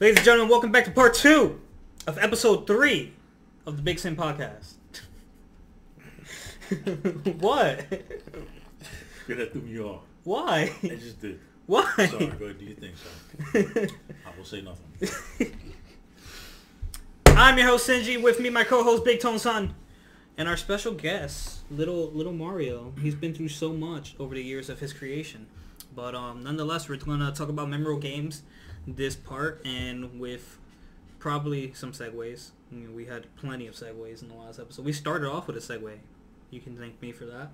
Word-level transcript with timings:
Ladies 0.00 0.16
and 0.16 0.24
gentlemen, 0.24 0.50
welcome 0.50 0.72
back 0.72 0.86
to 0.86 0.90
part 0.90 1.14
two 1.14 1.60
of 2.08 2.18
episode 2.18 2.66
three 2.66 3.12
of 3.64 3.76
the 3.76 3.82
Big 3.82 4.00
Sin 4.00 4.16
Podcast. 4.16 4.74
what? 7.38 7.86
Yeah, 9.28 9.36
that 9.36 9.52
threw 9.52 9.62
me 9.62 9.78
off. 9.78 10.02
Why? 10.24 10.72
I 10.82 10.88
just 10.88 11.20
did. 11.20 11.38
Why? 11.66 11.84
Sorry, 11.94 12.26
go 12.26 12.52
do 12.52 12.64
your 12.64 12.74
thing, 12.74 12.92
son. 12.96 13.88
I 14.26 14.36
will 14.36 14.44
say 14.44 14.62
nothing. 14.62 15.52
I'm 17.28 17.56
your 17.56 17.68
host 17.68 17.88
Sinji. 17.88 18.20
With 18.20 18.40
me, 18.40 18.50
my 18.50 18.64
co-host 18.64 19.04
Big 19.04 19.20
Tone 19.20 19.38
Son, 19.38 19.76
and 20.36 20.48
our 20.48 20.56
special 20.56 20.92
guest, 20.92 21.60
little 21.70 22.10
little 22.10 22.32
Mario. 22.32 22.92
He's 23.00 23.14
been 23.14 23.32
through 23.32 23.50
so 23.50 23.72
much 23.72 24.16
over 24.18 24.34
the 24.34 24.42
years 24.42 24.68
of 24.68 24.80
his 24.80 24.92
creation, 24.92 25.46
but 25.94 26.16
um, 26.16 26.42
nonetheless, 26.42 26.88
we're 26.88 26.96
gonna 26.96 27.30
talk 27.30 27.48
about 27.48 27.68
memorable 27.68 28.00
games 28.00 28.42
this 28.86 29.16
part, 29.16 29.62
and 29.64 30.18
with 30.20 30.58
probably 31.18 31.72
some 31.74 31.92
segues. 31.92 32.50
I 32.70 32.74
mean, 32.76 32.94
we 32.94 33.06
had 33.06 33.34
plenty 33.36 33.66
of 33.66 33.74
segues 33.74 34.22
in 34.22 34.28
the 34.28 34.34
last 34.34 34.58
episode. 34.58 34.84
We 34.84 34.92
started 34.92 35.28
off 35.30 35.46
with 35.46 35.56
a 35.56 35.60
segue. 35.60 35.98
You 36.50 36.60
can 36.60 36.76
thank 36.76 37.00
me 37.00 37.12
for 37.12 37.24
that. 37.26 37.50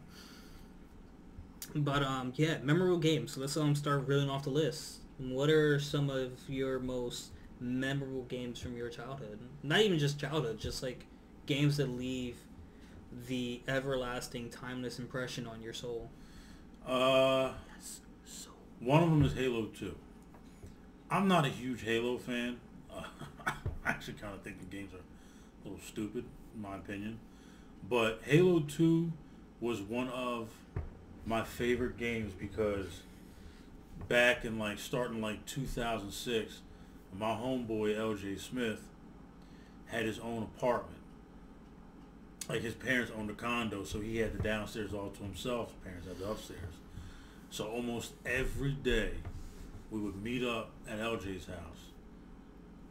But 1.74 2.02
um, 2.02 2.32
yeah, 2.36 2.58
memorable 2.62 2.98
games. 2.98 3.32
So 3.32 3.40
let's 3.40 3.56
um 3.56 3.74
start 3.74 4.06
reeling 4.06 4.30
off 4.30 4.44
the 4.44 4.50
list. 4.50 5.00
What 5.18 5.50
are 5.50 5.78
some 5.78 6.10
of 6.10 6.32
your 6.48 6.78
most 6.80 7.30
memorable 7.60 8.24
games 8.24 8.58
from 8.60 8.76
your 8.76 8.88
childhood? 8.88 9.38
Not 9.62 9.80
even 9.80 9.98
just 9.98 10.18
childhood, 10.18 10.58
just 10.58 10.82
like 10.82 11.06
games 11.46 11.76
that 11.76 11.88
leave 11.88 12.36
the 13.28 13.60
everlasting, 13.68 14.50
timeless 14.50 14.98
impression 14.98 15.46
on 15.46 15.62
your 15.62 15.72
soul. 15.74 16.10
Uh, 16.86 17.52
So 18.24 18.50
one 18.80 19.02
of 19.02 19.10
them 19.10 19.24
is 19.24 19.34
Halo 19.34 19.66
2. 19.66 19.94
I'm 21.10 21.26
not 21.26 21.44
a 21.44 21.48
huge 21.48 21.82
Halo 21.82 22.18
fan. 22.18 22.60
Uh, 22.94 23.02
I 23.46 23.52
actually 23.84 24.14
kind 24.14 24.32
of 24.32 24.42
think 24.42 24.60
the 24.60 24.76
games 24.76 24.94
are 24.94 24.98
a 24.98 25.68
little 25.68 25.84
stupid, 25.84 26.24
in 26.54 26.62
my 26.62 26.76
opinion. 26.76 27.18
But 27.88 28.20
Halo 28.22 28.60
2 28.60 29.12
was 29.60 29.80
one 29.80 30.08
of 30.08 30.50
my 31.26 31.42
favorite 31.42 31.96
games 31.96 32.32
because 32.32 33.00
back 34.08 34.44
in 34.44 34.58
like 34.58 34.78
starting 34.78 35.20
like 35.20 35.44
2006, 35.46 36.60
my 37.18 37.32
homeboy 37.32 37.96
LJ 37.96 38.40
Smith 38.40 38.80
had 39.86 40.04
his 40.06 40.20
own 40.20 40.44
apartment. 40.44 40.96
Like 42.48 42.62
his 42.62 42.74
parents 42.74 43.10
owned 43.16 43.30
a 43.30 43.34
condo, 43.34 43.82
so 43.82 44.00
he 44.00 44.18
had 44.18 44.32
the 44.38 44.42
downstairs 44.42 44.94
all 44.94 45.10
to 45.10 45.22
himself. 45.24 45.72
His 45.72 45.78
parents 45.84 46.06
had 46.06 46.18
the 46.18 46.30
upstairs. 46.30 46.74
So 47.50 47.66
almost 47.66 48.12
every 48.24 48.72
day, 48.72 49.14
we 49.90 50.00
would 50.00 50.22
meet 50.22 50.44
up 50.44 50.70
at 50.88 50.98
LJ's 50.98 51.46
house, 51.46 51.90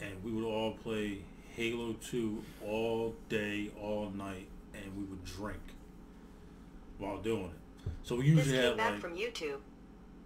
and 0.02 0.24
we 0.24 0.32
would 0.32 0.46
all 0.46 0.74
play 0.74 1.20
Halo 1.56 1.94
2 1.94 2.44
all 2.66 3.16
day, 3.28 3.72
all 3.82 4.10
night, 4.12 4.48
and 4.74 4.96
we 4.98 5.04
would 5.04 5.24
drink 5.26 5.62
while 6.98 7.18
doing 7.18 7.46
it. 7.46 7.92
So 8.04 8.16
we 8.16 8.32
This 8.32 8.46
usually 8.48 8.58
came 8.58 8.66
had 8.66 8.78
back 8.78 8.92
like 8.92 9.02
from 9.02 9.16
YouTube. 9.16 9.60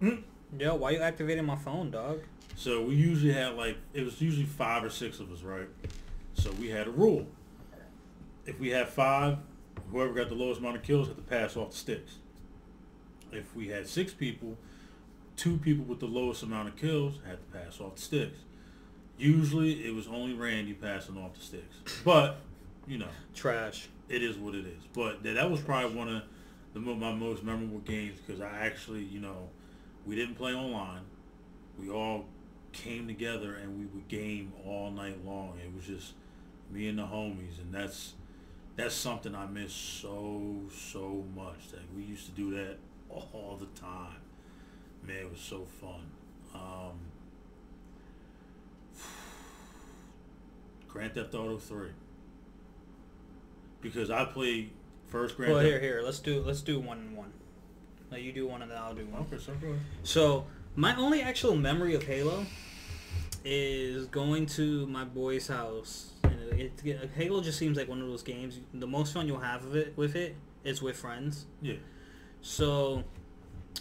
Hmm? 0.00 0.22
Yeah, 0.58 0.72
why 0.72 0.90
you 0.90 1.00
activating 1.00 1.44
my 1.44 1.56
phone, 1.56 1.90
dog? 1.90 2.20
So 2.56 2.82
we 2.82 2.94
usually 2.94 3.32
had 3.32 3.54
like 3.54 3.76
it 3.92 4.04
was 4.04 4.20
usually 4.20 4.46
five 4.46 4.84
or 4.84 4.90
six 4.90 5.18
of 5.20 5.32
us, 5.32 5.42
right? 5.42 5.68
So 6.34 6.52
we 6.52 6.68
had 6.68 6.86
a 6.86 6.90
rule. 6.90 7.26
If 8.46 8.60
we 8.60 8.68
had 8.70 8.88
five, 8.88 9.38
whoever 9.90 10.12
got 10.12 10.28
the 10.28 10.34
lowest 10.34 10.60
amount 10.60 10.76
of 10.76 10.82
kills 10.82 11.08
had 11.08 11.16
to 11.16 11.22
pass 11.22 11.56
off 11.56 11.70
the 11.70 11.76
sticks. 11.76 12.16
If 13.32 13.54
we 13.56 13.68
had 13.68 13.88
six 13.88 14.12
people, 14.12 14.56
two 15.36 15.56
people 15.58 15.84
with 15.84 16.00
the 16.00 16.06
lowest 16.06 16.42
amount 16.42 16.68
of 16.68 16.76
kills 16.76 17.18
had 17.26 17.38
to 17.38 17.58
pass 17.58 17.80
off 17.80 17.96
the 17.96 18.02
sticks. 18.02 18.38
Usually 19.16 19.86
it 19.86 19.94
was 19.94 20.06
only 20.06 20.34
Randy 20.34 20.74
passing 20.74 21.16
off 21.16 21.34
the 21.34 21.40
sticks. 21.40 22.02
But, 22.04 22.38
you 22.86 22.98
know, 22.98 23.08
Trash. 23.34 23.88
it 24.08 24.22
is 24.22 24.36
what 24.36 24.54
it 24.54 24.66
is. 24.66 24.82
But 24.92 25.22
that, 25.22 25.34
that 25.34 25.50
was 25.50 25.60
probably 25.60 25.96
one 25.96 26.08
of 26.08 26.22
the 26.74 26.80
my 26.80 27.12
most 27.12 27.42
memorable 27.44 27.78
games 27.78 28.18
because 28.20 28.40
I 28.40 28.66
actually, 28.66 29.04
you 29.04 29.20
know, 29.20 29.48
we 30.04 30.16
didn't 30.16 30.34
play 30.34 30.52
online. 30.52 31.02
We 31.78 31.88
all 31.88 32.26
came 32.72 33.06
together 33.06 33.54
and 33.54 33.78
we 33.78 33.86
would 33.86 34.08
game 34.08 34.52
all 34.66 34.90
night 34.90 35.24
long. 35.24 35.58
It 35.64 35.74
was 35.74 35.86
just 35.86 36.14
me 36.70 36.88
and 36.88 36.98
the 36.98 37.04
homies, 37.04 37.60
and 37.60 37.72
that's 37.72 38.14
that's 38.76 38.94
something 38.94 39.34
I 39.34 39.46
miss 39.46 39.72
so 39.72 40.62
so 40.76 41.24
much. 41.34 41.72
Like 41.72 41.82
we 41.96 42.02
used 42.02 42.26
to 42.26 42.32
do 42.32 42.50
that 42.56 42.78
all 43.08 43.58
the 43.58 43.80
time. 43.80 44.16
Man, 45.06 45.16
it 45.16 45.30
was 45.30 45.40
so 45.40 45.66
fun. 45.80 46.00
Um, 46.54 46.98
Grand 50.88 51.14
Theft 51.14 51.34
Auto 51.34 51.58
Three 51.58 51.90
because 53.80 54.10
I 54.10 54.24
played 54.24 54.70
first 55.08 55.36
Grand 55.36 55.52
Well, 55.52 55.60
Theft. 55.62 55.70
here, 55.70 55.80
here. 55.80 56.02
Let's 56.02 56.20
do 56.20 56.42
let's 56.42 56.62
do 56.62 56.80
one 56.80 56.98
and 56.98 57.16
one. 57.16 57.32
Now 58.10 58.16
you 58.16 58.32
do 58.32 58.46
one 58.46 58.62
and 58.62 58.70
then 58.70 58.78
I'll 58.78 58.94
do 58.94 59.04
one. 59.06 59.22
Okay, 59.22 59.38
so. 59.42 59.52
So 60.02 60.46
my 60.76 60.96
only 60.96 61.20
actual 61.20 61.56
memory 61.56 61.94
of 61.94 62.04
Halo 62.04 62.46
is 63.44 64.06
going 64.06 64.46
to 64.46 64.86
my 64.86 65.04
boy's 65.04 65.48
house. 65.48 66.12
And 66.22 66.34
it, 66.58 66.72
it, 66.84 67.10
Halo 67.14 67.40
just 67.42 67.58
seems 67.58 67.76
like 67.76 67.88
one 67.88 68.00
of 68.00 68.08
those 68.08 68.22
games. 68.22 68.60
The 68.72 68.86
most 68.86 69.12
fun 69.12 69.26
you'll 69.26 69.40
have 69.40 69.64
of 69.64 69.76
it 69.76 69.92
with 69.96 70.16
it 70.16 70.36
is 70.64 70.80
with 70.80 70.96
friends. 70.96 71.46
Yeah. 71.60 71.74
So, 72.40 73.04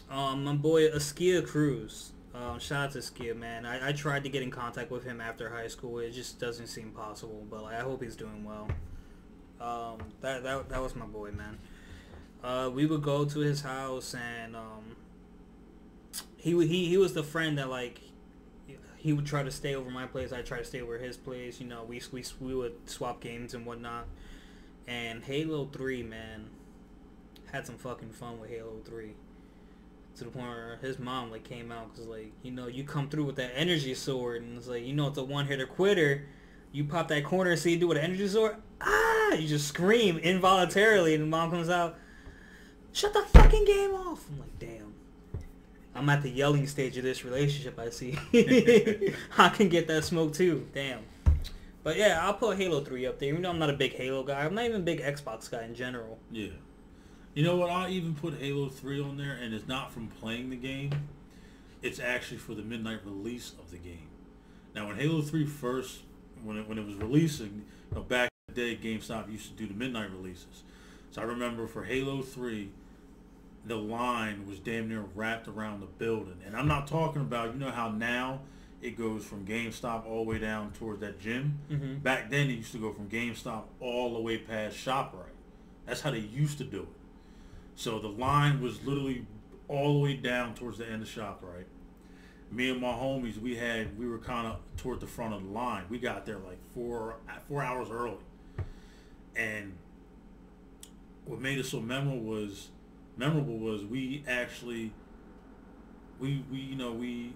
um, 0.09 0.43
my 0.43 0.53
boy 0.53 0.89
Askia 0.89 1.41
Cruz. 1.41 2.11
Um, 2.33 2.59
shout 2.59 2.85
out 2.85 2.91
to 2.93 2.99
Askia, 2.99 3.35
man. 3.35 3.65
I, 3.65 3.89
I 3.89 3.91
tried 3.91 4.23
to 4.23 4.29
get 4.29 4.41
in 4.41 4.49
contact 4.49 4.89
with 4.89 5.03
him 5.03 5.21
after 5.21 5.49
high 5.49 5.67
school. 5.67 5.99
It 5.99 6.11
just 6.11 6.39
doesn't 6.39 6.67
seem 6.67 6.91
possible, 6.91 7.45
but 7.49 7.63
like, 7.63 7.75
I 7.75 7.81
hope 7.81 8.01
he's 8.01 8.15
doing 8.15 8.43
well. 8.43 8.67
Um, 9.61 9.99
that, 10.21 10.43
that 10.43 10.69
that 10.69 10.81
was 10.81 10.95
my 10.95 11.05
boy, 11.05 11.31
man. 11.31 11.57
Uh, 12.43 12.69
we 12.73 12.85
would 12.85 13.01
go 13.01 13.23
to 13.23 13.39
his 13.39 13.61
house, 13.61 14.13
and 14.15 14.55
um, 14.55 14.95
he 16.37 16.51
he 16.67 16.87
he 16.87 16.97
was 16.97 17.13
the 17.13 17.23
friend 17.23 17.57
that 17.57 17.69
like 17.69 18.01
he 18.97 19.13
would 19.13 19.25
try 19.25 19.43
to 19.43 19.51
stay 19.51 19.75
over 19.75 19.89
my 19.89 20.05
place. 20.05 20.33
I 20.33 20.41
try 20.41 20.59
to 20.59 20.65
stay 20.65 20.81
over 20.81 20.97
his 20.97 21.17
place. 21.17 21.61
You 21.61 21.67
know, 21.67 21.83
we 21.83 22.01
we 22.11 22.23
we 22.41 22.55
would 22.55 22.89
swap 22.89 23.21
games 23.21 23.53
and 23.53 23.65
whatnot. 23.65 24.07
And 24.87 25.23
Halo 25.23 25.65
Three, 25.65 26.03
man, 26.03 26.49
had 27.51 27.65
some 27.65 27.77
fucking 27.77 28.11
fun 28.11 28.39
with 28.39 28.49
Halo 28.49 28.81
Three. 28.83 29.13
To 30.17 30.25
the 30.25 30.29
point 30.29 30.47
where 30.47 30.77
his 30.81 30.99
mom 30.99 31.31
like 31.31 31.43
came 31.43 31.71
out 31.71 31.91
because 31.91 32.07
like 32.07 32.31
you 32.43 32.51
know 32.51 32.67
you 32.67 32.83
come 32.83 33.09
through 33.09 33.23
with 33.25 33.35
that 33.37 33.51
energy 33.55 33.95
sword 33.95 34.43
and 34.43 34.57
it's 34.57 34.67
like 34.67 34.83
you 34.83 34.93
know 34.93 35.07
it's 35.07 35.17
a 35.17 35.23
one 35.23 35.47
hitter 35.47 35.65
quitter. 35.65 36.27
You 36.71 36.83
pop 36.83 37.07
that 37.07 37.23
corner 37.23 37.51
and 37.51 37.59
see 37.59 37.71
you 37.71 37.79
do 37.79 37.87
with 37.87 37.97
an 37.97 38.03
energy 38.03 38.27
sword. 38.27 38.57
Ah! 38.81 39.33
You 39.33 39.47
just 39.47 39.67
scream 39.67 40.17
involuntarily 40.17 41.15
and 41.15 41.29
mom 41.29 41.51
comes 41.51 41.69
out. 41.69 41.97
Shut 42.91 43.13
the 43.13 43.21
fucking 43.21 43.65
game 43.65 43.91
off. 43.91 44.25
I'm 44.29 44.39
like, 44.39 44.59
damn. 44.59 44.93
I'm 45.95 46.09
at 46.09 46.21
the 46.21 46.29
yelling 46.29 46.67
stage 46.67 46.97
of 46.97 47.03
this 47.03 47.25
relationship. 47.25 47.79
I 47.79 47.89
see. 47.89 48.17
I 49.37 49.49
can 49.49 49.69
get 49.69 49.87
that 49.87 50.03
smoke 50.03 50.33
too. 50.33 50.67
Damn. 50.73 51.01
But 51.83 51.97
yeah, 51.97 52.19
I'll 52.21 52.33
put 52.33 52.57
Halo 52.57 52.83
3 52.83 53.05
up 53.07 53.19
there. 53.19 53.29
Even 53.29 53.41
though 53.41 53.49
I'm 53.49 53.59
not 53.59 53.69
a 53.69 53.73
big 53.73 53.93
Halo 53.93 54.23
guy, 54.23 54.45
I'm 54.45 54.55
not 54.55 54.65
even 54.65 54.81
a 54.81 54.83
big 54.83 55.01
Xbox 55.01 55.49
guy 55.49 55.63
in 55.63 55.75
general. 55.75 56.17
Yeah. 56.31 56.49
You 57.33 57.43
know 57.43 57.55
what? 57.55 57.69
I'll 57.69 57.89
even 57.89 58.13
put 58.13 58.35
Halo 58.35 58.69
3 58.69 59.01
on 59.01 59.17
there, 59.17 59.33
and 59.33 59.53
it's 59.53 59.67
not 59.67 59.91
from 59.91 60.07
playing 60.07 60.49
the 60.51 60.55
game. 60.55 60.91
It's 61.81 61.99
actually 61.99 62.37
for 62.37 62.53
the 62.53 62.61
midnight 62.61 62.99
release 63.05 63.53
of 63.59 63.71
the 63.71 63.77
game. 63.77 64.07
Now, 64.75 64.87
when 64.87 64.97
Halo 64.97 65.21
3 65.21 65.45
first, 65.45 66.01
when 66.43 66.57
it, 66.57 66.67
when 66.69 66.77
it 66.77 66.85
was 66.85 66.95
releasing, 66.95 67.65
you 67.89 67.95
know, 67.95 68.01
back 68.03 68.29
in 68.47 68.53
the 68.55 68.61
day, 68.61 68.79
GameStop 68.81 69.31
used 69.31 69.47
to 69.49 69.53
do 69.53 69.67
the 69.67 69.73
midnight 69.73 70.11
releases. 70.11 70.63
So 71.11 71.21
I 71.21 71.25
remember 71.25 71.67
for 71.67 71.83
Halo 71.83 72.21
3, 72.21 72.69
the 73.65 73.75
line 73.77 74.45
was 74.47 74.59
damn 74.59 74.89
near 74.89 75.05
wrapped 75.15 75.47
around 75.47 75.79
the 75.79 75.85
building. 75.87 76.37
And 76.45 76.55
I'm 76.55 76.67
not 76.67 76.85
talking 76.87 77.21
about, 77.21 77.53
you 77.53 77.59
know 77.59 77.71
how 77.71 77.89
now 77.89 78.41
it 78.81 78.97
goes 78.97 79.23
from 79.25 79.45
GameStop 79.45 80.05
all 80.05 80.23
the 80.25 80.29
way 80.29 80.37
down 80.39 80.71
towards 80.73 80.99
that 80.99 81.19
gym? 81.19 81.59
Mhm. 81.71 82.03
Back 82.03 82.29
then 82.29 82.49
it 82.49 82.53
used 82.53 82.73
to 82.73 82.77
go 82.79 82.91
from 82.91 83.09
GameStop 83.09 83.63
all 83.79 84.13
the 84.13 84.19
way 84.19 84.37
past 84.37 84.75
ShopRite. 84.77 85.31
That's 85.85 86.01
how 86.01 86.11
they 86.11 86.19
used 86.19 86.57
to 86.59 86.63
do 86.63 86.81
it. 86.81 86.87
So 87.75 87.99
the 87.99 88.07
line 88.07 88.61
was 88.61 88.83
literally 88.83 89.25
all 89.67 89.93
the 89.93 89.99
way 89.99 90.15
down 90.15 90.53
towards 90.53 90.77
the 90.77 90.87
end 90.87 91.01
of 91.01 91.07
ShopRite? 91.07 91.65
Me 92.51 92.69
and 92.69 92.79
my 92.79 92.91
homies, 92.91 93.39
we 93.39 93.55
had 93.55 93.97
we 93.97 94.07
were 94.07 94.19
kind 94.19 94.45
of 94.47 94.59
toward 94.77 94.99
the 94.99 95.07
front 95.07 95.33
of 95.33 95.43
the 95.43 95.49
line. 95.49 95.85
We 95.89 95.97
got 95.97 96.25
there 96.25 96.37
like 96.37 96.59
four 96.73 97.15
four 97.47 97.63
hours 97.63 97.89
early, 97.89 98.17
and 99.35 99.73
what 101.25 101.39
made 101.39 101.57
it 101.57 101.65
so 101.65 101.79
memorable 101.79 102.19
was 102.21 102.69
memorable 103.17 103.57
was 103.57 103.83
we 103.83 104.23
actually 104.27 104.93
we 106.19 106.43
we 106.51 106.59
you 106.59 106.75
know 106.75 106.91
we 106.91 107.33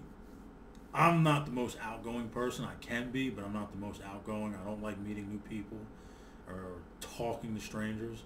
I'm 0.94 1.22
not 1.22 1.46
the 1.46 1.52
most 1.52 1.76
outgoing 1.82 2.28
person. 2.28 2.64
I 2.64 2.74
can 2.80 3.10
be, 3.10 3.28
but 3.28 3.44
I'm 3.44 3.52
not 3.52 3.72
the 3.72 3.78
most 3.78 4.00
outgoing. 4.02 4.54
I 4.54 4.64
don't 4.64 4.82
like 4.82 4.98
meeting 4.98 5.28
new 5.30 5.38
people 5.38 5.78
or 6.48 6.78
talking 7.00 7.54
to 7.54 7.60
strangers. 7.60 8.22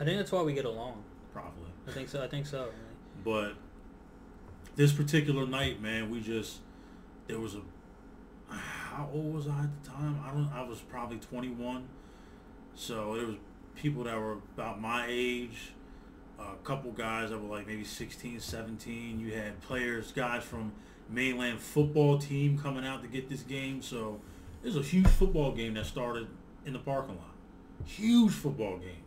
I 0.00 0.04
think 0.04 0.18
that's 0.18 0.32
why 0.32 0.42
we 0.42 0.54
get 0.54 0.64
along. 0.64 1.04
Probably. 1.36 1.70
I 1.86 1.90
think 1.90 2.08
so. 2.08 2.24
I 2.24 2.28
think 2.28 2.46
so. 2.46 2.68
But 3.22 3.52
this 4.74 4.90
particular 4.90 5.46
night, 5.46 5.82
man, 5.82 6.10
we 6.10 6.20
just 6.20 6.60
there 7.26 7.38
was 7.38 7.54
a 7.54 7.60
how 8.48 9.10
old 9.12 9.34
was 9.34 9.46
I 9.46 9.64
at 9.64 9.84
the 9.84 9.90
time? 9.90 10.18
I 10.24 10.30
don't. 10.30 10.50
I 10.54 10.62
was 10.62 10.78
probably 10.80 11.18
21. 11.18 11.86
So 12.74 13.16
there 13.16 13.26
was 13.26 13.36
people 13.74 14.04
that 14.04 14.18
were 14.18 14.38
about 14.54 14.80
my 14.80 15.04
age. 15.10 15.72
A 16.38 16.54
couple 16.64 16.90
guys 16.92 17.30
that 17.30 17.38
were 17.38 17.54
like 17.54 17.66
maybe 17.66 17.84
16, 17.84 18.40
17. 18.40 19.20
You 19.20 19.34
had 19.34 19.60
players, 19.60 20.12
guys 20.12 20.42
from 20.42 20.72
mainland 21.10 21.60
football 21.60 22.18
team 22.18 22.58
coming 22.58 22.86
out 22.86 23.02
to 23.02 23.08
get 23.08 23.28
this 23.28 23.42
game. 23.42 23.82
So 23.82 24.20
there's 24.62 24.76
a 24.76 24.82
huge 24.82 25.06
football 25.06 25.52
game 25.52 25.74
that 25.74 25.84
started 25.84 26.28
in 26.64 26.72
the 26.72 26.78
parking 26.78 27.16
lot. 27.16 27.34
Huge 27.84 28.32
football 28.32 28.78
game. 28.78 29.04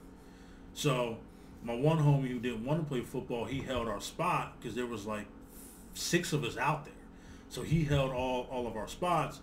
So 0.73 1.17
my 1.63 1.75
one 1.75 1.97
homie 1.99 2.29
who 2.29 2.39
didn't 2.39 2.65
want 2.65 2.81
to 2.81 2.85
play 2.85 3.01
football, 3.01 3.45
he 3.45 3.59
held 3.59 3.87
our 3.87 4.01
spot 4.01 4.59
because 4.59 4.75
there 4.75 4.85
was 4.85 5.05
like 5.05 5.25
six 5.93 6.33
of 6.33 6.43
us 6.43 6.57
out 6.57 6.85
there. 6.85 6.93
So 7.49 7.63
he 7.63 7.83
held 7.83 8.11
all, 8.11 8.47
all 8.51 8.67
of 8.67 8.77
our 8.77 8.87
spots. 8.87 9.39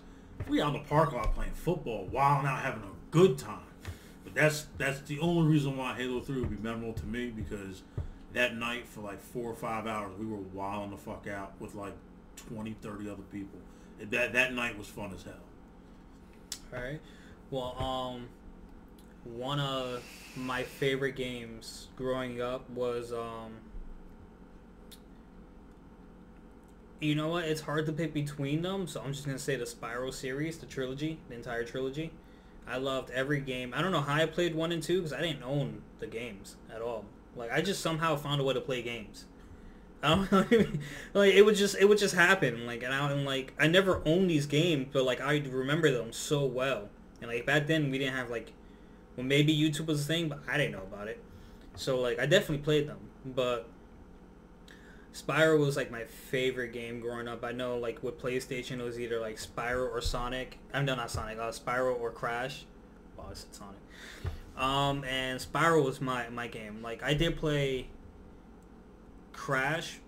We 0.49 0.61
out 0.61 0.75
in 0.75 0.83
the 0.83 0.89
parking 0.89 1.19
lot 1.19 1.35
playing 1.35 1.53
football, 1.53 2.07
wilding 2.07 2.49
out, 2.49 2.61
having 2.61 2.83
a 2.83 2.93
good 3.11 3.39
time. 3.39 3.61
But 4.25 4.35
that's 4.35 4.67
that's 4.79 5.01
the 5.01 5.19
only 5.21 5.51
reason 5.51 5.77
why 5.77 5.95
Halo 5.95 6.21
3 6.21 6.41
would 6.41 6.51
be 6.51 6.63
memorable 6.63 6.93
to 6.95 7.07
me 7.07 7.31
because 7.31 7.83
that 8.33 8.57
night 8.57 8.87
for 8.87 9.01
like 9.01 9.21
four 9.21 9.51
or 9.51 9.55
five 9.55 9.87
hours 9.87 10.13
we 10.19 10.27
were 10.27 10.37
wilding 10.37 10.91
the 10.91 10.97
fuck 10.97 11.27
out 11.27 11.55
with 11.59 11.75
like 11.75 11.95
20, 12.37 12.77
30 12.83 13.11
other 13.11 13.23
people. 13.33 13.59
That 14.11 14.35
that 14.35 14.53
night 14.53 14.77
was 14.77 14.89
fun 14.89 15.13
as 15.15 15.23
hell. 15.23 15.35
All 16.75 16.83
right. 16.83 17.01
Well, 17.51 17.77
um, 17.79 18.29
one 19.35 19.61
of 19.61 20.03
my 20.37 20.63
favorite 20.63 21.17
games 21.17 21.89
growing 21.97 22.41
up 22.41 22.69
was 22.71 23.13
um. 23.13 23.53
You 27.01 27.15
know 27.15 27.29
what? 27.29 27.45
It's 27.45 27.61
hard 27.61 27.85
to 27.87 27.93
pick 27.93 28.15
between 28.15 28.63
them, 28.63 28.87
so 28.87 29.03
I'm 29.03 29.13
just 29.13 29.27
gonna 29.27 29.39
say 29.39 29.57
the 29.57 29.65
Spyro 29.65 30.13
series, 30.13 30.59
the 30.59 30.67
trilogy, 30.67 31.19
the 31.29 31.35
entire 31.35 31.65
trilogy. 31.65 32.11
I 32.67 32.79
loved 32.79 33.11
every 33.11 33.41
game. 33.41 33.73
I 33.75 33.83
don't 33.83 33.93
know 33.93 34.01
how 34.01 34.15
I 34.15 34.27
played 34.27 34.55
one 34.55 34.73
and 34.73 34.83
two 34.83 34.99
because 34.99 35.13
I 35.13 35.21
didn't 35.21 35.43
own 35.43 35.83
the 36.01 36.07
games 36.07 36.57
at 36.75 36.83
all. 36.83 37.05
Like 37.37 37.53
I 37.53 37.61
just 37.61 37.81
somehow 37.81 38.17
found 38.17 38.41
a 38.41 38.45
way 38.45 38.55
to 38.55 38.61
play 38.61 38.83
games. 38.83 39.27
I 40.03 40.15
don't 40.15 40.33
know. 40.33 40.67
like 41.15 41.35
it 41.35 41.43
would 41.45 41.57
just 41.57 41.77
it 41.77 41.89
would 41.89 41.99
just 41.99 42.15
happen. 42.15 42.67
Like 42.67 42.83
and 42.83 42.93
I 42.93 43.11
and 43.11 43.25
like 43.25 43.53
I 43.59 43.67
never 43.67 44.03
owned 44.05 44.31
these 44.31 44.47
games, 44.47 44.89
but 44.93 45.05
like 45.05 45.21
I 45.21 45.39
remember 45.39 45.91
them 45.91 46.13
so 46.13 46.45
well. 46.45 46.89
And 47.21 47.31
like 47.31 47.47
back 47.47 47.67
then 47.67 47.91
we 47.91 47.99
didn't 47.99 48.15
have 48.15 48.31
like 48.31 48.53
well 49.17 49.27
maybe 49.27 49.57
YouTube 49.57 49.87
was 49.87 50.03
a 50.03 50.05
thing, 50.05 50.29
but 50.29 50.41
I 50.49 50.57
didn't 50.57 50.73
know 50.73 50.83
about 50.83 51.09
it. 51.09 51.21
So 51.75 52.01
like 52.01 52.19
I 52.19 52.27
definitely 52.27 52.65
played 52.65 52.89
them, 52.89 52.99
but 53.25 53.69
Spyro 55.17 55.59
was 55.59 55.77
like 55.77 55.91
my 55.91 56.05
favorite 56.05 56.73
game 56.73 57.01
growing 57.01 57.27
up. 57.27 57.43
I 57.43 57.53
know 57.53 57.79
like 57.79 58.03
with 58.03 58.21
PlayStation 58.21 58.81
it 58.81 58.85
was 58.85 59.01
either 59.01 59.19
like 59.19 59.37
Spyro 59.37 59.91
or 59.91 60.01
Sonic. 60.01 60.59
I'm 60.75 60.85
no 60.85 60.95
not 60.95 61.11
Sonic, 61.11 61.39
uh, 61.39 61.51
Spyro 61.51 61.99
or 61.99 62.11
Crash. 62.11 62.67
Well, 63.17 63.29
I 63.31 63.35
said 63.35 63.55
Sonic. 63.55 63.81
Um, 64.57 65.05
and 65.05 65.41
Spyro 65.41 65.85
was 65.85 66.01
my 66.01 66.29
my 66.29 66.49
game. 66.49 66.83
Like 66.83 67.03
I 67.03 67.15
did 67.15 67.37
play 67.37 67.89
Crash, 69.33 70.01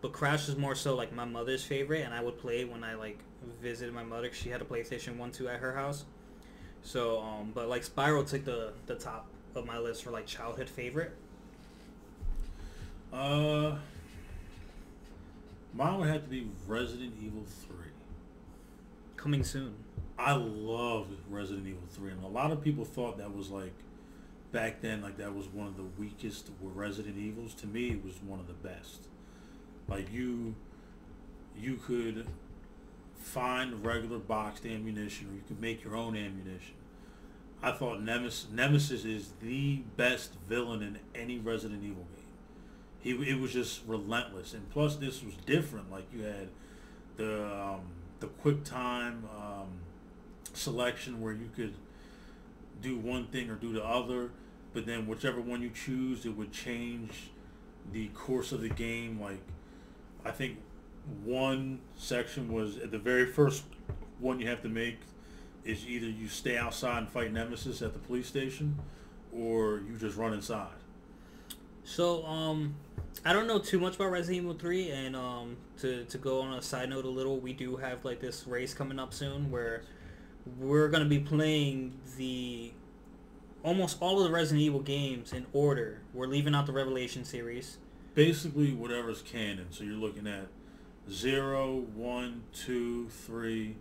but 0.00 0.12
Crash 0.12 0.46
was 0.46 0.56
more 0.56 0.74
so 0.74 0.94
like 0.94 1.12
my 1.12 1.24
mother's 1.24 1.64
favorite, 1.64 2.02
and 2.04 2.14
I 2.14 2.22
would 2.22 2.38
play 2.38 2.60
it 2.60 2.70
when 2.70 2.84
I 2.84 2.94
like 2.94 3.18
visited 3.60 3.94
my 3.94 4.04
mother. 4.04 4.30
She 4.32 4.48
had 4.48 4.60
a 4.60 4.64
PlayStation 4.64 5.16
One 5.16 5.32
two 5.32 5.48
at 5.48 5.58
her 5.58 5.74
house. 5.74 6.04
So, 6.82 7.20
um, 7.20 7.52
but 7.54 7.68
like 7.68 7.82
Spyro 7.82 8.28
took 8.28 8.44
the 8.44 8.72
the 8.86 8.94
top 8.94 9.26
of 9.54 9.66
my 9.66 9.78
list 9.78 10.02
for 10.02 10.10
like 10.10 10.26
childhood 10.26 10.68
favorite. 10.68 11.12
Uh, 13.12 13.76
mine 15.74 15.98
would 15.98 16.08
have 16.08 16.22
to 16.24 16.28
be 16.28 16.48
Resident 16.66 17.12
Evil 17.22 17.44
3. 17.44 17.76
Coming 19.16 19.44
soon. 19.44 19.74
I 20.18 20.32
loved 20.34 21.16
Resident 21.28 21.66
Evil 21.66 21.82
3, 21.90 22.12
and 22.12 22.24
a 22.24 22.28
lot 22.28 22.52
of 22.52 22.62
people 22.62 22.84
thought 22.84 23.18
that 23.18 23.34
was 23.34 23.50
like 23.50 23.74
back 24.50 24.80
then, 24.80 25.02
like 25.02 25.18
that 25.18 25.34
was 25.34 25.46
one 25.48 25.66
of 25.66 25.76
the 25.76 25.84
weakest 25.98 26.50
Resident 26.62 27.16
Evils. 27.18 27.54
To 27.54 27.66
me, 27.66 27.90
it 27.90 28.04
was 28.04 28.14
one 28.22 28.40
of 28.40 28.46
the 28.46 28.54
best. 28.54 29.08
Like 29.88 30.12
you, 30.12 30.54
you 31.58 31.76
could 31.76 32.26
find 33.22 33.84
regular 33.84 34.18
boxed 34.18 34.66
ammunition, 34.66 35.28
or 35.30 35.34
you 35.34 35.42
could 35.46 35.60
make 35.60 35.84
your 35.84 35.96
own 35.96 36.16
ammunition. 36.16 36.74
I 37.62 37.72
thought 37.72 38.02
Nemesis, 38.02 38.48
Nemesis 38.52 39.04
is 39.04 39.32
the 39.40 39.76
best 39.96 40.34
villain 40.48 40.82
in 40.82 40.98
any 41.14 41.38
Resident 41.38 41.84
Evil 41.84 42.06
game. 42.16 42.24
He 43.00 43.30
it 43.30 43.38
was 43.38 43.52
just 43.52 43.82
relentless, 43.86 44.52
and 44.52 44.68
plus 44.70 44.96
this 44.96 45.22
was 45.22 45.34
different. 45.46 45.90
Like 45.90 46.04
you 46.12 46.22
had 46.22 46.48
the 47.16 47.44
um, 47.44 47.80
the 48.20 48.26
quick 48.26 48.64
time 48.64 49.28
um, 49.36 49.68
selection 50.52 51.20
where 51.20 51.32
you 51.32 51.50
could 51.54 51.74
do 52.80 52.98
one 52.98 53.26
thing 53.26 53.48
or 53.48 53.54
do 53.54 53.72
the 53.72 53.84
other, 53.84 54.30
but 54.72 54.84
then 54.86 55.06
whichever 55.06 55.40
one 55.40 55.62
you 55.62 55.70
choose, 55.70 56.26
it 56.26 56.36
would 56.36 56.52
change 56.52 57.30
the 57.92 58.08
course 58.08 58.50
of 58.50 58.60
the 58.60 58.68
game. 58.68 59.20
Like 59.20 59.40
I 60.24 60.32
think 60.32 60.58
one 61.24 61.80
section 61.96 62.52
was 62.52 62.76
at 62.78 62.90
the 62.90 62.98
very 62.98 63.26
first 63.26 63.64
one 64.18 64.40
you 64.40 64.48
have 64.48 64.62
to 64.62 64.68
make 64.68 64.98
is 65.64 65.86
either 65.86 66.06
you 66.06 66.28
stay 66.28 66.56
outside 66.56 66.98
and 66.98 67.08
fight 67.08 67.32
Nemesis 67.32 67.82
at 67.82 67.92
the 67.92 67.98
police 67.98 68.26
station, 68.26 68.78
or 69.32 69.82
you 69.88 69.96
just 69.98 70.16
run 70.16 70.32
inside. 70.32 70.74
So, 71.84 72.24
um, 72.24 72.74
I 73.24 73.32
don't 73.32 73.46
know 73.46 73.58
too 73.58 73.78
much 73.78 73.96
about 73.96 74.10
Resident 74.10 74.44
Evil 74.44 74.54
3, 74.54 74.90
and 74.90 75.16
um, 75.16 75.56
to, 75.78 76.04
to 76.04 76.18
go 76.18 76.40
on 76.40 76.54
a 76.54 76.62
side 76.62 76.90
note 76.90 77.04
a 77.04 77.08
little, 77.08 77.38
we 77.38 77.52
do 77.52 77.76
have 77.76 78.04
like 78.04 78.20
this 78.20 78.46
race 78.46 78.74
coming 78.74 78.98
up 78.98 79.12
soon 79.12 79.50
where 79.50 79.82
we're 80.58 80.88
going 80.88 81.02
to 81.02 81.08
be 81.08 81.20
playing 81.20 81.92
the 82.16 82.72
almost 83.62 83.98
all 84.00 84.18
of 84.18 84.24
the 84.24 84.30
Resident 84.30 84.60
Evil 84.62 84.80
games 84.80 85.32
in 85.32 85.46
order. 85.52 86.00
We're 86.12 86.26
leaving 86.26 86.54
out 86.54 86.66
the 86.66 86.72
Revelation 86.72 87.24
series. 87.24 87.78
Basically, 88.14 88.72
whatever's 88.72 89.22
canon. 89.22 89.66
So 89.70 89.84
you're 89.84 89.94
looking 89.94 90.26
at 90.26 90.48
0, 91.10 91.86
1, 91.94 92.42
2, 92.52 93.08
3, 93.08 93.76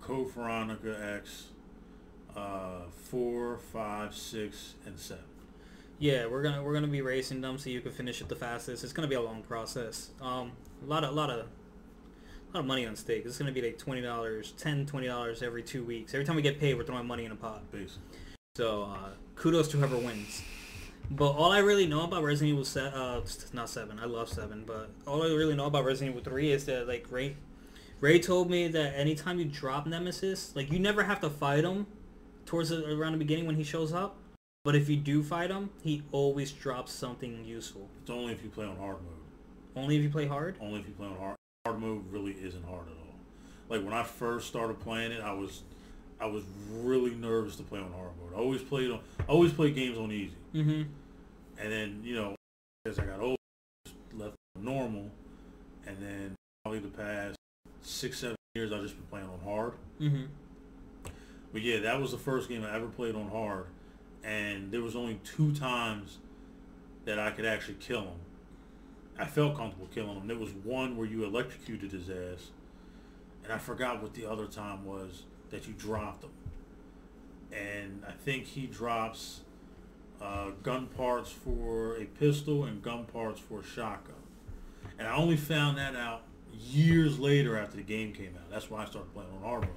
Code 0.00 0.32
Veronica 0.32 1.18
X, 1.18 1.48
uh, 2.36 2.82
4, 3.10 3.58
5, 3.58 4.14
6, 4.14 4.74
and 4.86 4.98
7. 4.98 5.24
Yeah, 5.98 6.26
we're 6.26 6.42
gonna 6.42 6.62
we're 6.62 6.72
gonna 6.72 6.86
be 6.86 7.02
racing 7.02 7.42
them 7.42 7.58
so 7.58 7.68
you 7.68 7.82
can 7.82 7.92
finish 7.92 8.22
it 8.22 8.28
the 8.30 8.34
fastest. 8.34 8.82
It's 8.84 8.92
gonna 8.94 9.06
be 9.06 9.16
a 9.16 9.20
long 9.20 9.42
process. 9.42 10.10
Um, 10.22 10.52
a 10.82 10.86
lot 10.86 11.04
of 11.04 11.10
a 11.10 11.12
lot 11.12 11.28
of 11.28 11.40
a 11.40 12.54
lot 12.54 12.60
of 12.60 12.64
money 12.64 12.86
on 12.86 12.96
stake. 12.96 13.24
It's 13.26 13.36
gonna 13.36 13.52
be 13.52 13.60
like 13.60 13.76
twenty 13.76 14.00
dollars, 14.00 14.52
10 14.56 14.86
20 14.86 15.06
dollars 15.06 15.42
every 15.42 15.62
two 15.62 15.84
weeks. 15.84 16.14
Every 16.14 16.24
time 16.24 16.36
we 16.36 16.42
get 16.42 16.58
paid, 16.58 16.74
we're 16.78 16.84
throwing 16.84 17.06
money 17.06 17.26
in 17.26 17.32
a 17.32 17.36
pot. 17.36 17.70
Basically. 17.70 18.02
So 18.56 18.84
uh, 18.84 19.10
kudos 19.36 19.68
to 19.68 19.76
whoever 19.76 19.98
wins. 19.98 20.42
But 21.10 21.32
all 21.32 21.50
I 21.50 21.58
really 21.58 21.86
know 21.86 22.04
about 22.04 22.22
Resident 22.22 22.52
Evil 22.52 22.64
se- 22.64 22.92
uh, 22.94 23.20
not 23.52 23.68
seven. 23.68 23.98
I 23.98 24.04
love 24.04 24.28
seven, 24.28 24.62
but 24.64 24.90
all 25.06 25.22
I 25.24 25.26
really 25.26 25.56
know 25.56 25.66
about 25.66 25.84
Resident 25.84 26.16
Evil 26.16 26.22
three 26.22 26.52
is 26.52 26.66
that 26.66 26.86
like 26.86 27.06
Ray, 27.10 27.36
Ray 28.00 28.20
told 28.20 28.48
me 28.48 28.68
that 28.68 28.94
anytime 28.96 29.40
you 29.40 29.44
drop 29.46 29.86
Nemesis, 29.86 30.54
like 30.54 30.70
you 30.70 30.78
never 30.78 31.02
have 31.02 31.20
to 31.22 31.30
fight 31.30 31.64
him 31.64 31.88
towards 32.46 32.68
the, 32.68 32.94
around 32.94 33.12
the 33.12 33.18
beginning 33.18 33.46
when 33.46 33.56
he 33.56 33.64
shows 33.64 33.92
up. 33.92 34.18
But 34.62 34.76
if 34.76 34.88
you 34.88 34.96
do 34.96 35.22
fight 35.22 35.50
him, 35.50 35.70
he 35.82 36.02
always 36.12 36.52
drops 36.52 36.92
something 36.92 37.44
useful. 37.44 37.88
It's 38.02 38.10
only 38.10 38.32
if 38.32 38.42
you 38.44 38.50
play 38.50 38.66
on 38.66 38.76
hard 38.76 38.98
mode. 39.02 39.14
Only 39.74 39.96
if 39.96 40.02
you 40.02 40.10
play 40.10 40.26
hard? 40.26 40.56
Only 40.60 40.80
if 40.80 40.86
you 40.86 40.92
play 40.92 41.06
on 41.06 41.16
hard. 41.16 41.36
Hard 41.66 41.80
mode 41.80 42.04
really 42.12 42.32
isn't 42.32 42.64
hard 42.64 42.86
at 42.86 42.92
all. 42.92 43.18
Like 43.68 43.84
when 43.84 43.94
I 43.94 44.04
first 44.04 44.46
started 44.46 44.78
playing 44.78 45.12
it, 45.12 45.22
I 45.22 45.32
was 45.32 45.62
I 46.20 46.26
was 46.26 46.44
really 46.70 47.14
nervous 47.14 47.56
to 47.56 47.62
play 47.64 47.80
on 47.80 47.90
hard 47.92 48.10
mode. 48.20 48.34
I 48.34 48.38
always 48.38 48.62
played 48.62 48.90
on 48.90 49.00
I 49.20 49.32
always 49.32 49.52
play 49.52 49.70
games 49.70 49.98
on 49.98 50.12
easy. 50.12 50.34
Mm-hmm. 50.54 50.82
And 51.60 51.70
then, 51.70 52.00
you 52.02 52.14
know, 52.14 52.34
as 52.86 52.98
I 52.98 53.04
got 53.04 53.20
older, 53.20 53.36
left 54.14 54.36
normal, 54.58 55.10
and 55.86 55.96
then 56.00 56.34
probably 56.64 56.80
the 56.80 56.88
past 56.88 57.36
six, 57.82 58.18
seven 58.20 58.36
years, 58.54 58.72
I've 58.72 58.82
just 58.82 58.96
been 58.96 59.06
playing 59.06 59.28
on 59.28 59.40
hard. 59.44 59.72
Mm-hmm. 60.00 60.24
But 61.52 61.62
yeah, 61.62 61.80
that 61.80 62.00
was 62.00 62.12
the 62.12 62.18
first 62.18 62.48
game 62.48 62.64
I 62.64 62.74
ever 62.74 62.86
played 62.86 63.14
on 63.14 63.28
hard, 63.28 63.66
and 64.24 64.72
there 64.72 64.80
was 64.80 64.96
only 64.96 65.20
two 65.24 65.52
times 65.52 66.18
that 67.04 67.18
I 67.18 67.30
could 67.30 67.44
actually 67.44 67.76
kill 67.80 68.02
him. 68.02 68.18
I 69.18 69.26
felt 69.26 69.56
comfortable 69.56 69.88
killing 69.94 70.16
him. 70.16 70.28
There 70.28 70.38
was 70.38 70.52
one 70.52 70.96
where 70.96 71.06
you 71.06 71.24
electrocuted 71.24 71.92
his 71.92 72.08
ass, 72.08 72.50
and 73.44 73.52
I 73.52 73.58
forgot 73.58 74.02
what 74.02 74.14
the 74.14 74.24
other 74.24 74.46
time 74.46 74.84
was 74.86 75.24
that 75.50 75.66
you 75.66 75.74
dropped 75.74 76.24
him. 76.24 76.30
And 77.52 78.02
I 78.06 78.12
think 78.12 78.46
he 78.46 78.66
drops 78.66 79.40
uh, 80.20 80.50
gun 80.62 80.86
parts 80.88 81.30
for 81.30 81.96
a 81.96 82.04
pistol 82.04 82.64
and 82.64 82.82
gun 82.82 83.04
parts 83.06 83.40
for 83.40 83.60
a 83.60 83.64
shotgun. 83.64 84.14
And 84.98 85.08
I 85.08 85.16
only 85.16 85.36
found 85.36 85.78
that 85.78 85.96
out 85.96 86.22
years 86.52 87.18
later 87.18 87.56
after 87.56 87.76
the 87.76 87.82
game 87.82 88.12
came 88.12 88.34
out. 88.36 88.50
That's 88.50 88.70
why 88.70 88.82
I 88.82 88.84
started 88.86 89.12
playing 89.14 89.30
on 89.42 89.60
mode. 89.60 89.68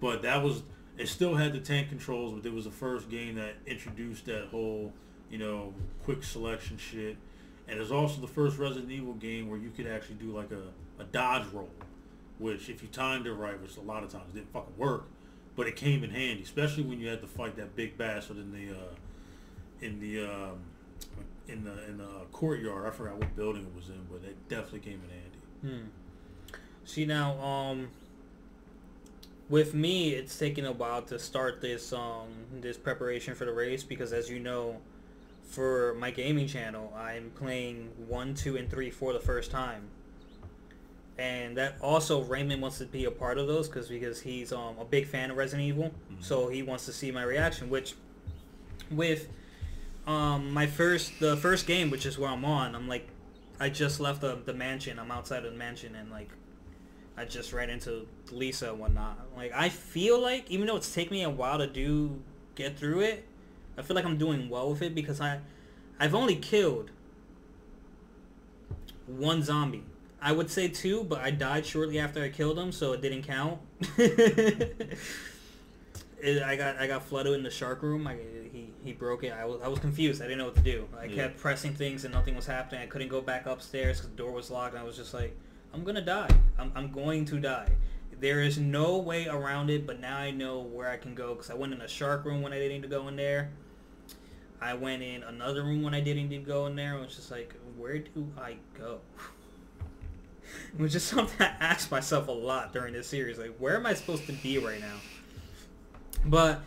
But 0.00 0.22
that 0.22 0.42
was 0.42 0.62
it 0.96 1.08
still 1.08 1.36
had 1.36 1.52
the 1.52 1.60
tank 1.60 1.88
controls, 1.88 2.32
but 2.34 2.46
it 2.46 2.52
was 2.52 2.64
the 2.64 2.70
first 2.70 3.08
game 3.10 3.36
that 3.36 3.54
introduced 3.66 4.26
that 4.26 4.46
whole, 4.50 4.92
you 5.30 5.38
know, 5.38 5.74
quick 6.04 6.22
selection 6.24 6.76
shit. 6.76 7.16
And 7.68 7.80
it's 7.80 7.90
also 7.90 8.20
the 8.20 8.28
first 8.28 8.58
Resident 8.58 8.90
Evil 8.90 9.14
game 9.14 9.48
where 9.48 9.58
you 9.58 9.70
could 9.70 9.86
actually 9.86 10.16
do 10.16 10.34
like 10.36 10.50
a, 10.52 11.02
a 11.02 11.04
dodge 11.04 11.46
roll. 11.52 11.70
which 12.38 12.68
if 12.68 12.82
you 12.82 12.88
timed 12.88 13.26
it 13.26 13.32
right, 13.32 13.60
which 13.60 13.76
a 13.76 13.80
lot 13.80 14.02
of 14.04 14.10
times 14.10 14.32
didn't 14.32 14.52
fucking 14.52 14.76
work, 14.76 15.06
but 15.56 15.66
it 15.66 15.76
came 15.76 16.04
in 16.04 16.10
handy, 16.10 16.42
especially 16.42 16.84
when 16.84 17.00
you 17.00 17.08
had 17.08 17.20
to 17.20 17.26
fight 17.26 17.56
that 17.56 17.74
big 17.76 17.98
bastard 17.98 18.36
in 18.38 18.52
the 18.52 18.72
uh, 18.74 18.94
in 19.80 20.00
the 20.00 20.24
um, 20.24 20.58
in 21.48 21.64
the 21.64 21.86
in 21.86 21.98
the 21.98 22.08
courtyard. 22.32 22.86
I 22.86 22.90
forgot 22.90 23.18
what 23.18 23.34
building 23.36 23.62
it 23.62 23.74
was 23.74 23.88
in, 23.88 24.06
but 24.10 24.22
it 24.28 24.48
definitely 24.48 24.80
came 24.80 25.00
in 25.04 25.70
handy. 25.70 25.82
Hmm. 25.82 25.88
See 26.84 27.04
now, 27.04 27.38
um, 27.42 27.88
with 29.48 29.74
me, 29.74 30.10
it's 30.10 30.38
taken 30.38 30.64
a 30.64 30.72
while 30.72 31.02
to 31.02 31.18
start 31.18 31.60
this 31.60 31.92
um 31.92 32.28
this 32.60 32.76
preparation 32.76 33.34
for 33.34 33.44
the 33.44 33.52
race 33.52 33.82
because, 33.82 34.12
as 34.12 34.30
you 34.30 34.38
know, 34.38 34.78
for 35.42 35.94
my 35.98 36.10
gaming 36.10 36.46
channel, 36.46 36.92
I'm 36.96 37.30
playing 37.34 37.90
one, 38.06 38.34
two, 38.34 38.56
and 38.56 38.70
three 38.70 38.90
for 38.90 39.12
the 39.12 39.20
first 39.20 39.50
time, 39.50 39.88
and 41.18 41.56
that 41.56 41.76
also 41.80 42.22
Raymond 42.22 42.60
wants 42.60 42.78
to 42.78 42.84
be 42.84 43.06
a 43.06 43.10
part 43.10 43.38
of 43.38 43.46
those 43.46 43.68
because 43.68 43.88
because 43.88 44.20
he's 44.20 44.52
um 44.52 44.76
a 44.78 44.84
big 44.84 45.06
fan 45.06 45.30
of 45.30 45.36
Resident 45.36 45.66
Evil, 45.66 45.84
mm-hmm. 45.84 46.22
so 46.22 46.48
he 46.48 46.62
wants 46.62 46.84
to 46.86 46.92
see 46.92 47.10
my 47.10 47.22
reaction. 47.22 47.70
Which, 47.70 47.94
with 48.90 49.28
um 50.08 50.52
my 50.52 50.66
first 50.66 51.20
the 51.20 51.36
first 51.36 51.66
game, 51.66 51.90
which 51.90 52.06
is 52.06 52.18
where 52.18 52.30
I'm 52.30 52.44
on, 52.44 52.74
I'm 52.74 52.88
like, 52.88 53.06
I 53.60 53.68
just 53.68 54.00
left 54.00 54.22
the 54.22 54.38
the 54.44 54.54
mansion. 54.54 54.98
I'm 54.98 55.10
outside 55.10 55.44
of 55.44 55.52
the 55.52 55.58
mansion 55.58 55.94
and 55.94 56.10
like 56.10 56.30
I 57.16 57.24
just 57.24 57.52
ran 57.52 57.68
into 57.68 58.06
Lisa 58.32 58.70
and 58.70 58.80
whatnot. 58.80 59.18
Like 59.36 59.52
I 59.54 59.68
feel 59.68 60.18
like 60.20 60.50
even 60.50 60.66
though 60.66 60.76
it's 60.76 60.92
taken 60.92 61.12
me 61.12 61.22
a 61.24 61.30
while 61.30 61.58
to 61.58 61.66
do 61.66 62.20
get 62.54 62.78
through 62.78 63.00
it, 63.00 63.26
I 63.76 63.82
feel 63.82 63.94
like 63.94 64.06
I'm 64.06 64.18
doing 64.18 64.48
well 64.48 64.70
with 64.70 64.82
it 64.82 64.94
because 64.94 65.20
I 65.20 65.40
I've 66.00 66.14
only 66.14 66.36
killed 66.36 66.90
one 69.06 69.42
zombie. 69.42 69.84
I 70.20 70.32
would 70.32 70.50
say 70.50 70.68
two, 70.68 71.04
but 71.04 71.20
I 71.20 71.30
died 71.30 71.64
shortly 71.64 71.98
after 71.98 72.22
I 72.22 72.28
killed 72.28 72.58
him, 72.58 72.72
so 72.72 72.92
it 72.92 73.02
didn't 73.02 73.22
count. 73.22 73.60
it, 76.20 76.42
I 76.42 76.56
got 76.56 76.76
I 76.78 76.86
got 76.86 77.04
flooded 77.04 77.34
in 77.34 77.42
the 77.42 77.50
shark 77.50 77.82
room. 77.82 78.06
I, 78.06 78.16
he 78.52 78.72
he 78.82 78.92
broke 78.92 79.24
it. 79.24 79.32
I 79.32 79.44
was 79.44 79.60
I 79.62 79.68
was 79.68 79.78
confused. 79.78 80.20
I 80.20 80.24
didn't 80.24 80.38
know 80.38 80.46
what 80.46 80.56
to 80.56 80.62
do. 80.62 80.86
I 80.98 81.04
yeah. 81.04 81.14
kept 81.14 81.38
pressing 81.38 81.74
things 81.74 82.04
and 82.04 82.12
nothing 82.12 82.34
was 82.34 82.46
happening. 82.46 82.82
I 82.82 82.86
couldn't 82.86 83.08
go 83.08 83.20
back 83.20 83.46
upstairs 83.46 83.98
because 83.98 84.10
the 84.10 84.16
door 84.16 84.32
was 84.32 84.50
locked. 84.50 84.74
And 84.74 84.82
I 84.82 84.86
was 84.86 84.96
just 84.96 85.14
like, 85.14 85.36
I'm 85.72 85.84
gonna 85.84 86.04
die. 86.04 86.30
I'm, 86.58 86.72
I'm 86.74 86.90
going 86.90 87.24
to 87.26 87.38
die. 87.38 87.68
There 88.20 88.42
is 88.42 88.58
no 88.58 88.98
way 88.98 89.28
around 89.28 89.70
it, 89.70 89.86
but 89.86 90.00
now 90.00 90.16
I 90.16 90.32
know 90.32 90.58
where 90.58 90.90
I 90.90 90.96
can 90.96 91.14
go 91.14 91.34
because 91.34 91.50
I 91.50 91.54
went 91.54 91.72
in 91.72 91.80
a 91.80 91.88
shark 91.88 92.24
room 92.24 92.42
when 92.42 92.52
I 92.52 92.56
didn't 92.56 92.72
need 92.72 92.82
to 92.82 92.88
go 92.88 93.06
in 93.06 93.14
there. 93.14 93.50
I 94.60 94.74
went 94.74 95.04
in 95.04 95.22
another 95.22 95.62
room 95.62 95.82
when 95.82 95.94
I 95.94 96.00
didn't 96.00 96.28
need 96.28 96.44
to 96.44 96.50
go 96.50 96.66
in 96.66 96.74
there. 96.74 96.96
I 96.96 97.00
was 97.00 97.14
just 97.14 97.30
like, 97.30 97.54
where 97.76 97.98
do 97.98 98.26
I 98.36 98.56
go? 98.76 98.98
it 100.74 100.80
was 100.80 100.92
just 100.92 101.06
something 101.08 101.46
I 101.46 101.54
asked 101.60 101.90
myself 101.90 102.26
a 102.26 102.32
lot 102.32 102.72
during 102.72 102.92
this 102.92 103.06
series. 103.06 103.38
Like, 103.38 103.56
where 103.58 103.76
am 103.76 103.86
I 103.86 103.94
supposed 103.94 104.26
to 104.26 104.32
be 104.32 104.58
right 104.58 104.80
now? 104.80 104.96
But 106.24 106.62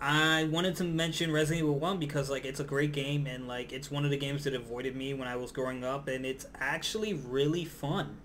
I 0.00 0.44
wanted 0.44 0.76
to 0.76 0.84
mention 0.84 1.32
Resident 1.32 1.64
Evil 1.64 1.78
1 1.78 1.98
because 1.98 2.30
like 2.30 2.44
it's 2.44 2.60
a 2.60 2.64
great 2.64 2.92
game 2.92 3.26
and 3.26 3.48
like 3.48 3.72
it's 3.72 3.90
one 3.90 4.04
of 4.04 4.10
the 4.10 4.16
games 4.16 4.44
that 4.44 4.54
avoided 4.54 4.94
me 4.96 5.14
when 5.14 5.28
I 5.28 5.36
was 5.36 5.52
growing 5.52 5.84
up 5.84 6.08
and 6.08 6.26
it's 6.26 6.46
actually 6.60 7.14
really 7.14 7.64
fun 7.64 8.18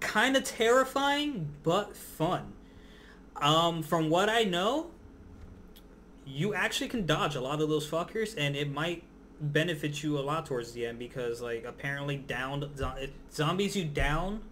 kind 0.00 0.36
of 0.36 0.44
terrifying, 0.44 1.48
but 1.62 1.96
fun. 1.96 2.52
Um, 3.36 3.82
from 3.82 4.10
what 4.10 4.28
I 4.28 4.44
know, 4.44 4.90
you 6.26 6.54
actually 6.54 6.88
can 6.88 7.06
dodge 7.06 7.36
a 7.36 7.40
lot 7.40 7.60
of 7.60 7.68
those 7.68 7.88
fuckers, 7.88 8.34
and 8.36 8.56
it 8.56 8.70
might 8.70 9.04
benefit 9.40 10.02
you 10.02 10.18
a 10.18 10.20
lot 10.20 10.46
towards 10.46 10.72
the 10.72 10.86
end 10.86 10.98
because, 10.98 11.40
like, 11.40 11.64
apparently 11.64 12.16
downed 12.16 12.68
zombies 13.30 13.76
you 13.76 13.84
down 13.84 14.42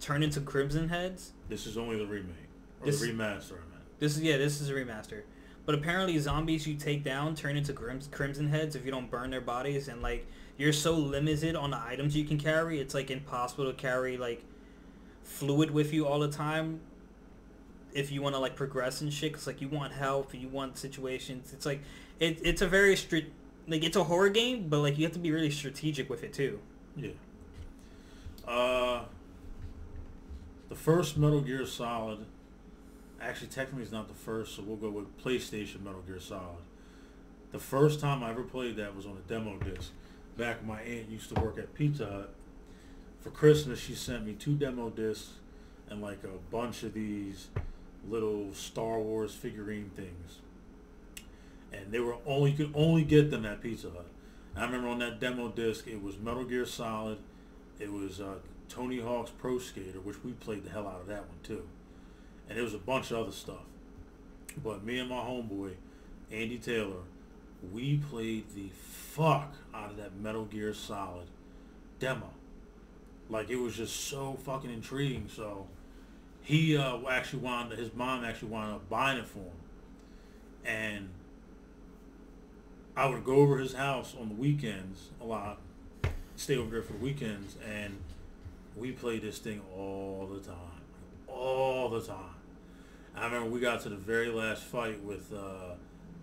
turn 0.00 0.22
into 0.22 0.40
crimson 0.40 0.88
heads. 0.88 1.32
This 1.48 1.66
is 1.66 1.76
only 1.76 1.96
the 1.96 2.06
remake 2.06 2.34
or 2.80 2.86
this, 2.86 3.00
the 3.00 3.08
remaster. 3.08 3.58
This 3.98 4.16
is 4.16 4.22
yeah, 4.22 4.36
this 4.36 4.60
is 4.60 4.70
a 4.70 4.72
remaster. 4.72 5.22
But 5.66 5.74
apparently, 5.74 6.18
zombies 6.18 6.66
you 6.66 6.74
take 6.74 7.04
down 7.04 7.34
turn 7.34 7.56
into 7.56 7.72
crimson 7.72 8.48
heads 8.48 8.74
if 8.74 8.84
you 8.84 8.90
don't 8.90 9.10
burn 9.10 9.30
their 9.30 9.40
bodies, 9.40 9.88
and 9.88 10.00
like 10.00 10.26
you're 10.56 10.72
so 10.72 10.94
limited 10.94 11.56
on 11.56 11.70
the 11.70 11.78
items 11.78 12.16
you 12.16 12.24
can 12.24 12.38
carry, 12.38 12.80
it's 12.80 12.94
like 12.94 13.10
impossible 13.10 13.66
to 13.66 13.74
carry 13.74 14.16
like 14.16 14.44
fluid 15.22 15.70
with 15.70 15.92
you 15.92 16.06
all 16.06 16.18
the 16.20 16.30
time 16.30 16.80
if 17.92 18.10
you 18.10 18.22
want 18.22 18.34
to 18.34 18.38
like 18.38 18.56
progress 18.56 19.00
and 19.00 19.12
shit. 19.12 19.34
Cause 19.34 19.46
like 19.46 19.60
you 19.60 19.68
want 19.68 19.92
help, 19.92 20.34
you 20.34 20.48
want 20.48 20.78
situations. 20.78 21.52
It's 21.52 21.66
like 21.66 21.80
it, 22.18 22.40
it's 22.42 22.62
a 22.62 22.68
very 22.68 22.96
strict 22.96 23.32
like 23.68 23.84
it's 23.84 23.96
a 23.96 24.04
horror 24.04 24.30
game, 24.30 24.68
but 24.68 24.78
like 24.80 24.98
you 24.98 25.04
have 25.04 25.12
to 25.12 25.18
be 25.18 25.30
really 25.30 25.50
strategic 25.50 26.08
with 26.08 26.24
it 26.24 26.32
too. 26.32 26.60
Yeah. 26.96 27.10
Uh, 28.46 29.04
the 30.68 30.74
first 30.74 31.18
Metal 31.18 31.40
Gear 31.40 31.66
Solid, 31.66 32.24
actually 33.20 33.48
technically 33.48 33.82
it's 33.82 33.92
not 33.92 34.08
the 34.08 34.14
first, 34.14 34.56
so 34.56 34.62
we'll 34.62 34.76
go 34.76 34.90
with 34.90 35.16
PlayStation 35.18 35.82
Metal 35.82 36.02
Gear 36.06 36.20
Solid. 36.20 36.62
The 37.52 37.58
first 37.58 38.00
time 38.00 38.22
I 38.22 38.30
ever 38.30 38.42
played 38.42 38.76
that 38.76 38.94
was 38.94 39.06
on 39.06 39.12
a 39.12 39.28
demo 39.28 39.58
disc. 39.58 39.92
Back 40.36 40.58
when 40.60 40.68
my 40.68 40.82
aunt 40.82 41.08
used 41.08 41.34
to 41.34 41.40
work 41.40 41.58
at 41.58 41.74
Pizza 41.74 42.06
Hut, 42.06 42.34
for 43.20 43.30
Christmas, 43.30 43.80
she 43.80 43.94
sent 43.94 44.24
me 44.24 44.34
two 44.34 44.54
demo 44.54 44.90
discs 44.90 45.30
and 45.90 46.00
like 46.00 46.22
a 46.24 46.38
bunch 46.50 46.82
of 46.82 46.94
these 46.94 47.48
little 48.08 48.52
Star 48.54 49.00
Wars 49.00 49.34
figurine 49.34 49.90
things. 49.90 50.38
And 51.72 51.90
they 51.92 52.00
were 52.00 52.16
only 52.26 52.52
you 52.52 52.56
could 52.56 52.72
only 52.74 53.02
get 53.02 53.30
them 53.30 53.44
at 53.44 53.60
Pizza 53.60 53.90
Hut. 53.90 54.06
I 54.56 54.64
remember 54.64 54.88
on 54.88 54.98
that 55.00 55.20
demo 55.20 55.48
disc, 55.48 55.86
it 55.86 56.02
was 56.02 56.18
Metal 56.18 56.44
Gear 56.44 56.66
Solid, 56.66 57.18
it 57.78 57.92
was 57.92 58.20
uh, 58.20 58.36
Tony 58.68 59.00
Hawk's 59.00 59.30
Pro 59.30 59.58
Skater, 59.58 60.00
which 60.00 60.24
we 60.24 60.32
played 60.32 60.64
the 60.64 60.70
hell 60.70 60.86
out 60.86 61.00
of 61.00 61.06
that 61.06 61.26
one 61.28 61.38
too, 61.42 61.68
and 62.48 62.56
there 62.56 62.64
was 62.64 62.74
a 62.74 62.78
bunch 62.78 63.10
of 63.10 63.18
other 63.18 63.32
stuff. 63.32 63.64
But 64.62 64.84
me 64.84 64.98
and 64.98 65.08
my 65.08 65.16
homeboy, 65.16 65.74
Andy 66.32 66.58
Taylor, 66.58 67.02
we 67.72 67.98
played 68.10 68.44
the 68.54 68.70
fuck 68.72 69.54
out 69.74 69.90
of 69.90 69.96
that 69.98 70.16
Metal 70.16 70.44
Gear 70.44 70.72
Solid 70.72 71.26
demo. 71.98 72.30
Like 73.28 73.50
it 73.50 73.56
was 73.56 73.76
just 73.76 74.08
so 74.08 74.38
fucking 74.44 74.72
intriguing. 74.72 75.28
So 75.28 75.66
he 76.42 76.76
uh, 76.76 76.98
actually 77.10 77.40
wound 77.40 77.72
his 77.72 77.92
mom 77.94 78.24
actually 78.24 78.48
wound 78.48 78.74
up 78.74 78.88
buying 78.88 79.18
it 79.18 79.26
for 79.26 79.40
him, 79.40 79.50
and 80.64 81.08
I 82.96 83.06
would 83.06 83.22
go 83.24 83.36
over 83.36 83.58
his 83.58 83.74
house 83.74 84.14
on 84.18 84.28
the 84.30 84.34
weekends 84.34 85.10
a 85.20 85.24
lot, 85.24 85.58
stay 86.36 86.56
over 86.56 86.70
there 86.70 86.82
for 86.82 86.94
the 86.94 87.00
weekends, 87.00 87.56
and 87.64 87.98
we 88.76 88.92
played 88.92 89.22
this 89.22 89.38
thing 89.38 89.60
all 89.76 90.28
the 90.32 90.40
time, 90.40 90.80
all 91.26 91.90
the 91.90 92.00
time. 92.00 92.37
I 93.18 93.24
remember 93.26 93.48
we 93.50 93.60
got 93.60 93.80
to 93.82 93.88
the 93.88 93.96
very 93.96 94.30
last 94.30 94.62
fight 94.62 95.02
with 95.02 95.32
uh, 95.32 95.74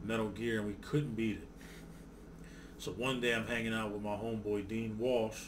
Metal 0.04 0.30
Gear 0.30 0.60
and 0.60 0.68
we 0.68 0.74
couldn't 0.75 1.16
beat 1.16 1.38
it. 1.38 1.48
So 2.78 2.92
one 2.92 3.22
day 3.22 3.34
I'm 3.34 3.48
hanging 3.48 3.74
out 3.74 3.92
with 3.92 4.02
my 4.02 4.16
homeboy 4.16 4.68
Dean 4.68 4.98
Walsh 5.00 5.48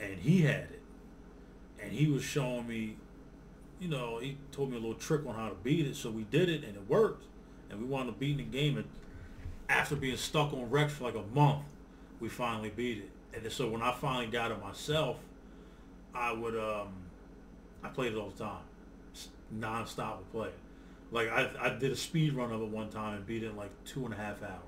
and 0.00 0.18
he 0.18 0.42
had 0.42 0.68
it, 0.70 0.82
and 1.80 1.92
he 1.92 2.06
was 2.06 2.22
showing 2.22 2.66
me, 2.66 2.96
you 3.80 3.88
know, 3.88 4.18
he 4.18 4.36
told 4.52 4.70
me 4.70 4.76
a 4.76 4.80
little 4.80 4.94
trick 4.94 5.26
on 5.26 5.34
how 5.34 5.48
to 5.48 5.54
beat 5.54 5.86
it. 5.86 5.96
So 5.96 6.10
we 6.10 6.24
did 6.24 6.48
it, 6.48 6.64
and 6.64 6.76
it 6.76 6.88
worked, 6.88 7.24
and 7.70 7.80
we 7.80 7.86
wound 7.86 8.08
up 8.08 8.18
beating 8.18 8.38
the 8.38 8.42
game. 8.44 8.76
And 8.76 8.86
after 9.68 9.96
being 9.96 10.16
stuck 10.16 10.52
on 10.52 10.70
Rex 10.70 10.94
for 10.94 11.04
like 11.04 11.14
a 11.14 11.24
month, 11.34 11.62
we 12.20 12.28
finally 12.28 12.70
beat 12.70 12.98
it. 12.98 13.10
And 13.34 13.52
so 13.52 13.68
when 13.68 13.82
I 13.82 13.92
finally 13.92 14.26
got 14.26 14.50
it 14.50 14.62
myself, 14.62 15.18
I 16.14 16.32
would 16.32 16.56
um, 16.56 16.88
I 17.82 17.88
played 17.88 18.12
it 18.12 18.18
all 18.18 18.30
the 18.30 18.44
time, 18.44 18.62
nonstop. 19.54 20.18
Play. 20.32 20.50
Like 21.10 21.28
I, 21.30 21.50
I 21.60 21.70
did 21.70 21.92
a 21.92 21.96
speed 21.96 22.34
run 22.34 22.52
of 22.52 22.60
it 22.60 22.68
one 22.68 22.88
time 22.88 23.14
and 23.14 23.26
beat 23.26 23.42
it 23.42 23.50
in 23.50 23.56
like 23.56 23.70
two 23.84 24.04
and 24.04 24.14
a 24.14 24.16
half 24.16 24.42
hours. 24.42 24.62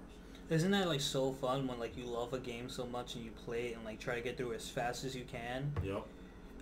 Isn't 0.50 0.70
that 0.70 0.88
like 0.88 1.00
so 1.00 1.32
fun 1.32 1.66
when 1.66 1.78
like 1.78 1.96
you 1.96 2.04
love 2.04 2.32
a 2.32 2.38
game 2.38 2.70
so 2.70 2.86
much 2.86 3.14
and 3.14 3.24
you 3.24 3.30
play 3.44 3.66
it 3.66 3.76
and 3.76 3.84
like 3.84 4.00
try 4.00 4.14
to 4.14 4.20
get 4.20 4.36
through 4.36 4.52
it 4.52 4.56
as 4.56 4.68
fast 4.68 5.04
as 5.04 5.14
you 5.14 5.24
can? 5.24 5.72
Yep. 5.82 6.04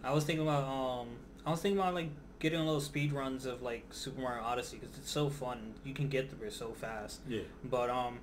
I 0.02 0.12
was 0.12 0.24
thinking 0.24 0.46
about 0.46 0.64
um 0.64 1.08
I 1.44 1.50
was 1.50 1.60
thinking 1.60 1.78
about 1.78 1.94
like 1.94 2.08
getting 2.38 2.60
a 2.60 2.64
little 2.64 2.80
speed 2.80 3.12
runs 3.12 3.46
of 3.46 3.62
like 3.62 3.84
Super 3.90 4.20
Mario 4.20 4.42
Odyssey 4.42 4.78
because 4.78 4.96
it's 4.98 5.10
so 5.10 5.30
fun. 5.30 5.74
You 5.84 5.94
can 5.94 6.08
get 6.08 6.30
through 6.30 6.48
it 6.48 6.52
so 6.52 6.72
fast. 6.72 7.20
Yeah. 7.28 7.42
But 7.64 7.90
um, 7.90 8.18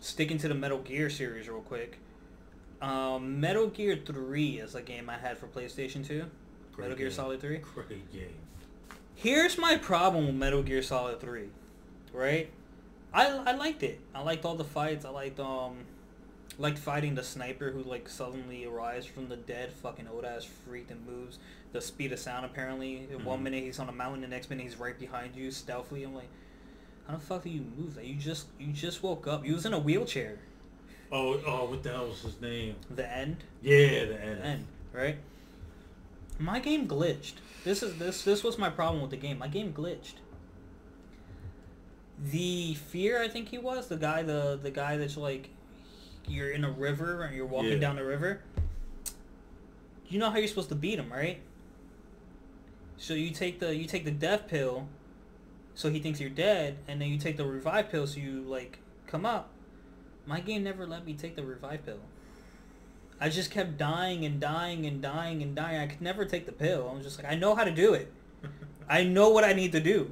sticking 0.00 0.38
to 0.38 0.48
the 0.48 0.54
Metal 0.54 0.78
Gear 0.78 1.10
series 1.10 1.48
real 1.48 1.60
quick. 1.60 1.98
Um, 2.80 3.40
Metal 3.40 3.68
Gear 3.68 3.98
Three 4.04 4.58
is 4.58 4.74
a 4.74 4.82
game 4.82 5.08
I 5.10 5.18
had 5.18 5.38
for 5.38 5.46
PlayStation 5.46 6.06
Two. 6.06 6.26
Great 6.72 6.84
Metal 6.84 6.96
game. 6.96 7.06
Gear 7.06 7.10
Solid 7.10 7.40
Three. 7.40 7.58
Great 7.58 8.12
game. 8.12 8.34
Here's 9.14 9.56
my 9.58 9.76
problem 9.76 10.26
with 10.26 10.34
Metal 10.34 10.62
Gear 10.62 10.82
Solid 10.82 11.20
Three, 11.20 11.48
right? 12.12 12.50
I, 13.12 13.26
I 13.26 13.52
liked 13.52 13.82
it. 13.82 14.00
I 14.14 14.22
liked 14.22 14.44
all 14.44 14.54
the 14.54 14.64
fights. 14.64 15.04
I 15.04 15.10
liked 15.10 15.38
um 15.38 15.84
liked 16.58 16.78
fighting 16.78 17.14
the 17.14 17.22
sniper 17.22 17.70
who 17.70 17.82
like 17.82 18.08
suddenly 18.08 18.64
arrives 18.64 19.06
from 19.06 19.28
the 19.28 19.36
dead, 19.36 19.72
fucking 19.72 20.08
old 20.12 20.24
ass 20.24 20.44
freak 20.44 20.90
and 20.90 21.06
moves 21.06 21.38
the 21.72 21.80
speed 21.80 22.12
of 22.12 22.18
sound 22.18 22.44
apparently. 22.44 23.08
Mm-hmm. 23.10 23.24
One 23.24 23.42
minute 23.42 23.64
he's 23.64 23.78
on 23.78 23.88
a 23.88 23.92
mountain, 23.92 24.22
the 24.22 24.28
next 24.28 24.50
minute 24.50 24.62
he's 24.62 24.78
right 24.78 24.98
behind 24.98 25.36
you 25.36 25.50
stealthily. 25.50 26.04
I'm 26.04 26.14
like, 26.14 26.28
how 27.06 27.14
the 27.14 27.20
fuck 27.20 27.44
do 27.44 27.50
you 27.50 27.64
move 27.76 27.94
that? 27.94 28.06
You 28.06 28.14
just 28.14 28.46
you 28.58 28.72
just 28.72 29.02
woke 29.02 29.26
up. 29.26 29.44
He 29.44 29.52
was 29.52 29.66
in 29.66 29.72
a 29.72 29.78
wheelchair. 29.78 30.38
Oh 31.10 31.40
oh 31.46 31.66
what 31.66 31.82
the 31.82 31.90
hell 31.90 32.08
was 32.08 32.22
his 32.22 32.40
name? 32.40 32.76
The 32.90 33.10
end? 33.10 33.44
Yeah, 33.60 34.06
the 34.06 34.20
end. 34.20 34.40
The 34.40 34.46
end, 34.46 34.66
right? 34.92 35.16
My 36.38 36.58
game 36.58 36.88
glitched. 36.88 37.34
This 37.64 37.82
is 37.82 37.98
this 37.98 38.22
this 38.24 38.42
was 38.42 38.58
my 38.58 38.70
problem 38.70 39.00
with 39.02 39.10
the 39.10 39.16
game. 39.16 39.38
My 39.38 39.48
game 39.48 39.72
glitched. 39.72 40.14
The 42.24 42.74
fear, 42.74 43.20
I 43.22 43.28
think 43.28 43.48
he 43.48 43.58
was 43.58 43.88
the 43.88 43.96
guy, 43.96 44.22
the 44.22 44.58
the 44.60 44.70
guy 44.70 44.96
that's 44.96 45.16
like, 45.16 45.50
you're 46.28 46.50
in 46.50 46.64
a 46.64 46.70
river 46.70 47.22
and 47.22 47.34
you're 47.36 47.46
walking 47.46 47.72
Yeah. 47.72 47.78
down 47.78 47.96
the 47.96 48.04
river. 48.04 48.40
You 50.08 50.18
know 50.18 50.30
how 50.30 50.36
you're 50.38 50.48
supposed 50.48 50.68
to 50.68 50.74
beat 50.74 50.98
him, 50.98 51.12
right? 51.12 51.40
So 52.96 53.14
you 53.14 53.30
take 53.30 53.58
the 53.60 53.74
you 53.74 53.86
take 53.86 54.04
the 54.04 54.10
death 54.10 54.46
pill, 54.48 54.88
so 55.74 55.90
he 55.90 55.98
thinks 56.00 56.20
you're 56.20 56.30
dead, 56.30 56.78
and 56.86 57.00
then 57.00 57.08
you 57.08 57.18
take 57.18 57.36
the 57.36 57.44
revive 57.46 57.90
pill, 57.90 58.06
so 58.06 58.20
you 58.20 58.42
like 58.42 58.78
come 59.06 59.24
up. 59.26 59.50
My 60.26 60.40
game 60.40 60.62
never 60.62 60.86
let 60.86 61.04
me 61.04 61.14
take 61.14 61.34
the 61.34 61.44
revive 61.44 61.84
pill. 61.84 61.98
I 63.22 63.28
just 63.28 63.52
kept 63.52 63.78
dying 63.78 64.24
and 64.24 64.40
dying 64.40 64.84
and 64.84 65.00
dying 65.00 65.44
and 65.44 65.54
dying. 65.54 65.80
I 65.80 65.86
could 65.86 66.00
never 66.00 66.24
take 66.24 66.44
the 66.44 66.50
pill. 66.50 66.88
I 66.90 66.96
was 66.96 67.04
just 67.04 67.22
like, 67.22 67.32
I 67.32 67.36
know 67.36 67.54
how 67.54 67.62
to 67.62 67.70
do 67.70 67.94
it. 67.94 68.12
I 68.88 69.04
know 69.04 69.28
what 69.28 69.44
I 69.44 69.52
need 69.52 69.70
to 69.72 69.80
do. 69.80 70.10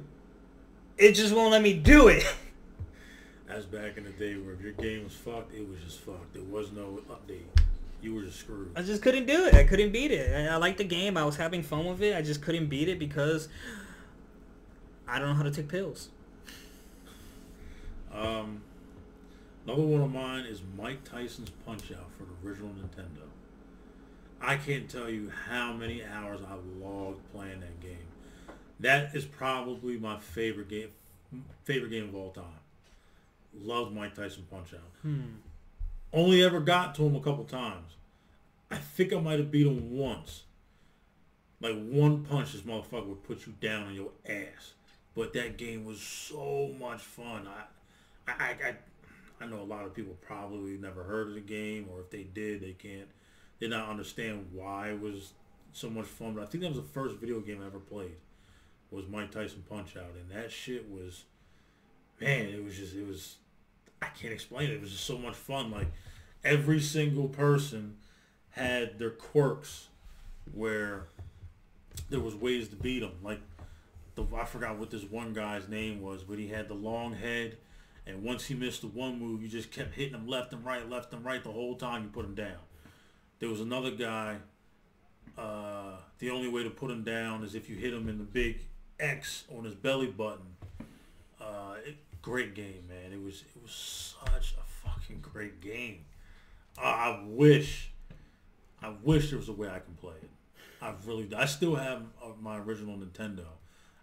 It 0.97 1.11
just 1.11 1.35
won't 1.35 1.51
let 1.51 1.61
me 1.61 1.73
do 1.73 2.07
it. 2.07 2.23
That's 3.49 3.65
back 3.65 3.97
in 3.97 4.05
the 4.05 4.11
day 4.11 4.35
where 4.37 4.53
if 4.53 4.61
your 4.61 4.71
game 4.71 5.03
was 5.03 5.13
fucked, 5.13 5.53
it 5.53 5.67
was 5.67 5.77
just 5.81 5.99
fucked. 5.99 6.35
There 6.35 6.43
was 6.43 6.71
no 6.71 7.01
update. 7.09 7.43
You 8.01 8.15
were 8.15 8.21
just 8.21 8.39
screwed. 8.39 8.71
I 8.77 8.81
just 8.81 9.01
couldn't 9.01 9.25
do 9.25 9.43
it. 9.43 9.55
I 9.55 9.65
couldn't 9.65 9.91
beat 9.91 10.11
it. 10.11 10.33
I, 10.33 10.53
I 10.53 10.55
liked 10.55 10.77
the 10.77 10.85
game. 10.85 11.17
I 11.17 11.25
was 11.25 11.35
having 11.35 11.63
fun 11.63 11.87
with 11.87 12.01
it. 12.01 12.15
I 12.15 12.21
just 12.21 12.41
couldn't 12.41 12.67
beat 12.67 12.87
it 12.87 12.97
because 12.97 13.49
I 15.05 15.19
don't 15.19 15.27
know 15.27 15.35
how 15.35 15.43
to 15.43 15.51
take 15.51 15.67
pills. 15.67 16.07
Um, 18.13 18.61
another 19.65 19.83
one 19.83 20.01
of 20.01 20.11
mine 20.11 20.45
is 20.45 20.61
Mike 20.77 21.03
Tyson's 21.03 21.49
Punch 21.65 21.91
Out 21.91 22.09
for 22.17 22.23
the 22.23 22.47
original 22.47 22.69
Nintendo. 22.69 23.27
I 24.41 24.57
can't 24.57 24.89
tell 24.89 25.09
you 25.09 25.31
how 25.49 25.71
many 25.73 26.03
hours 26.03 26.41
I've 26.41 26.65
logged 26.81 27.21
playing 27.31 27.59
that 27.59 27.79
game. 27.79 28.07
That 28.79 29.15
is 29.15 29.25
probably 29.25 29.97
my 29.97 30.17
favorite 30.17 30.69
game, 30.69 30.89
favorite 31.63 31.89
game 31.89 32.09
of 32.09 32.15
all 32.15 32.31
time. 32.31 32.45
Loved 33.53 33.93
Mike 33.93 34.15
Tyson 34.15 34.47
Punch 34.49 34.73
Out. 34.73 34.91
Hmm. 35.03 35.21
Only 36.13 36.43
ever 36.43 36.59
got 36.59 36.95
to 36.95 37.05
him 37.05 37.15
a 37.15 37.21
couple 37.21 37.43
times. 37.43 37.95
I 38.71 38.77
think 38.77 39.13
I 39.13 39.19
might 39.19 39.39
have 39.39 39.51
beat 39.51 39.67
him 39.67 39.95
once. 39.95 40.43
Like 41.61 41.75
one 41.75 42.23
punch, 42.23 42.53
this 42.53 42.61
motherfucker 42.61 43.07
would 43.07 43.23
put 43.23 43.45
you 43.45 43.53
down 43.61 43.87
on 43.87 43.93
your 43.93 44.09
ass. 44.27 44.73
But 45.15 45.33
that 45.33 45.57
game 45.57 45.85
was 45.85 46.01
so 46.01 46.71
much 46.79 47.01
fun. 47.01 47.47
I, 47.47 48.31
I, 48.31 48.49
I, 48.49 48.75
I 49.41 49.45
know 49.45 49.61
a 49.61 49.63
lot 49.63 49.85
of 49.85 49.93
people 49.93 50.15
probably 50.21 50.77
never 50.77 51.03
heard 51.03 51.29
of 51.29 51.33
the 51.33 51.41
game, 51.41 51.87
or 51.91 52.01
if 52.01 52.09
they 52.09 52.23
did, 52.23 52.61
they 52.61 52.73
can't, 52.73 53.07
They 53.59 53.67
not 53.67 53.89
understand 53.89 54.47
why 54.53 54.89
it 54.89 55.01
was 55.01 55.33
so 55.73 55.89
much 55.89 56.05
fun. 56.05 56.33
But 56.33 56.43
I 56.43 56.45
think 56.45 56.63
that 56.63 56.69
was 56.69 56.77
the 56.77 56.83
first 56.83 57.17
video 57.17 57.39
game 57.39 57.61
I 57.61 57.65
ever 57.65 57.79
played. 57.79 58.15
Was 58.91 59.07
Mike 59.07 59.31
Tyson 59.31 59.63
Punch 59.69 59.95
Out, 59.95 60.15
and 60.19 60.29
that 60.31 60.51
shit 60.51 60.89
was, 60.91 61.23
man, 62.19 62.47
it 62.47 62.63
was 62.63 62.75
just, 62.75 62.93
it 62.93 63.07
was, 63.07 63.37
I 64.01 64.07
can't 64.07 64.33
explain 64.33 64.69
it. 64.69 64.73
It 64.73 64.81
was 64.81 64.91
just 64.91 65.05
so 65.05 65.17
much 65.17 65.35
fun. 65.35 65.71
Like 65.71 65.87
every 66.43 66.81
single 66.81 67.29
person 67.29 67.97
had 68.51 68.99
their 68.99 69.11
quirks 69.11 69.87
where 70.53 71.05
there 72.09 72.19
was 72.19 72.35
ways 72.35 72.67
to 72.69 72.75
beat 72.75 72.99
them. 72.99 73.13
Like 73.23 73.39
the 74.15 74.25
I 74.35 74.45
forgot 74.45 74.77
what 74.77 74.91
this 74.91 75.03
one 75.03 75.33
guy's 75.33 75.69
name 75.69 76.01
was, 76.01 76.23
but 76.23 76.37
he 76.37 76.47
had 76.47 76.67
the 76.67 76.73
long 76.73 77.13
head, 77.13 77.57
and 78.11 78.23
once 78.23 78.45
he 78.45 78.53
missed 78.53 78.81
the 78.81 78.87
one 78.87 79.19
move, 79.19 79.41
you 79.41 79.47
just 79.47 79.71
kept 79.71 79.95
hitting 79.95 80.13
him 80.13 80.27
left 80.27 80.51
and 80.53 80.65
right, 80.65 80.87
left 80.89 81.13
and 81.13 81.23
right 81.23 81.43
the 81.43 81.51
whole 81.51 81.75
time 81.75 82.03
you 82.03 82.09
put 82.09 82.25
him 82.25 82.35
down. 82.35 82.59
There 83.39 83.49
was 83.49 83.61
another 83.61 83.91
guy. 83.91 84.37
Uh, 85.37 85.95
the 86.19 86.29
only 86.29 86.49
way 86.49 86.63
to 86.63 86.69
put 86.69 86.91
him 86.91 87.03
down 87.03 87.43
is 87.43 87.55
if 87.55 87.69
you 87.69 87.77
hit 87.77 87.93
him 87.93 88.09
in 88.09 88.17
the 88.17 88.23
big 88.23 88.59
X 88.99 89.45
on 89.55 89.63
his 89.63 89.75
belly 89.75 90.07
button. 90.07 90.55
Uh, 91.39 91.75
it, 91.85 91.95
great 92.21 92.53
game, 92.53 92.83
man. 92.87 93.11
It 93.11 93.23
was 93.23 93.43
it 93.55 93.61
was 93.61 94.15
such 94.25 94.55
a 94.59 94.87
fucking 94.87 95.21
great 95.21 95.61
game. 95.61 96.05
I, 96.77 97.21
wish, 97.25 97.91
I 98.81 98.93
wish 99.03 99.29
there 99.29 99.39
was 99.39 99.49
a 99.49 99.53
way 99.53 99.67
I 99.67 99.79
can 99.79 99.93
play 99.99 100.15
it. 100.21 100.29
I 100.81 100.93
really, 101.05 101.29
I 101.35 101.45
still 101.45 101.75
have 101.75 102.03
uh, 102.23 102.29
my 102.41 102.57
original 102.57 102.97
Nintendo. 102.97 103.45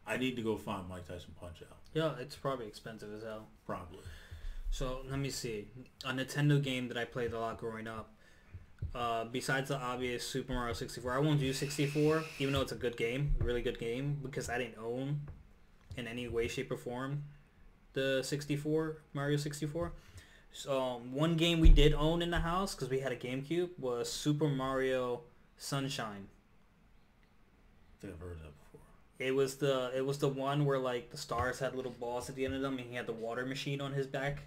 I 0.06 0.16
need 0.16 0.36
to 0.36 0.42
go 0.42 0.56
find 0.56 0.88
Mike 0.88 1.06
Tyson 1.06 1.34
Punch 1.40 1.62
Out. 1.62 1.76
Yeah, 1.98 2.12
it's 2.20 2.36
probably 2.36 2.68
expensive 2.68 3.12
as 3.12 3.24
hell. 3.24 3.48
Probably. 3.66 3.98
So 4.70 5.00
let 5.10 5.18
me 5.18 5.30
see. 5.30 5.66
A 6.04 6.12
Nintendo 6.12 6.62
game 6.62 6.86
that 6.88 6.96
I 6.96 7.04
played 7.04 7.32
a 7.32 7.40
lot 7.40 7.58
growing 7.58 7.88
up. 7.88 8.10
Uh, 8.94 9.24
besides 9.24 9.68
the 9.68 9.76
obvious 9.76 10.24
Super 10.24 10.52
Mario 10.52 10.74
64, 10.74 11.12
I 11.12 11.18
won't 11.18 11.40
do 11.40 11.52
64, 11.52 12.22
even 12.38 12.54
though 12.54 12.60
it's 12.60 12.70
a 12.70 12.76
good 12.76 12.96
game, 12.96 13.34
a 13.40 13.44
really 13.44 13.62
good 13.62 13.80
game, 13.80 14.20
because 14.22 14.48
I 14.48 14.58
didn't 14.58 14.78
own 14.78 15.22
in 15.96 16.06
any 16.06 16.28
way, 16.28 16.46
shape, 16.46 16.70
or 16.70 16.76
form 16.76 17.24
the 17.94 18.22
64, 18.22 18.98
Mario 19.12 19.36
64. 19.36 19.92
So 20.52 20.80
um, 20.80 21.12
one 21.12 21.36
game 21.36 21.58
we 21.58 21.68
did 21.68 21.92
own 21.94 22.22
in 22.22 22.30
the 22.30 22.38
house, 22.38 22.76
because 22.76 22.88
we 22.88 23.00
had 23.00 23.10
a 23.10 23.16
GameCube, 23.16 23.70
was 23.76 24.10
Super 24.10 24.46
Mario 24.46 25.22
Sunshine. 25.56 26.28
I 27.98 28.00
think 28.00 28.14
I've 28.14 28.20
heard 28.20 28.38
that 28.38 28.44
before. 28.44 28.57
It 29.18 29.34
was 29.34 29.56
the 29.56 29.90
it 29.96 30.04
was 30.06 30.18
the 30.18 30.28
one 30.28 30.64
where 30.64 30.78
like 30.78 31.10
the 31.10 31.16
stars 31.16 31.58
had 31.58 31.74
little 31.74 31.90
balls 31.92 32.28
at 32.28 32.36
the 32.36 32.44
end 32.44 32.54
of 32.54 32.60
them, 32.60 32.78
and 32.78 32.88
he 32.88 32.94
had 32.94 33.06
the 33.06 33.12
water 33.12 33.44
machine 33.44 33.80
on 33.80 33.92
his 33.92 34.06
back. 34.06 34.42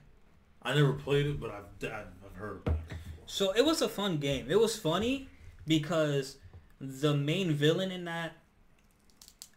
I 0.62 0.73
never 0.75 0.93
played 0.93 1.25
it, 1.25 1.39
but 1.39 1.49
I've 1.51 1.91
I've 1.91 2.36
heard 2.36 2.57
of 2.60 2.65
that. 2.65 2.88
Before. 2.88 2.97
So 3.25 3.51
it 3.51 3.65
was 3.65 3.81
a 3.81 3.89
fun 3.89 4.17
game. 4.17 4.47
It 4.49 4.60
was 4.60 4.77
funny 4.77 5.27
because 5.67 6.38
the 6.79 7.15
main 7.15 7.51
villain 7.53 7.91
in 7.91 8.05
that 8.05 8.34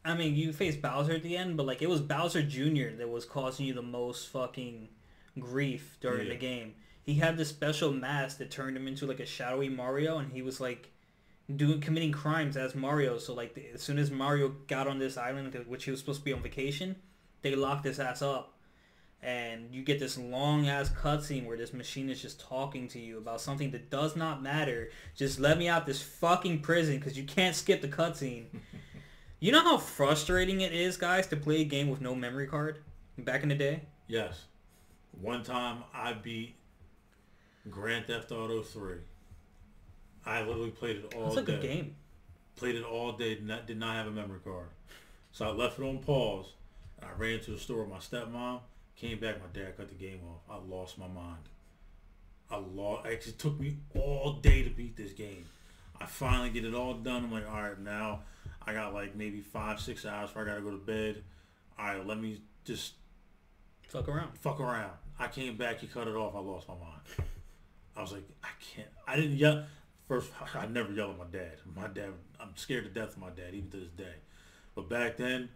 I 0.05 0.15
mean, 0.15 0.35
you 0.35 0.53
face 0.53 0.77
Bowser 0.77 1.13
at 1.13 1.23
the 1.23 1.37
end, 1.37 1.57
but 1.57 1.65
like 1.67 1.81
it 1.81 1.89
was 1.89 2.01
Bowser 2.01 2.43
Jr. 2.43 2.97
that 2.99 3.09
was 3.09 3.25
causing 3.25 3.67
you 3.67 3.73
the 3.73 3.83
most 3.83 4.29
fucking 4.29 4.89
grief 5.39 5.97
during 6.01 6.27
Yeah. 6.27 6.35
the 6.35 6.39
game. 6.39 6.75
He 7.03 7.15
had 7.15 7.37
this 7.37 7.49
special 7.51 7.93
mask 7.93 8.39
that 8.39 8.51
turned 8.51 8.77
him 8.77 8.87
into 8.89 9.07
like 9.07 9.21
a 9.21 9.27
shadowy 9.27 9.69
Mario 9.69 10.19
and 10.19 10.33
he 10.33 10.43
was 10.43 10.61
like 10.61 10.91
doing 11.55 11.81
committing 11.81 12.13
crimes 12.13 12.57
as 12.57 12.75
Mario. 12.75 13.19
So 13.19 13.35
like 13.35 13.59
as 13.75 13.83
soon 13.83 13.99
as 13.99 14.11
Mario 14.11 14.55
got 14.67 14.87
on 14.87 14.99
this 14.99 15.17
island 15.17 15.55
which 15.67 15.85
he 15.85 15.91
was 15.91 16.01
supposed 16.01 16.21
to 16.21 16.25
be 16.25 16.33
on 16.33 16.43
vacation, 16.43 16.97
they 17.43 17.55
locked 17.55 17.85
his 17.85 18.01
ass 18.01 18.23
up 18.23 18.55
and 19.25 19.75
you 19.75 19.83
get 19.83 19.99
this 19.99 20.19
long 20.19 20.69
ass 20.69 20.91
cutscene 20.91 21.47
where 21.47 21.57
this 21.57 21.73
machine 21.73 22.11
is 22.11 22.21
just 22.21 22.39
talking 22.39 22.87
to 22.89 22.99
you 22.99 23.17
about 23.17 23.41
something 23.41 23.71
that 23.71 23.91
does 23.91 24.15
not 24.15 24.43
matter. 24.43 24.91
Just 25.17 25.41
let 25.41 25.57
me 25.57 25.67
out 25.67 25.87
this 25.87 26.03
fucking 26.03 26.61
prison 26.61 26.99
because 26.99 27.17
you 27.17 27.25
can't 27.25 27.57
skip 27.57 27.81
the 27.81 27.89
cutscene. 27.89 28.45
you 29.41 29.51
know 29.51 29.63
how 29.63 29.79
frustrating 29.79 30.61
it 30.61 30.75
is, 30.75 30.99
guys, 30.99 31.27
to 31.29 31.37
play 31.37 31.63
a 31.63 31.65
game 31.65 31.89
with 31.89 32.03
no 32.03 32.15
memory 32.15 32.47
card 32.47 32.85
back 33.17 33.43
in 33.43 33.49
the 33.49 33.55
day. 33.55 33.81
Yes. 34.07 34.45
One 35.13 35.43
time 35.43 35.85
I 35.95 36.13
beat 36.13 36.57
Grand 37.71 38.07
Theft 38.07 38.31
Auto 38.31 38.63
3. 38.63 38.97
I 40.27 40.41
literally 40.43 40.71
played 40.71 40.97
it 40.97 41.15
all 41.15 41.25
That's 41.27 41.37
a 41.37 41.43
day. 41.43 41.53
good 41.53 41.63
game. 41.63 41.97
Played 42.57 42.77
it 42.77 42.85
all 42.85 43.13
day. 43.13 43.35
Did 43.35 43.47
not, 43.47 43.67
did 43.67 43.79
not 43.79 43.95
have 43.97 44.07
a 44.07 44.11
memory 44.11 44.41
card. 44.43 44.69
So 45.33 45.47
I 45.47 45.51
left 45.51 45.79
it 45.79 45.83
on 45.85 45.99
pause. 45.99 46.53
And 47.01 47.11
I 47.11 47.13
ran 47.19 47.41
to 47.41 47.51
the 47.53 47.59
store 47.59 47.81
with 47.85 47.91
my 47.91 47.99
stepmom. 47.99 48.61
Came 48.97 49.19
back. 49.19 49.37
My 49.41 49.47
dad 49.53 49.77
cut 49.77 49.89
the 49.89 49.95
game 49.95 50.21
off. 50.31 50.41
I 50.49 50.59
lost 50.67 50.97
my 50.99 51.09
mind. 51.09 51.49
I 52.51 52.57
lost. 52.59 53.07
It 53.09 53.39
took 53.39 53.59
me 53.59 53.79
all 53.95 54.35
day 54.35 54.63
to 54.63 54.71
beat 54.71 54.97
this 54.97 55.13
game. 55.13 55.47
I 56.01 56.07
finally 56.07 56.51
get 56.51 56.65
it 56.65 56.75
all 56.75 56.95
done. 56.95 57.25
I'm 57.25 57.33
like, 57.33 57.49
all 57.51 57.61
right, 57.63 57.79
now 57.81 58.21
I 58.67 58.73
got 58.73 58.95
like 58.95 59.15
maybe 59.17 59.41
five, 59.41 59.81
six 59.81 60.05
hours 60.05 60.29
before 60.31 60.43
I 60.43 60.47
got 60.47 60.55
to 60.57 60.61
go 60.61 60.71
to 60.71 60.77
bed. 60.77 61.23
All 61.79 61.87
right, 61.87 62.07
let 62.07 62.19
me 62.21 62.41
just 62.65 62.95
Fuck 63.89 64.09
around. 64.09 64.37
fuck 64.39 64.61
around. 64.61 64.93
I 65.19 65.29
came 65.29 65.57
back, 65.57 65.81
he 65.81 65.87
cut 65.87 66.09
it 66.09 66.15
off, 66.17 66.35
I 66.35 66.41
lost 66.41 66.67
my 66.69 66.75
mind. 66.75 67.29
I 67.97 68.03
was 68.03 68.13
like, 68.13 68.25
I 68.43 68.49
can't, 68.75 68.89
I 69.07 69.15
didn't 69.17 69.37
yell. 69.37 69.65
First, 70.09 70.31
I 70.55 70.67
never 70.67 70.93
yell 70.93 71.11
at 71.11 71.19
my 71.19 71.25
dad. 71.33 71.53
My 71.75 71.89
dad, 71.89 72.11
I'm 72.39 72.51
scared 72.57 72.85
to 72.85 72.91
death 72.91 73.11
of 73.17 73.19
my 73.19 73.31
dad, 73.31 73.55
even 73.55 73.71
to 73.71 73.79
this 73.79 73.91
day. 73.97 74.15
But 74.75 74.89
back 74.89 75.17
then, 75.17 75.49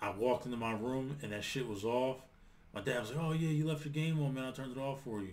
I 0.00 0.10
walked 0.10 0.44
into 0.44 0.56
my 0.56 0.72
room 0.72 1.16
and 1.22 1.32
that 1.32 1.44
shit 1.44 1.66
was 1.68 1.84
off. 1.84 2.16
My 2.74 2.80
dad 2.80 3.00
was 3.00 3.10
like, 3.12 3.22
oh 3.24 3.32
yeah, 3.32 3.48
you 3.48 3.64
left 3.66 3.84
your 3.84 3.92
game 3.92 4.20
on, 4.22 4.34
man. 4.34 4.44
I 4.44 4.50
turned 4.50 4.76
it 4.76 4.80
off 4.80 5.02
for 5.02 5.20
you. 5.20 5.32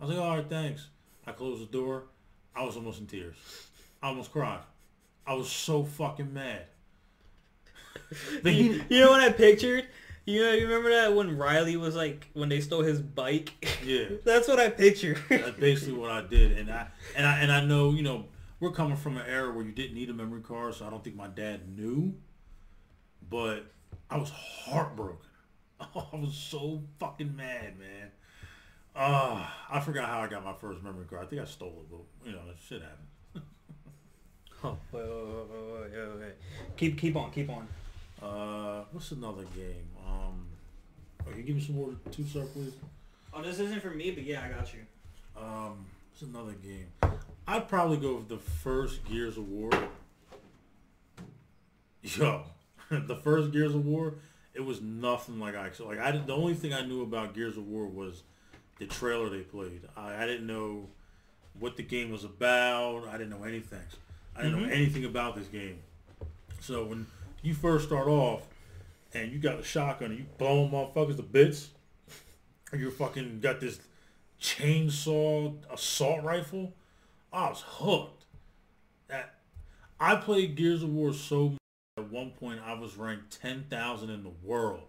I 0.00 0.04
was 0.06 0.14
like, 0.16 0.24
all 0.24 0.36
right, 0.36 0.48
thanks. 0.48 0.88
I 1.26 1.32
closed 1.32 1.62
the 1.62 1.66
door. 1.72 2.04
I 2.56 2.64
was 2.64 2.76
almost 2.76 2.98
in 3.00 3.06
tears. 3.06 3.36
I 4.02 4.08
almost 4.08 4.32
cried. 4.32 4.60
I 5.26 5.34
was 5.34 5.48
so 5.50 5.84
fucking 5.84 6.34
mad. 6.34 6.62
Then 8.42 8.52
he- 8.54 8.62
You, 8.72 8.84
you 8.88 9.00
know 9.00 9.10
what 9.12 9.20
I 9.20 9.30
pictured? 9.30 9.86
You 10.24 10.40
know, 10.40 10.52
you 10.52 10.66
remember 10.66 10.90
that 10.90 11.14
when 11.14 11.36
Riley 11.36 11.76
was 11.76 11.96
like 11.96 12.28
when 12.32 12.48
they 12.48 12.60
stole 12.60 12.82
his 12.82 13.00
bike? 13.00 13.52
yeah. 13.84 14.04
That's 14.24 14.46
what 14.46 14.60
I 14.60 14.68
picture. 14.70 15.16
That's 15.28 15.58
basically 15.58 15.94
what 15.94 16.10
I 16.10 16.22
did, 16.22 16.58
and 16.58 16.70
I 16.70 16.86
and 17.16 17.26
I 17.26 17.38
and 17.40 17.50
I 17.50 17.64
know 17.64 17.90
you 17.90 18.02
know 18.02 18.26
we're 18.60 18.70
coming 18.70 18.96
from 18.96 19.16
an 19.16 19.26
era 19.26 19.50
where 19.52 19.64
you 19.64 19.72
didn't 19.72 19.94
need 19.94 20.10
a 20.10 20.14
memory 20.14 20.42
card, 20.42 20.74
so 20.74 20.86
I 20.86 20.90
don't 20.90 21.02
think 21.02 21.16
my 21.16 21.26
dad 21.26 21.76
knew. 21.76 22.14
But 23.28 23.66
I 24.08 24.18
was 24.18 24.30
heartbroken. 24.30 25.26
I 25.80 26.16
was 26.16 26.34
so 26.34 26.82
fucking 27.00 27.34
mad, 27.34 27.78
man. 27.78 28.10
Ah, 28.94 29.66
I 29.70 29.80
forgot 29.80 30.08
how 30.08 30.20
I 30.20 30.28
got 30.28 30.44
my 30.44 30.52
first 30.52 30.82
memory 30.82 31.06
card. 31.06 31.24
I 31.24 31.26
think 31.26 31.42
I 31.42 31.46
stole 31.46 31.80
it, 31.80 31.90
but 31.90 32.28
you 32.28 32.32
know, 32.32 32.42
shit 32.68 32.82
happened. 32.82 33.08
Oh, 34.64 34.78
wait, 34.92 35.02
wait, 35.02 35.10
wait, 35.10 35.72
wait, 35.72 35.92
wait, 35.92 36.20
wait. 36.20 36.34
Keep, 36.76 36.98
keep 36.98 37.16
on, 37.16 37.32
keep 37.32 37.50
on. 37.50 37.66
Uh, 38.22 38.84
what's 38.92 39.10
another 39.10 39.42
game? 39.56 39.88
Um, 40.06 40.46
oh, 41.20 41.30
can 41.30 41.38
you 41.38 41.42
give 41.42 41.56
me 41.56 41.62
some 41.62 41.74
more 41.74 41.90
two 42.12 42.24
star, 42.24 42.44
please? 42.44 42.74
Oh, 43.34 43.42
this 43.42 43.58
isn't 43.58 43.82
for 43.82 43.90
me, 43.90 44.12
but 44.12 44.22
yeah, 44.22 44.42
I 44.44 44.48
got 44.48 44.72
you. 44.72 44.80
Um, 45.36 45.86
what's 46.10 46.22
another 46.22 46.52
game? 46.52 46.86
I'd 47.48 47.68
probably 47.68 47.96
go 47.96 48.14
with 48.16 48.28
the 48.28 48.38
first 48.38 49.04
Gears 49.06 49.36
of 49.36 49.48
War. 49.48 49.70
Yo, 52.02 52.44
the 52.90 53.16
first 53.16 53.52
Gears 53.52 53.74
of 53.74 53.84
War, 53.84 54.14
it 54.54 54.60
was 54.60 54.80
nothing 54.80 55.40
like 55.40 55.56
I 55.56 55.70
like. 55.80 55.98
I 55.98 56.12
the 56.12 56.34
only 56.34 56.54
thing 56.54 56.72
I 56.72 56.82
knew 56.82 57.02
about 57.02 57.34
Gears 57.34 57.56
of 57.56 57.66
War 57.66 57.86
was 57.86 58.22
the 58.78 58.86
trailer 58.86 59.28
they 59.28 59.40
played. 59.40 59.82
I, 59.96 60.22
I 60.22 60.26
didn't 60.26 60.46
know 60.46 60.86
what 61.58 61.76
the 61.76 61.82
game 61.82 62.12
was 62.12 62.22
about. 62.22 63.08
I 63.08 63.12
didn't 63.12 63.30
know 63.30 63.44
anything. 63.44 63.80
I 64.36 64.42
didn't 64.42 64.62
know 64.62 64.68
anything 64.68 65.04
about 65.04 65.34
this 65.36 65.48
game. 65.48 65.78
So 66.60 66.84
when 66.84 67.06
you 67.42 67.54
first 67.54 67.86
start 67.86 68.08
off 68.08 68.42
and 69.12 69.30
you 69.30 69.38
got 69.38 69.58
the 69.58 69.64
shotgun 69.64 70.10
and 70.10 70.20
you 70.20 70.26
blowing 70.38 70.70
motherfuckers 70.70 71.16
to 71.16 71.22
bits, 71.22 71.70
you 72.72 72.90
fucking 72.90 73.40
got 73.40 73.60
this 73.60 73.80
chainsaw 74.40 75.54
assault 75.72 76.22
rifle, 76.24 76.72
I 77.32 77.50
was 77.50 77.62
hooked. 77.66 78.24
That 79.08 79.34
I 80.00 80.16
played 80.16 80.56
Gears 80.56 80.82
of 80.82 80.90
War 80.90 81.12
so 81.12 81.50
much 81.50 81.58
at 81.98 82.10
one 82.10 82.30
point 82.30 82.60
I 82.64 82.72
was 82.72 82.96
ranked 82.96 83.40
ten 83.40 83.64
thousand 83.68 84.10
in 84.10 84.22
the 84.22 84.32
world. 84.42 84.88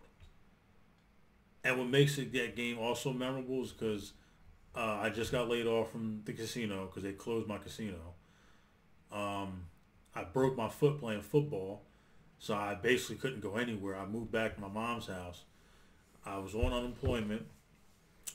And 1.63 1.78
what 1.78 1.88
makes 1.88 2.18
it 2.18 2.34
that 2.34 2.56
game 2.56 2.78
also 2.78 3.13
memorable 3.13 3.63
is 3.63 3.72
because 3.72 4.13
uh, 4.76 5.00
I 5.02 5.10
just 5.10 5.32
got 5.32 5.50
laid 5.50 5.66
off 5.66 5.92
from 5.92 6.22
the 6.26 6.34
casino 6.34 6.88
because 6.88 7.04
they 7.04 7.13
closed 7.13 7.48
my 7.48 7.58
casino. 7.58 8.16
Um, 9.12 9.66
I 10.16 10.24
broke 10.24 10.58
my 10.58 10.68
foot 10.68 11.00
playing 11.00 11.22
football, 11.22 11.84
so 12.43 12.56
I 12.56 12.75
basically 12.75 13.15
couldn't 13.15 13.39
go 13.39 13.56
anywhere. 13.56 13.95
I 13.95 14.06
moved 14.06 14.29
back 14.29 14.56
to 14.56 14.60
my 14.60 14.67
mom's 14.67 15.08
house. 15.08 15.43
I 16.25 16.39
was 16.39 16.53
on 16.53 16.73
unemployment, 16.73 17.45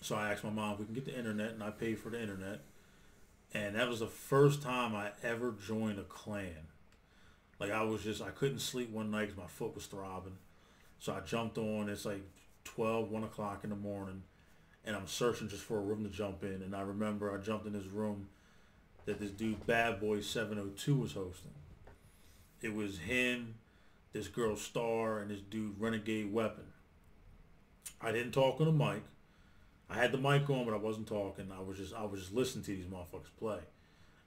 so 0.01 0.16
I 0.16 0.33
asked 0.33 0.42
my 0.42 0.49
mom 0.49 0.73
if 0.73 0.79
we 0.79 0.85
can 0.87 0.94
get 0.94 1.05
the 1.05 1.14
internet, 1.14 1.51
and 1.51 1.62
I 1.62 1.68
paid 1.68 1.99
for 1.99 2.09
the 2.09 2.18
internet. 2.18 2.62
And 3.53 3.77
that 3.77 3.87
was 3.87 4.01
the 4.01 4.07
first 4.07 4.62
time 4.62 4.97
I 4.97 5.11
ever 5.23 5.55
joined 5.66 5.99
a 5.99 6.05
clan. 6.05 6.68
Like 7.61 7.71
I 7.71 7.83
was 7.83 8.03
just, 8.03 8.23
I 8.23 8.31
couldn't 8.31 8.61
sleep 8.61 8.90
one 8.90 9.11
night 9.11 9.27
because 9.27 9.37
my 9.37 9.47
foot 9.47 9.75
was 9.75 9.85
throbbing. 9.85 10.38
So 10.99 11.12
I 11.12 11.21
jumped 11.21 11.59
on. 11.59 11.90
It's 11.90 12.07
like 12.07 12.23
12, 12.64 13.11
1 13.11 13.25
o'clock 13.25 13.62
in 13.62 13.68
the 13.68 13.77
morning, 13.77 14.23
and 14.87 14.97
I'm 14.97 15.07
searching 15.07 15.51
just 15.51 15.64
for 15.64 15.77
a 15.77 15.83
room 15.83 16.03
to 16.05 16.09
jump 16.09 16.42
in. 16.44 16.62
And 16.62 16.75
I 16.75 16.81
remember 16.81 17.31
I 17.31 17.44
jumped 17.44 17.66
in 17.66 17.75
this 17.75 17.85
room 17.85 18.29
that 19.05 19.21
this 19.21 19.33
dude 19.33 19.66
Bad 19.66 20.01
Boy 20.01 20.23
702 20.23 20.97
was 20.97 21.12
hosting. 21.12 21.53
It 22.62 22.73
was 22.73 23.01
him, 23.01 23.57
this 24.12 24.29
girl 24.29 24.57
Star, 24.57 25.18
and 25.18 25.31
this 25.31 25.40
dude 25.40 25.81
Renegade 25.81 26.33
Weapon. 26.33 26.64
I 28.01 28.12
didn't 28.12 28.33
talk 28.33 28.61
on 28.61 28.66
the 28.66 28.73
mic. 28.73 29.03
I 29.90 29.94
had 29.94 30.12
the 30.12 30.18
mic 30.18 30.49
on, 30.51 30.64
but 30.66 30.75
I 30.75 30.79
wasn't 30.79 31.07
talking. 31.07 31.51
I 31.57 31.62
was 31.62 31.79
just 31.79 31.94
I 31.94 32.05
was 32.05 32.21
just 32.21 32.35
listening 32.35 32.64
to 32.64 32.77
these 32.77 32.87
motherfuckers 32.87 33.37
play, 33.38 33.61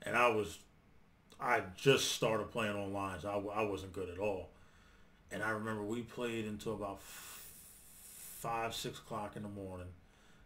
and 0.01 0.15
I 0.15 0.29
was 0.29 0.59
I 1.39 1.61
just 1.75 2.11
started 2.11 2.51
playing 2.51 2.75
online, 2.75 3.19
so 3.19 3.51
I, 3.53 3.61
I 3.61 3.63
wasn't 3.63 3.93
good 3.93 4.09
at 4.09 4.19
all. 4.19 4.49
And 5.31 5.41
I 5.41 5.51
remember 5.51 5.83
we 5.83 6.01
played 6.01 6.45
until 6.45 6.73
about 6.73 6.99
five 7.01 8.73
six 8.73 8.99
o'clock 8.99 9.35
in 9.35 9.43
the 9.43 9.49
morning. 9.49 9.87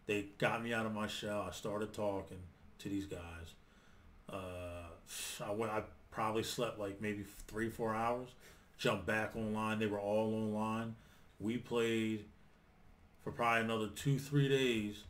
They 0.06 0.28
got 0.38 0.63
me 0.63 0.74
out 0.74 0.86
of 0.86 0.93
my 0.93 1.08
shell. 1.08 1.45
I 1.48 1.52
started 1.52 1.93
talking 1.93 2.38
to 2.80 2.89
these 2.89 3.06
guys. 3.06 3.54
Uh, 4.30 4.88
I 5.43 5.52
went. 5.52 5.71
I 5.71 5.84
probably 6.12 6.43
slept 6.43 6.78
like 6.78 7.02
maybe 7.02 7.24
three 7.48 7.69
four 7.69 7.95
hours. 7.95 8.30
Jumped 8.78 9.06
back 9.06 9.36
online. 9.36 9.80
They 9.80 9.88
were 9.88 10.00
all 10.00 10.34
online. 10.34 10.96
We 11.40 11.58
played 11.58 12.26
for 13.24 13.32
probably 13.32 13.62
another 13.62 13.88
two, 13.88 14.20
three 14.20 14.48
days. 14.48 15.04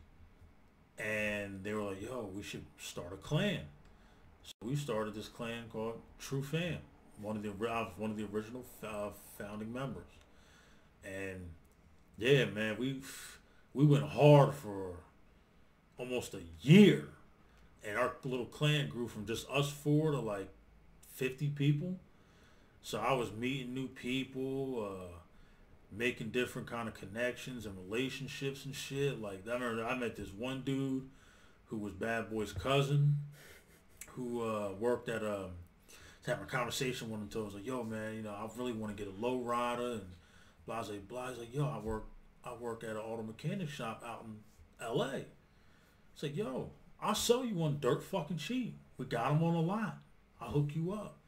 And 0.98 1.62
they 1.62 1.74
were 1.74 1.82
like, 1.82 2.02
yo, 2.02 2.30
we 2.34 2.42
should 2.42 2.64
start 2.78 3.12
a 3.12 3.16
clan. 3.16 3.60
So 4.42 4.52
we 4.62 4.76
started 4.76 5.14
this 5.14 5.28
clan 5.28 5.64
called 5.70 6.00
True 6.18 6.42
Fam. 6.42 6.78
One 7.20 7.36
of 7.36 7.42
the 7.42 7.50
was 7.50 7.92
one 7.96 8.10
of 8.10 8.16
the 8.16 8.26
original 8.32 8.64
uh, 8.82 9.10
founding 9.38 9.72
members. 9.72 10.04
And 11.04 11.50
yeah, 12.16 12.46
man, 12.46 12.76
we 12.78 13.00
we 13.74 13.84
went 13.84 14.04
hard 14.04 14.54
for 14.54 14.96
almost 15.98 16.34
a 16.34 16.42
year. 16.62 17.08
And 17.84 17.98
our 17.98 18.12
little 18.24 18.46
clan 18.46 18.88
grew 18.88 19.08
from 19.08 19.26
just 19.26 19.48
us 19.50 19.70
four 19.70 20.12
to 20.12 20.20
like 20.20 20.48
50 21.14 21.48
people. 21.50 21.96
So 22.86 23.00
I 23.00 23.14
was 23.14 23.32
meeting 23.32 23.74
new 23.74 23.88
people, 23.88 24.88
uh, 24.88 25.18
making 25.90 26.28
different 26.28 26.68
kind 26.68 26.86
of 26.86 26.94
connections 26.94 27.66
and 27.66 27.76
relationships 27.76 28.64
and 28.64 28.72
shit. 28.72 29.20
Like 29.20 29.40
I 29.44 29.54
remember 29.54 29.84
I 29.84 29.96
met 29.96 30.14
this 30.14 30.28
one 30.28 30.62
dude 30.62 31.08
who 31.64 31.78
was 31.78 31.94
Bad 31.94 32.30
Boy's 32.30 32.52
cousin, 32.52 33.16
who 34.10 34.40
uh, 34.40 34.70
worked 34.78 35.08
at 35.08 35.24
um, 35.24 35.50
having 36.24 36.44
a 36.44 36.46
conversation 36.46 37.10
with 37.10 37.22
him. 37.22 37.28
Told 37.28 37.46
was 37.46 37.54
like, 37.56 37.66
"Yo, 37.66 37.82
man, 37.82 38.14
you 38.14 38.22
know, 38.22 38.30
I 38.30 38.48
really 38.56 38.72
want 38.72 38.96
to 38.96 39.04
get 39.04 39.12
a 39.12 39.20
low 39.20 39.40
rider." 39.40 39.94
And 39.94 40.12
blah 40.64 40.84
blah 40.84 40.94
blah. 41.08 41.30
He's 41.30 41.38
like, 41.38 41.52
"Yo, 41.52 41.66
I 41.66 41.80
work 41.80 42.04
I 42.44 42.54
work 42.54 42.84
at 42.84 42.90
an 42.90 42.98
auto 42.98 43.24
mechanic 43.24 43.68
shop 43.68 44.04
out 44.06 44.26
in 44.26 44.36
L.A." 44.80 45.24
It's 46.14 46.22
like, 46.22 46.36
"Yo, 46.36 46.70
I'll 47.02 47.16
sell 47.16 47.44
you 47.44 47.56
one 47.56 47.78
dirt 47.80 48.04
fucking 48.04 48.36
cheap. 48.38 48.78
We 48.96 49.06
got 49.06 49.30
them 49.30 49.42
on 49.42 49.54
the 49.54 49.60
lot. 49.60 49.98
I'll 50.40 50.52
hook 50.52 50.70
you 50.76 50.92
up." 50.92 51.18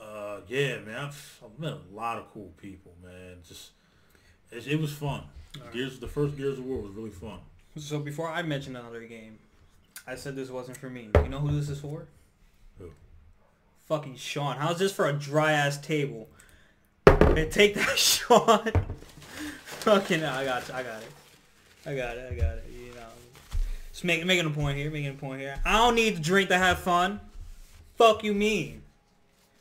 Uh, 0.00 0.40
yeah, 0.48 0.78
man, 0.80 1.06
I've, 1.06 1.40
I've 1.44 1.58
met 1.58 1.72
a 1.72 1.94
lot 1.94 2.18
of 2.18 2.30
cool 2.32 2.52
people, 2.60 2.92
man. 3.02 3.38
Just 3.46 3.70
it, 4.50 4.66
it 4.66 4.80
was 4.80 4.92
fun. 4.92 5.22
Gears, 5.72 5.98
the 5.98 6.08
first 6.08 6.36
Gears 6.36 6.58
of 6.58 6.64
War 6.64 6.78
was 6.78 6.92
really 6.92 7.10
fun. 7.10 7.38
So 7.78 7.98
before 7.98 8.28
I 8.28 8.42
mention 8.42 8.76
another 8.76 9.02
game, 9.02 9.38
I 10.06 10.14
said 10.14 10.36
this 10.36 10.50
wasn't 10.50 10.76
for 10.76 10.88
me. 10.90 11.08
You 11.22 11.28
know 11.28 11.40
who 11.40 11.58
this 11.58 11.68
is 11.68 11.80
for? 11.80 12.06
Who? 12.78 12.90
Fucking 13.86 14.16
Sean. 14.16 14.56
How's 14.56 14.78
this 14.78 14.92
for 14.92 15.08
a 15.08 15.12
dry 15.12 15.52
ass 15.52 15.78
table? 15.78 16.28
Hey, 17.06 17.48
take 17.50 17.74
that, 17.74 17.98
Sean. 17.98 18.70
Fucking, 19.64 20.22
I 20.24 20.44
got, 20.44 20.70
I 20.72 20.82
got 20.82 21.02
it. 21.02 21.12
I 21.86 21.94
got 21.94 22.16
it. 22.16 22.32
I 22.32 22.34
got 22.34 22.56
it. 22.58 22.64
You 22.70 22.94
know, 22.94 23.06
just 23.92 24.04
make, 24.04 24.24
making 24.24 24.46
a 24.46 24.50
point 24.50 24.76
here. 24.76 24.90
Making 24.90 25.10
a 25.10 25.14
point 25.14 25.40
here. 25.40 25.60
I 25.64 25.78
don't 25.78 25.94
need 25.94 26.16
to 26.16 26.22
drink 26.22 26.48
to 26.48 26.58
have 26.58 26.78
fun. 26.78 27.20
Fuck 27.96 28.24
you 28.24 28.34
mean? 28.34 28.82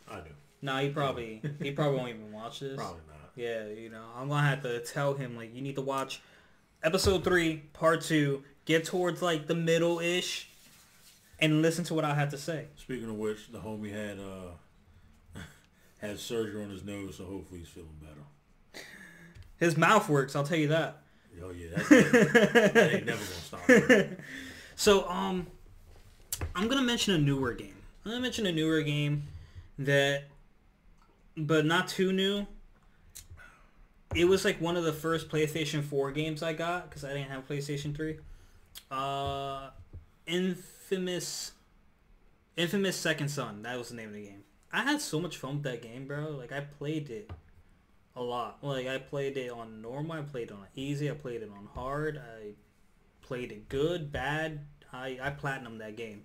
I 0.10 0.20
do. 0.20 0.30
Nah, 0.62 0.80
he 0.80 0.90
probably 0.90 1.42
he 1.62 1.72
probably 1.76 1.98
won't 1.98 2.10
even 2.10 2.32
watch 2.32 2.60
this. 2.60 2.76
Probably 2.76 3.02
not. 3.08 3.32
Yeah, 3.36 3.68
you 3.68 3.90
know, 3.90 4.04
I'm 4.16 4.30
gonna 4.30 4.48
have 4.48 4.62
to 4.64 4.80
tell 4.80 5.14
him 5.14 5.36
like 5.36 5.54
you 5.54 5.62
need 5.62 5.76
to 5.76 5.82
watch 5.82 6.22
episode 6.84 7.24
three, 7.24 7.64
part 7.74 8.02
two, 8.02 8.44
get 8.66 8.86
towards 8.86 9.22
like 9.22 9.48
the 9.48 9.56
middle 9.56 10.00
ish, 10.00 10.50
and 11.40 11.62
listen 11.62 11.84
to 11.86 11.94
what 11.94 12.06
I 12.06 12.14
have 12.16 12.30
to 12.30 12.38
say. 12.38 12.68
Speaking 12.78 13.10
of 13.10 13.16
which, 13.16 13.52
the 13.52 13.60
homie 13.60 13.92
had 13.92 14.20
uh 14.20 15.40
had 16.00 16.20
surgery 16.20 16.64
on 16.64 16.70
his 16.70 16.84
nose, 16.84 17.18
so 17.18 17.26
hopefully 17.26 17.60
he's 17.60 17.70
feeling 17.70 17.98
better. 18.02 18.86
His 19.58 19.78
mouth 19.78 20.08
works, 20.10 20.36
I'll 20.36 20.44
tell 20.44 20.58
you 20.58 20.70
that. 20.70 21.02
Oh 21.44 21.52
yeah, 21.52 21.68
that's, 21.76 21.90
that 21.90 22.94
ain't 22.94 23.06
never 23.06 23.24
gonna 23.24 24.08
stop. 24.08 24.18
So 24.78 25.08
um, 25.08 25.48
I'm 26.54 26.68
gonna 26.68 26.82
mention 26.82 27.14
a 27.14 27.18
newer 27.18 27.54
game. 27.54 27.76
I'm 28.04 28.12
gonna 28.12 28.22
mention 28.22 28.46
a 28.46 28.52
newer 28.52 28.82
game 28.82 29.24
that, 29.80 30.24
but 31.38 31.66
not 31.66 31.88
too 31.88 32.12
new. 32.12 32.48
It 34.14 34.26
was 34.26 34.46
like 34.46 34.62
one 34.62 34.78
of 34.78 34.84
the 34.84 34.94
first 34.94 35.30
PlayStation 35.30 35.84
4 35.84 36.12
games 36.12 36.42
I 36.42 36.54
got 36.54 36.90
because 36.90 37.04
I 37.04 37.10
didn't 37.10 37.30
have 37.30 37.48
PlayStation 37.48 37.96
3. 37.96 38.18
Uh, 38.90 39.70
Infamous, 40.26 41.52
Infamous 42.56 42.96
Second 42.96 43.30
Son. 43.30 43.64
That 43.64 43.78
was 43.78 43.90
the 43.90 43.96
name 43.96 44.10
of 44.10 44.14
the 44.14 44.24
game. 44.24 44.44
I 44.72 44.84
had 44.84 45.02
so 45.02 45.20
much 45.20 45.38
fun 45.38 45.56
with 45.56 45.64
that 45.64 45.82
game, 45.82 46.06
bro. 46.08 46.32
Like 46.32 46.52
I 46.52 46.62
played 46.62 47.10
it 47.10 47.32
a 48.16 48.22
lot. 48.22 48.60
Like 48.62 48.88
I 48.88 48.98
played 48.98 49.38
it 49.38 49.50
on 49.52 49.82
normal. 49.82 50.14
I 50.14 50.22
played 50.22 50.50
it 50.50 50.54
on 50.54 50.66
easy. 50.76 51.10
I 51.10 51.14
played 51.14 51.42
it 51.42 51.50
on 51.50 51.68
hard. 51.74 52.18
I 52.18 52.54
played 53.22 53.52
it 53.52 53.70
good, 53.70 54.12
bad. 54.12 54.66
I 54.92 55.18
I 55.22 55.30
platinum 55.30 55.78
that 55.80 55.96
game. 55.96 56.24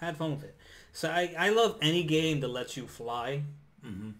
I 0.00 0.06
had 0.06 0.16
fun 0.16 0.32
with 0.32 0.44
it. 0.44 0.56
So 0.94 1.10
I 1.10 1.34
I 1.38 1.50
love 1.50 1.76
any 1.82 2.04
game 2.04 2.40
that 2.40 2.48
lets 2.48 2.76
you 2.78 2.86
fly. 2.86 3.42
hmm 3.82 4.12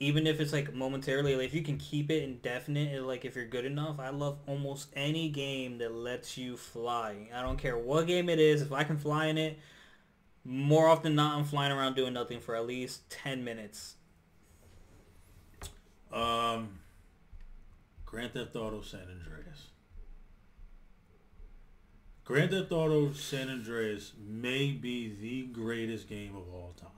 Even 0.00 0.26
if 0.26 0.40
it's 0.40 0.52
like 0.52 0.72
momentarily, 0.74 1.36
like 1.36 1.46
if 1.46 1.54
you 1.54 1.62
can 1.62 1.78
keep 1.78 2.10
it 2.10 2.22
indefinite, 2.22 2.94
and, 2.94 3.06
like 3.08 3.24
if 3.26 3.36
you're 3.36 3.46
good 3.46 3.66
enough, 3.66 4.00
I 4.00 4.10
love 4.10 4.38
almost 4.46 4.88
any 4.94 5.28
game 5.30 5.78
that 5.78 5.92
lets 5.94 6.38
you 6.38 6.56
fly. 6.56 7.28
I 7.34 7.42
don't 7.42 7.58
care 7.58 7.76
what 7.78 8.06
game 8.06 8.30
it 8.30 8.40
is. 8.40 8.62
If 8.62 8.72
I 8.72 8.84
can 8.84 8.98
fly 8.98 9.26
in 9.26 9.38
it, 9.38 9.58
more 10.44 10.88
often 10.88 11.04
than 11.04 11.16
not, 11.16 11.38
I'm 11.38 11.44
flying 11.44 11.72
around 11.72 11.96
doing 11.96 12.14
nothing 12.14 12.40
for 12.40 12.56
at 12.56 12.66
least 12.66 13.10
ten 13.10 13.44
minutes. 13.44 13.96
Um, 16.12 16.80
Grand 18.06 18.32
Theft 18.32 18.54
Auto 18.56 18.80
San 18.82 19.00
Andreas. 19.00 19.68
Grand 22.24 22.50
Theft 22.52 22.70
Auto 22.70 23.12
San 23.12 23.50
Andreas 23.50 24.12
may 24.24 24.70
be 24.70 25.12
the 25.20 25.42
greatest 25.46 26.08
game 26.08 26.36
of 26.36 26.52
all 26.54 26.72
time. 26.76 26.88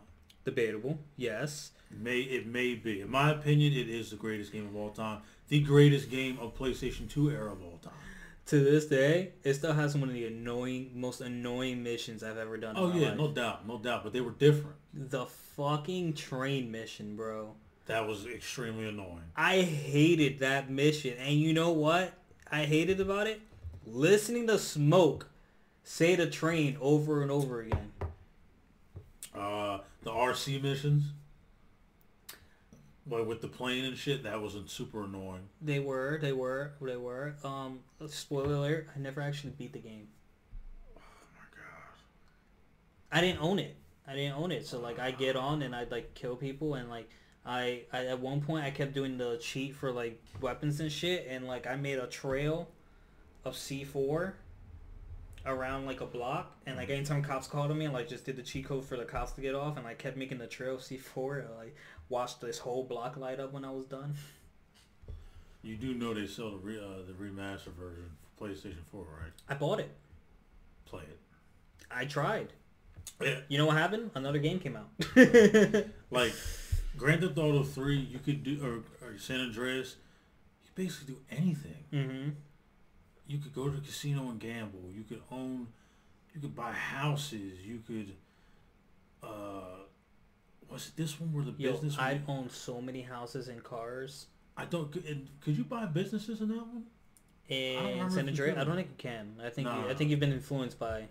Debatable. 0.44 0.98
Yes. 1.16 1.70
May 1.90 2.20
it 2.20 2.46
may 2.46 2.74
be. 2.74 3.00
In 3.00 3.10
my 3.10 3.30
opinion, 3.30 3.72
it 3.72 3.88
is 3.88 4.10
the 4.10 4.16
greatest 4.16 4.52
game 4.52 4.66
of 4.66 4.76
all 4.76 4.90
time. 4.90 5.22
The 5.48 5.60
greatest 5.60 6.10
game 6.10 6.38
of 6.40 6.54
PlayStation 6.54 7.08
2 7.08 7.30
era 7.30 7.52
of 7.52 7.62
all 7.62 7.78
time. 7.82 7.94
To 8.46 8.62
this 8.62 8.84
day, 8.84 9.32
it 9.42 9.54
still 9.54 9.72
has 9.72 9.96
one 9.96 10.10
of 10.10 10.14
the 10.14 10.26
annoying, 10.26 10.90
most 10.94 11.22
annoying 11.22 11.82
missions 11.82 12.22
I've 12.22 12.36
ever 12.36 12.58
done. 12.58 12.74
Oh 12.76 12.88
in 12.88 12.90
my 12.90 12.96
yeah, 12.98 13.08
life. 13.08 13.16
no 13.16 13.28
doubt, 13.32 13.66
no 13.66 13.78
doubt. 13.78 14.04
But 14.04 14.12
they 14.12 14.20
were 14.20 14.32
different. 14.32 14.76
The 14.92 15.24
fucking 15.24 16.12
train 16.12 16.70
mission, 16.70 17.16
bro. 17.16 17.54
That 17.86 18.06
was 18.06 18.26
extremely 18.26 18.86
annoying. 18.86 19.22
I 19.34 19.62
hated 19.62 20.40
that 20.40 20.70
mission. 20.70 21.14
And 21.18 21.34
you 21.34 21.54
know 21.54 21.70
what 21.70 22.12
I 22.50 22.64
hated 22.64 23.00
about 23.00 23.26
it? 23.26 23.40
Listening 23.86 24.46
to 24.46 24.58
Smoke 24.58 25.28
say 25.82 26.14
the 26.16 26.26
train 26.26 26.76
over 26.80 27.22
and 27.22 27.30
over 27.30 27.60
again. 27.60 27.92
Uh, 29.34 29.78
the 30.02 30.10
RC 30.10 30.62
missions, 30.62 31.04
but 33.06 33.26
with 33.26 33.42
the 33.42 33.48
plane 33.48 33.84
and 33.84 33.96
shit, 33.96 34.22
that 34.22 34.40
wasn't 34.40 34.70
super 34.70 35.04
annoying. 35.04 35.48
They 35.60 35.80
were, 35.80 36.18
they 36.20 36.32
were, 36.32 36.72
they 36.80 36.96
were. 36.96 37.34
Um, 37.44 37.80
spoiler 38.06 38.54
alert, 38.54 38.88
I 38.96 38.98
never 39.00 39.20
actually 39.20 39.52
beat 39.58 39.72
the 39.72 39.80
game. 39.80 40.08
Oh 40.96 41.00
my 41.34 41.44
god. 41.54 41.98
I 43.12 43.20
didn't 43.20 43.42
own 43.42 43.58
it. 43.58 43.76
I 44.06 44.14
didn't 44.14 44.36
own 44.36 44.52
it. 44.52 44.66
So 44.66 44.80
like 44.80 44.98
I 44.98 45.10
get 45.10 45.36
on 45.36 45.62
and 45.62 45.74
I'd 45.74 45.90
like 45.90 46.14
kill 46.14 46.36
people 46.36 46.74
and 46.74 46.88
like 46.88 47.10
I, 47.44 47.82
I 47.92 48.06
at 48.06 48.20
one 48.20 48.40
point 48.40 48.64
I 48.64 48.70
kept 48.70 48.94
doing 48.94 49.18
the 49.18 49.36
cheat 49.38 49.74
for 49.74 49.92
like 49.92 50.22
weapons 50.40 50.80
and 50.80 50.90
shit 50.90 51.26
and 51.28 51.46
like 51.46 51.66
I 51.66 51.76
made 51.76 51.98
a 51.98 52.06
trail 52.06 52.68
of 53.44 53.54
C4 53.54 54.32
around 55.46 55.84
like 55.84 56.00
a 56.00 56.06
block 56.06 56.56
and 56.66 56.76
like 56.76 56.88
anytime 56.88 57.22
cops 57.22 57.46
called 57.46 57.70
on 57.70 57.76
me 57.76 57.86
I 57.86 57.90
like 57.90 58.08
just 58.08 58.24
did 58.24 58.36
the 58.36 58.42
cheat 58.42 58.64
code 58.64 58.84
for 58.84 58.96
the 58.96 59.04
cops 59.04 59.32
to 59.32 59.42
get 59.42 59.54
off 59.54 59.76
and 59.76 59.86
I 59.86 59.92
kept 59.94 60.16
making 60.16 60.38
the 60.38 60.46
trail 60.46 60.76
C4 60.76 61.46
and 61.46 61.56
like 61.56 61.76
watched 62.08 62.40
this 62.40 62.58
whole 62.58 62.84
block 62.84 63.16
light 63.16 63.40
up 63.40 63.52
when 63.52 63.64
I 63.64 63.70
was 63.70 63.84
done. 63.86 64.14
You 65.62 65.76
do 65.76 65.94
know 65.94 66.12
they 66.14 66.26
sell 66.26 66.50
the 66.50 66.56
re, 66.58 66.78
uh, 66.78 67.02
the 67.06 67.12
remaster 67.12 67.72
version 67.72 68.10
for 68.38 68.44
PlayStation 68.46 68.84
4, 68.92 69.00
right? 69.00 69.32
I 69.48 69.54
bought 69.54 69.80
it. 69.80 69.90
Play 70.84 71.02
it. 71.02 71.18
I 71.90 72.04
tried. 72.04 72.52
Yeah. 73.22 73.40
You 73.48 73.58
know 73.58 73.66
what 73.66 73.76
happened? 73.76 74.10
Another 74.14 74.38
game 74.38 74.58
came 74.60 74.76
out. 74.76 74.88
Like 76.10 76.32
Grand 76.96 77.22
Theft 77.22 77.38
Auto 77.38 77.62
3, 77.64 77.96
you 77.96 78.18
could 78.18 78.44
do 78.44 78.58
or, 78.62 79.06
or 79.06 79.18
San 79.18 79.40
Andreas, 79.40 79.96
you 80.64 80.70
basically 80.74 81.14
do 81.14 81.20
anything. 81.30 81.84
mm-hmm. 81.92 82.28
You 83.26 83.38
could 83.38 83.54
go 83.54 83.64
to 83.68 83.70
the 83.76 83.80
casino 83.80 84.28
and 84.30 84.38
gamble. 84.38 84.80
You 84.94 85.02
could 85.04 85.22
own. 85.30 85.68
You 86.34 86.40
could 86.40 86.54
buy 86.54 86.72
houses. 86.72 87.60
You 87.64 87.80
could. 87.86 88.12
Uh, 89.22 89.78
was 90.70 90.88
it 90.88 90.96
this 90.96 91.18
one 91.20 91.32
where 91.32 91.44
the 91.44 91.54
Yo, 91.56 91.72
business? 91.72 91.96
I 91.98 92.20
own 92.28 92.50
so 92.50 92.80
many 92.80 93.02
houses 93.02 93.48
and 93.48 93.62
cars. 93.62 94.26
I 94.56 94.64
don't. 94.66 94.90
Could, 94.92 95.28
could 95.40 95.56
you 95.56 95.64
buy 95.64 95.86
businesses 95.86 96.40
in 96.40 96.48
that 96.48 96.56
one? 96.56 96.84
In 97.48 98.10
San 98.10 98.28
Andreas. 98.28 98.56
I 98.58 98.64
don't 98.64 98.76
think 98.76 98.88
you 98.88 98.94
can. 99.10 99.34
I 99.44 99.50
think 99.50 99.68
you, 99.68 99.88
I 99.90 99.94
think 99.94 100.10
you've 100.10 100.20
been 100.20 100.32
influenced 100.32 100.78
by 100.78 101.04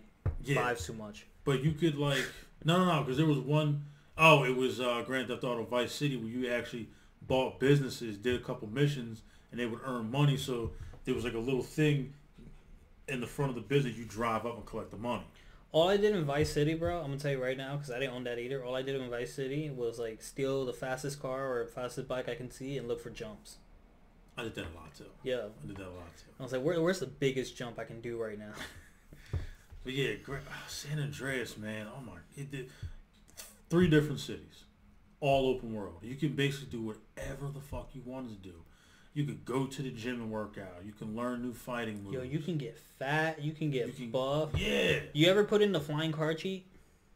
Yeah, 0.43 0.55
fives 0.63 0.85
too 0.85 0.93
much. 0.93 1.27
but 1.43 1.63
you 1.63 1.73
could 1.73 1.95
like 1.95 2.23
no, 2.65 2.77
no, 2.79 2.85
no, 2.85 3.01
because 3.03 3.17
there 3.17 3.27
was 3.27 3.37
one 3.37 3.85
oh 4.17 4.43
it 4.43 4.55
was 4.55 4.79
uh, 4.79 5.03
Grand 5.05 5.27
Theft 5.27 5.43
Auto 5.43 5.63
Vice 5.63 5.93
City 5.93 6.17
where 6.17 6.29
you 6.29 6.49
actually 6.51 6.89
bought 7.21 7.59
businesses, 7.59 8.17
did 8.17 8.35
a 8.35 8.43
couple 8.43 8.67
missions, 8.67 9.21
and 9.51 9.59
they 9.59 9.67
would 9.67 9.79
earn 9.85 10.09
money. 10.09 10.35
So 10.35 10.71
there 11.05 11.15
was 11.15 11.23
like 11.23 11.33
a 11.33 11.39
little 11.39 11.63
thing 11.63 12.13
in 13.07 13.21
the 13.21 13.27
front 13.27 13.49
of 13.49 13.55
the 13.55 13.61
business. 13.61 13.95
You 13.97 14.05
drive 14.05 14.45
up 14.45 14.55
and 14.55 14.65
collect 14.65 14.91
the 14.91 14.97
money. 14.97 15.25
All 15.71 15.89
I 15.89 15.97
did 15.97 16.15
in 16.15 16.23
Vice 16.25 16.53
City, 16.53 16.75
bro, 16.75 16.99
I'm 16.99 17.07
gonna 17.07 17.17
tell 17.17 17.31
you 17.31 17.41
right 17.41 17.57
now, 17.57 17.75
because 17.75 17.89
I 17.89 17.99
didn't 17.99 18.13
own 18.13 18.23
that 18.25 18.37
either. 18.37 18.63
All 18.63 18.75
I 18.75 18.83
did 18.83 18.99
in 18.99 19.09
Vice 19.09 19.33
City 19.33 19.71
was 19.71 19.97
like 19.97 20.21
steal 20.21 20.65
the 20.65 20.73
fastest 20.73 21.19
car 21.19 21.51
or 21.51 21.65
fastest 21.65 22.07
bike 22.07 22.29
I 22.29 22.35
can 22.35 22.51
see 22.51 22.77
and 22.77 22.87
look 22.87 23.01
for 23.01 23.09
jumps. 23.09 23.57
I 24.37 24.43
did 24.43 24.55
that 24.55 24.65
a 24.65 24.75
lot 24.77 24.93
too. 24.95 25.05
Yeah, 25.23 25.47
I 25.63 25.67
did 25.67 25.77
that 25.77 25.87
a 25.87 25.89
lot 25.89 26.15
too. 26.17 26.29
I 26.39 26.43
was 26.43 26.51
like, 26.51 26.61
Where, 26.63 26.79
where's 26.81 26.99
the 26.99 27.07
biggest 27.07 27.57
jump 27.57 27.79
I 27.79 27.85
can 27.85 28.01
do 28.01 28.21
right 28.21 28.37
now? 28.37 28.53
But 29.83 29.93
yeah, 29.93 30.13
Gra- 30.23 30.39
ah, 30.49 30.63
San 30.67 30.97
Andreas, 30.99 31.57
man. 31.57 31.87
Oh 31.93 32.01
my, 32.01 32.13
it 32.37 32.49
did 32.49 32.69
three 33.69 33.89
different 33.89 34.19
cities, 34.21 34.63
all 35.19 35.47
open 35.47 35.73
world. 35.73 35.97
You 36.01 36.15
can 36.15 36.29
basically 36.29 36.69
do 36.69 36.81
whatever 36.81 37.49
the 37.53 37.59
fuck 37.59 37.89
you 37.93 38.01
wanted 38.05 38.41
to 38.41 38.49
do. 38.49 38.55
You 39.13 39.25
could 39.25 39.45
go 39.45 39.65
to 39.67 39.81
the 39.81 39.91
gym 39.91 40.21
and 40.21 40.31
work 40.31 40.57
out. 40.57 40.83
You 40.85 40.91
can 40.91 41.15
learn 41.15 41.43
new 41.43 41.53
fighting 41.53 42.03
moves. 42.03 42.15
Yo, 42.15 42.23
you 42.23 42.39
can 42.39 42.57
get 42.57 42.77
fat, 42.97 43.41
you 43.41 43.51
can 43.53 43.69
get 43.69 43.87
You 43.87 43.93
can- 43.93 44.11
buff. 44.11 44.57
Yeah. 44.57 45.01
You 45.13 45.27
ever 45.27 45.43
put 45.43 45.61
in 45.61 45.71
the 45.71 45.79
flying 45.79 46.11
car 46.11 46.33
cheat? 46.33 46.65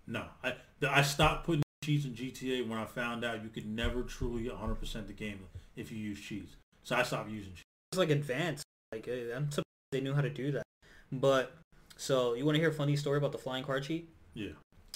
No, 0.06 0.26
I 0.44 0.56
I 0.88 1.02
stopped 1.02 1.46
putting 1.46 1.64
cheats 1.84 2.06
in 2.06 2.14
GTA 2.14 2.68
when 2.68 2.78
I 2.78 2.86
found 2.86 3.26
out 3.26 3.44
you 3.44 3.50
could 3.50 3.66
never 3.66 4.04
truly 4.04 4.48
100% 4.48 5.08
the 5.08 5.14
game 5.14 5.40
if 5.76 5.92
you 5.92 5.98
use 5.98 6.20
cheats. 6.22 6.56
So 6.84 6.96
I 6.96 7.04
stopped 7.04 7.30
using 7.30 7.52
cheats. 7.54 7.64
It's 7.92 7.98
like 7.98 8.10
advanced. 8.10 8.64
Like 8.92 9.08
eh, 9.08 9.34
I'm 9.36 9.50
surprised 9.52 9.66
they 9.92 10.02
knew 10.02 10.14
how 10.14 10.22
to 10.22 10.30
do 10.30 10.52
that. 10.52 10.64
But 11.12 11.54
so 11.98 12.36
you 12.36 12.46
want 12.46 12.56
to 12.56 12.60
hear 12.60 12.70
a 12.70 12.74
funny 12.74 12.96
story 12.96 13.18
about 13.18 13.32
the 13.32 13.38
flying 13.38 13.64
car 13.64 13.80
cheat? 13.82 14.08
Yeah. 14.34 14.52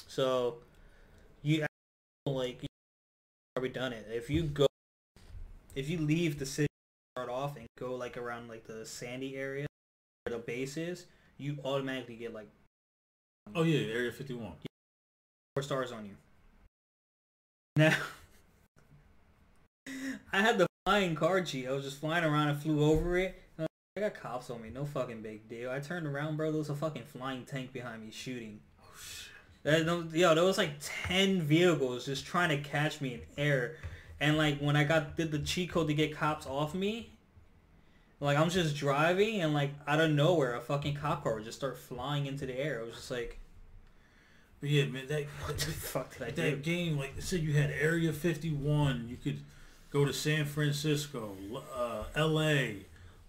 So 0.08 0.58
you 1.42 1.66
like 2.28 2.62
you 2.62 2.68
probably 3.56 3.70
done 3.70 3.92
it. 3.92 4.06
If 4.10 4.30
you 4.30 4.44
go, 4.44 4.68
if 5.76 5.90
you 5.90 5.98
leave 5.98 6.38
the 6.40 6.46
city, 6.46 6.68
start 7.16 7.30
off 7.30 7.58
and 7.58 7.68
go 7.78 7.96
like 7.96 8.18
around 8.18 8.48
like 8.48 8.66
the 8.66 8.86
sandy 8.86 9.36
area 9.36 9.68
where 10.24 10.38
the 10.38 10.44
base 10.44 10.78
is, 10.78 11.06
you 11.38 11.58
automatically 11.66 12.16
get 12.16 12.34
like 12.34 12.48
Oh 13.56 13.64
yeah, 13.64 13.92
Area 13.94 14.12
51. 14.12 14.54
four 15.56 15.64
stars 15.64 15.92
on 15.92 16.06
you. 16.06 16.12
Now, 17.76 17.96
I 20.32 20.42
had 20.42 20.58
the 20.58 20.68
flying 20.86 21.16
car 21.16 21.42
cheat. 21.42 21.68
I 21.68 21.72
was 21.72 21.84
just 21.84 22.00
flying 22.00 22.24
around 22.24 22.50
and 22.50 22.62
flew 22.62 22.84
over 22.84 23.18
it. 23.18 23.42
I 23.60 24.00
got 24.00 24.14
cops 24.14 24.50
on 24.50 24.62
me. 24.62 24.70
No 24.70 24.86
fucking 24.86 25.22
big 25.22 25.50
deal. 25.50 25.70
I 25.70 25.80
turned 25.80 26.08
around, 26.08 26.38
bro. 26.38 26.52
There 26.52 26.60
was 26.60 26.70
a 26.70 26.76
fucking 26.76 27.04
flying 27.04 27.44
tank 27.44 27.74
behind 27.74 28.04
me 28.04 28.12
shooting. 28.12 28.62
Oh 28.82 28.86
shit. 28.98 29.28
That, 29.64 30.12
yo, 30.14 30.34
there 30.34 30.46
was 30.46 30.58
like 30.58 30.76
ten 30.80 31.42
vehicles 31.42 32.06
just 32.06 32.26
trying 32.26 32.50
to 32.50 32.58
catch 32.58 33.02
me 33.02 33.16
in 33.16 33.22
air, 33.38 33.76
and 34.22 34.38
like 34.38 34.60
when 34.60 34.78
I 34.78 34.86
got 34.86 35.18
did 35.18 35.32
the 35.32 35.40
cheat 35.40 35.72
code 35.72 35.88
to 35.88 35.94
get 35.94 36.16
cops 36.16 36.46
off 36.46 36.74
me, 36.74 37.10
like 38.22 38.38
I'm 38.38 38.50
just 38.52 38.78
driving 38.78 39.42
and 39.42 39.54
like 39.54 39.72
out 39.88 40.00
of 40.00 40.12
nowhere 40.12 40.56
a 40.56 40.62
fucking 40.62 40.94
cop 40.94 41.24
car 41.24 41.36
would 41.36 41.44
just 41.44 41.58
start 41.58 41.78
flying 41.78 42.28
into 42.28 42.46
the 42.46 42.58
air. 42.58 42.80
I 42.82 42.86
was 42.86 42.94
just 42.94 43.12
like, 43.12 43.40
But 44.62 44.70
yeah, 44.70 44.86
man, 44.86 45.08
that 45.08 45.24
what 45.46 45.58
the 45.58 45.72
fuck 45.72 46.14
did 46.14 46.22
I 46.22 46.30
do? 46.30 46.52
that 46.52 46.62
game, 46.62 46.98
like 46.98 47.16
I 47.18 47.20
said, 47.20 47.42
you 47.42 47.54
had 47.54 47.72
Area 47.72 48.14
51. 48.14 49.08
You 49.10 49.18
could 49.18 49.42
go 49.90 50.06
to 50.06 50.14
San 50.14 50.46
Francisco, 50.46 51.36
uh, 51.76 52.04
L.A., 52.16 52.86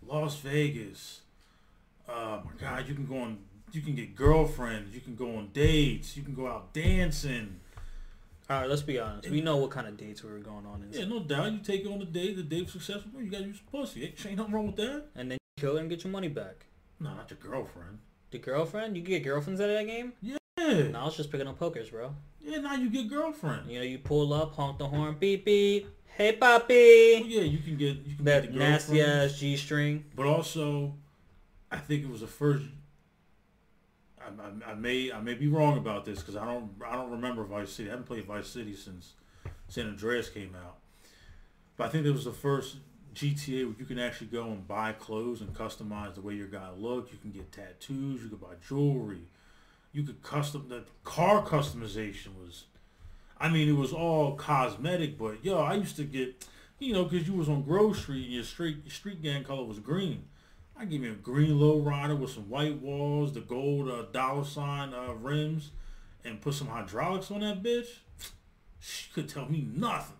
Las 0.06 0.36
Vegas. 0.36 1.22
Uh, 2.06 2.40
my 2.44 2.50
God, 2.60 2.86
you 2.86 2.94
can 2.94 3.06
go 3.06 3.18
on. 3.18 3.38
You 3.72 3.80
can 3.80 3.94
get 3.94 4.14
girlfriends. 4.14 4.94
You 4.94 5.00
can 5.00 5.16
go 5.16 5.36
on 5.36 5.48
dates. 5.54 6.18
You 6.18 6.22
can 6.22 6.34
go 6.34 6.46
out 6.46 6.74
dancing. 6.74 7.60
All 8.52 8.60
right, 8.60 8.68
let's 8.68 8.82
be 8.82 8.98
honest. 8.98 9.30
We 9.30 9.40
know 9.40 9.56
what 9.56 9.70
kind 9.70 9.86
of 9.86 9.96
dates 9.96 10.22
we 10.22 10.30
were 10.30 10.38
going 10.38 10.66
on, 10.66 10.82
and, 10.82 10.94
Yeah, 10.94 11.06
no 11.06 11.20
doubt. 11.20 11.52
You 11.52 11.58
take 11.60 11.86
on 11.86 12.00
the 12.00 12.04
date. 12.04 12.36
The 12.36 12.42
date's 12.42 12.72
successful. 12.72 13.22
You 13.22 13.30
gotta 13.30 13.44
use 13.44 13.62
pussy. 13.70 14.04
Ain't, 14.04 14.36
nothing 14.36 14.52
wrong 14.52 14.66
with 14.66 14.76
that. 14.76 15.04
and 15.14 15.30
then 15.30 15.38
you 15.56 15.62
kill 15.62 15.74
her 15.76 15.80
and 15.80 15.88
get 15.88 16.04
your 16.04 16.12
money 16.12 16.28
back. 16.28 16.66
No, 17.00 17.14
not 17.14 17.30
your 17.30 17.38
girlfriend. 17.38 18.00
The 18.30 18.38
girlfriend, 18.38 18.94
you 18.94 19.02
get 19.02 19.24
girlfriends 19.24 19.58
out 19.62 19.70
of 19.70 19.76
that 19.76 19.86
game. 19.86 20.12
Yeah. 20.20 20.36
No, 20.58 21.00
I 21.00 21.04
was 21.06 21.16
just 21.16 21.32
picking 21.32 21.46
up 21.46 21.58
pokers, 21.58 21.88
bro. 21.88 22.14
Yeah, 22.42 22.58
now 22.58 22.74
you 22.74 22.90
get 22.90 23.08
girlfriend. 23.08 23.70
You 23.70 23.78
know, 23.78 23.84
you 23.86 23.98
pull 23.98 24.34
up, 24.34 24.54
honk 24.54 24.78
the 24.78 24.86
horn, 24.86 25.16
beep 25.18 25.46
beep. 25.46 25.88
Hey, 26.04 26.36
Oh, 26.42 26.60
papi. 26.60 27.22
yeah, 27.26 27.40
you 27.40 27.58
can 27.58 27.78
get 27.78 27.96
you 28.06 28.16
can 28.16 28.24
That 28.26 28.42
get 28.42 28.52
the 28.52 28.58
nasty 28.58 29.00
ass 29.00 29.38
G 29.38 29.56
string. 29.56 30.04
But 30.14 30.26
also, 30.26 30.94
I 31.70 31.78
think 31.78 32.04
it 32.04 32.10
was 32.10 32.20
the 32.20 32.26
first. 32.26 32.66
I, 34.26 34.72
I, 34.72 34.74
may 34.74 35.12
I 35.12 35.20
may 35.20 35.34
be 35.34 35.48
wrong 35.48 35.76
about 35.76 36.04
this 36.04 36.20
because 36.20 36.36
I 36.36 36.44
don't 36.44 36.70
I 36.86 36.94
don't 36.94 37.10
remember 37.10 37.44
Vice 37.44 37.72
City. 37.72 37.88
I 37.88 37.92
haven't 37.92 38.06
played 38.06 38.24
Vice 38.24 38.48
City 38.48 38.74
since 38.74 39.12
San 39.68 39.88
Andreas 39.88 40.28
came 40.28 40.54
out. 40.54 40.78
But 41.76 41.86
I 41.86 41.88
think 41.88 42.06
it 42.06 42.12
was 42.12 42.24
the 42.24 42.32
first 42.32 42.76
GTA 43.14 43.66
where 43.66 43.74
you 43.78 43.84
can 43.84 43.98
actually 43.98 44.28
go 44.28 44.44
and 44.44 44.66
buy 44.66 44.92
clothes 44.92 45.40
and 45.40 45.54
customize 45.54 46.14
the 46.14 46.20
way 46.20 46.34
your 46.34 46.46
guy 46.46 46.68
looked. 46.76 47.12
You 47.12 47.18
can 47.18 47.30
get 47.30 47.52
tattoos. 47.52 48.22
You 48.22 48.28
could 48.28 48.40
buy 48.40 48.54
jewelry. 48.66 49.28
You 49.92 50.02
could 50.02 50.22
custom 50.22 50.66
the 50.68 50.84
car 51.04 51.44
customization 51.44 52.38
was. 52.38 52.64
I 53.38 53.48
mean, 53.48 53.68
it 53.68 53.76
was 53.76 53.92
all 53.92 54.36
cosmetic, 54.36 55.18
but 55.18 55.44
yo, 55.44 55.58
I 55.58 55.74
used 55.74 55.96
to 55.96 56.04
get, 56.04 56.46
you 56.78 56.92
know, 56.92 57.04
because 57.04 57.26
you 57.26 57.34
was 57.34 57.48
on 57.48 57.64
Street 57.94 58.24
and 58.24 58.32
your 58.32 58.44
street 58.44 58.90
street 58.90 59.20
gang 59.20 59.42
color 59.42 59.64
was 59.64 59.80
green. 59.80 60.24
I 60.82 60.84
give 60.84 61.00
me 61.00 61.10
a 61.10 61.12
green 61.12 61.60
low 61.60 61.78
rider 61.78 62.16
with 62.16 62.32
some 62.32 62.48
white 62.50 62.82
walls, 62.82 63.34
the 63.34 63.40
gold 63.40 63.88
uh, 63.88 64.02
dollar 64.10 64.44
sign 64.44 64.92
uh, 64.92 65.12
rims, 65.12 65.70
and 66.24 66.40
put 66.40 66.54
some 66.54 66.66
hydraulics 66.66 67.30
on 67.30 67.38
that 67.38 67.62
bitch. 67.62 67.86
She 68.80 69.08
could 69.12 69.28
tell 69.28 69.48
me 69.48 69.64
nothing. 69.72 70.16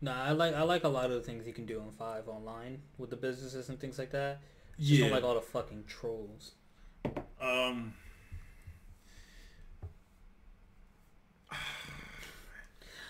Nah, 0.00 0.26
I 0.26 0.30
like 0.30 0.54
I 0.54 0.62
like 0.62 0.84
a 0.84 0.88
lot 0.88 1.06
of 1.06 1.10
the 1.16 1.22
things 1.22 1.44
you 1.44 1.52
can 1.52 1.66
do 1.66 1.80
in 1.80 1.90
Five 1.98 2.28
online 2.28 2.82
with 2.98 3.10
the 3.10 3.16
businesses 3.16 3.68
and 3.68 3.80
things 3.80 3.98
like 3.98 4.12
that. 4.12 4.38
Just 4.78 4.92
Yeah, 4.92 5.06
don't 5.06 5.10
like 5.10 5.24
all 5.24 5.34
the 5.34 5.40
fucking 5.40 5.82
trolls. 5.88 6.52
Um, 7.40 7.94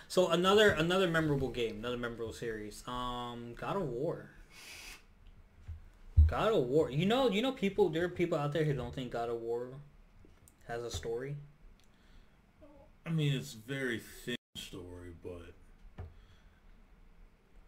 So 0.08 0.28
another 0.30 0.70
another 0.70 1.08
memorable 1.08 1.50
game, 1.50 1.76
another 1.76 1.98
memorable 1.98 2.32
series. 2.32 2.82
Um, 2.86 3.54
God 3.60 3.76
of 3.76 3.82
War. 3.82 4.30
God 6.30 6.52
of 6.52 6.64
War. 6.66 6.90
You 6.90 7.06
know, 7.06 7.28
you 7.28 7.42
know, 7.42 7.52
people. 7.52 7.88
There 7.88 8.04
are 8.04 8.08
people 8.08 8.38
out 8.38 8.52
there 8.52 8.64
who 8.64 8.72
don't 8.72 8.94
think 8.94 9.10
God 9.10 9.28
of 9.28 9.40
War 9.40 9.70
has 10.68 10.82
a 10.82 10.90
story. 10.90 11.36
I 13.04 13.10
mean, 13.10 13.34
it's 13.34 13.54
very 13.54 14.00
thin 14.24 14.36
story, 14.56 15.14
but 15.22 16.04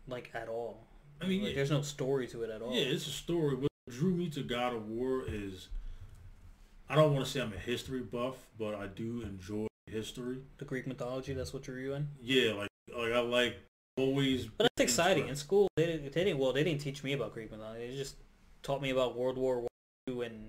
like 0.06 0.30
at 0.34 0.48
all. 0.48 0.84
I 1.20 1.26
mean, 1.26 1.40
like, 1.42 1.50
yeah. 1.50 1.56
there's 1.56 1.70
no 1.70 1.82
story 1.82 2.26
to 2.28 2.42
it 2.42 2.50
at 2.50 2.62
all. 2.62 2.72
Yeah, 2.72 2.84
it's 2.84 3.06
a 3.06 3.10
story. 3.10 3.56
What 3.56 3.70
drew 3.90 4.12
me 4.12 4.28
to 4.30 4.42
God 4.42 4.74
of 4.74 4.88
War 4.88 5.24
is, 5.26 5.68
I 6.88 6.94
don't 6.94 7.12
want 7.12 7.24
to 7.24 7.30
say 7.30 7.40
I'm 7.40 7.52
a 7.52 7.58
history 7.58 8.00
buff, 8.00 8.36
but 8.58 8.74
I 8.74 8.86
do 8.86 9.22
enjoy 9.22 9.66
history. 9.86 10.38
The 10.58 10.64
Greek 10.64 10.86
mythology. 10.86 11.32
That's 11.32 11.52
what 11.52 11.66
you're 11.66 11.82
doing. 11.82 12.08
Yeah, 12.20 12.52
like 12.52 12.68
like 12.96 13.12
I 13.12 13.20
like 13.20 13.56
always. 13.96 14.46
But 14.46 14.68
that's 14.76 14.90
exciting. 14.90 15.26
In 15.26 15.34
school, 15.34 15.66
they 15.76 15.86
didn't. 15.86 16.12
They 16.12 16.24
didn't. 16.24 16.38
Well, 16.38 16.52
they 16.52 16.62
didn't 16.62 16.80
teach 16.80 17.02
me 17.02 17.12
about 17.12 17.34
Greek 17.34 17.50
mythology. 17.50 17.88
They 17.88 17.96
just 17.96 18.16
taught 18.62 18.82
me 18.82 18.90
about 18.90 19.16
World 19.16 19.38
War 19.38 19.66
Two 20.06 20.22
and 20.22 20.48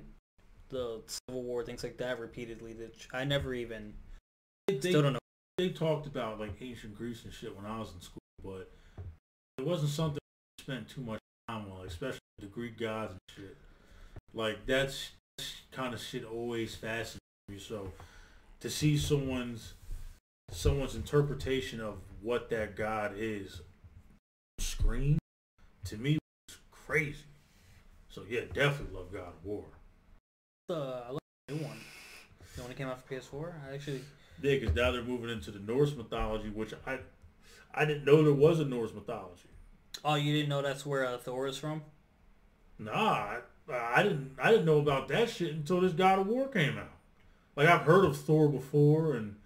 the 0.69 1.01
Civil 1.05 1.43
War, 1.43 1.63
things 1.63 1.83
like 1.83 1.97
that, 1.97 2.19
repeatedly. 2.19 2.73
That 2.73 2.95
I 3.13 3.23
never 3.23 3.53
even. 3.53 3.93
They, 4.67 4.79
still 4.79 5.01
don't 5.01 5.13
know. 5.13 5.19
They 5.57 5.69
talked 5.69 6.07
about 6.07 6.39
like 6.39 6.53
ancient 6.61 6.95
Greece 6.95 7.23
and 7.23 7.33
shit 7.33 7.55
when 7.55 7.65
I 7.65 7.79
was 7.79 7.93
in 7.93 8.01
school, 8.01 8.21
but 8.43 8.71
it 9.57 9.65
wasn't 9.65 9.91
something 9.91 10.19
I 10.59 10.61
spent 10.61 10.89
too 10.89 11.01
much 11.01 11.19
time 11.47 11.65
on, 11.71 11.85
especially 11.85 12.19
the 12.39 12.47
Greek 12.47 12.79
gods 12.79 13.11
and 13.11 13.19
shit. 13.35 13.57
Like 14.33 14.65
that's, 14.65 15.11
that's 15.37 15.53
kind 15.71 15.93
of 15.93 16.01
shit 16.01 16.25
always 16.25 16.75
fascinates 16.75 17.19
me. 17.49 17.59
So 17.59 17.91
to 18.61 18.69
see 18.69 18.97
someone's 18.97 19.73
someone's 20.51 20.95
interpretation 20.95 21.81
of 21.81 21.95
what 22.21 22.49
that 22.49 22.75
god 22.75 23.13
is 23.17 23.61
screen 24.59 25.17
to 25.83 25.97
me 25.97 26.17
was 26.47 26.57
crazy. 26.71 27.25
So 28.13 28.21
yeah, 28.29 28.41
definitely 28.53 28.95
love 28.95 29.11
God 29.11 29.29
of 29.29 29.43
War. 29.43 29.63
Uh, 30.69 31.01
I 31.07 31.09
love 31.09 31.19
the 31.47 31.55
new 31.55 31.63
one. 31.63 31.79
The 32.55 32.61
one 32.61 32.69
that 32.69 32.77
came 32.77 32.87
out 32.87 33.03
for 33.03 33.15
PS4. 33.15 33.53
I 33.67 33.73
actually. 33.73 34.01
Yeah, 34.39 34.59
because 34.59 34.75
now 34.75 34.91
they're 34.91 35.01
moving 35.01 35.31
into 35.31 35.49
the 35.49 35.57
Norse 35.57 35.95
mythology, 35.95 36.49
which 36.49 36.75
I 36.85 36.99
I 37.73 37.85
didn't 37.85 38.05
know 38.05 38.21
there 38.23 38.31
was 38.31 38.59
a 38.59 38.65
Norse 38.65 38.93
mythology. 38.93 39.49
Oh, 40.05 40.13
you 40.13 40.31
didn't 40.31 40.49
know 40.49 40.61
that's 40.61 40.85
where 40.85 41.07
uh, 41.07 41.17
Thor 41.17 41.47
is 41.47 41.57
from? 41.57 41.81
Nah, 42.77 42.91
I, 42.91 43.39
I 43.71 44.03
didn't 44.03 44.35
I 44.39 44.51
didn't 44.51 44.65
know 44.65 44.77
about 44.77 45.07
that 45.07 45.31
shit 45.31 45.51
until 45.51 45.81
this 45.81 45.93
God 45.93 46.19
of 46.19 46.27
War 46.27 46.47
came 46.47 46.77
out. 46.77 46.91
Like 47.55 47.67
I've 47.67 47.81
heard 47.81 48.05
of 48.05 48.15
Thor 48.15 48.47
before, 48.47 49.15
and 49.15 49.37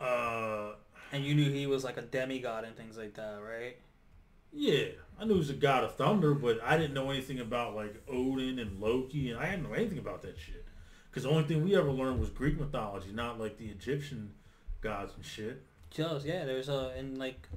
uh, 0.00 0.70
and 1.12 1.24
you 1.24 1.36
knew 1.36 1.52
he 1.52 1.68
was 1.68 1.84
like 1.84 1.98
a 1.98 2.02
demigod 2.02 2.64
and 2.64 2.76
things 2.76 2.98
like 2.98 3.14
that, 3.14 3.38
right? 3.40 3.76
Yeah, 4.52 4.86
I 5.18 5.24
knew 5.24 5.34
he 5.34 5.38
was 5.38 5.50
a 5.50 5.54
god 5.54 5.84
of 5.84 5.94
thunder, 5.96 6.34
but 6.34 6.60
I 6.64 6.76
didn't 6.76 6.94
know 6.94 7.10
anything 7.10 7.40
about 7.40 7.74
like 7.74 7.94
Odin 8.08 8.58
and 8.58 8.80
Loki, 8.80 9.30
and 9.30 9.38
I 9.38 9.50
didn't 9.50 9.64
know 9.64 9.74
anything 9.74 9.98
about 9.98 10.22
that 10.22 10.38
shit. 10.38 10.64
Because 11.10 11.24
the 11.24 11.30
only 11.30 11.44
thing 11.44 11.64
we 11.64 11.76
ever 11.76 11.90
learned 11.90 12.20
was 12.20 12.30
Greek 12.30 12.58
mythology, 12.58 13.12
not 13.12 13.40
like 13.40 13.58
the 13.58 13.66
Egyptian 13.66 14.32
gods 14.80 15.12
and 15.16 15.24
shit. 15.24 15.62
Just 15.90 16.24
yeah, 16.24 16.44
there's 16.44 16.68
a 16.68 16.92
and 16.96 17.18
like 17.18 17.48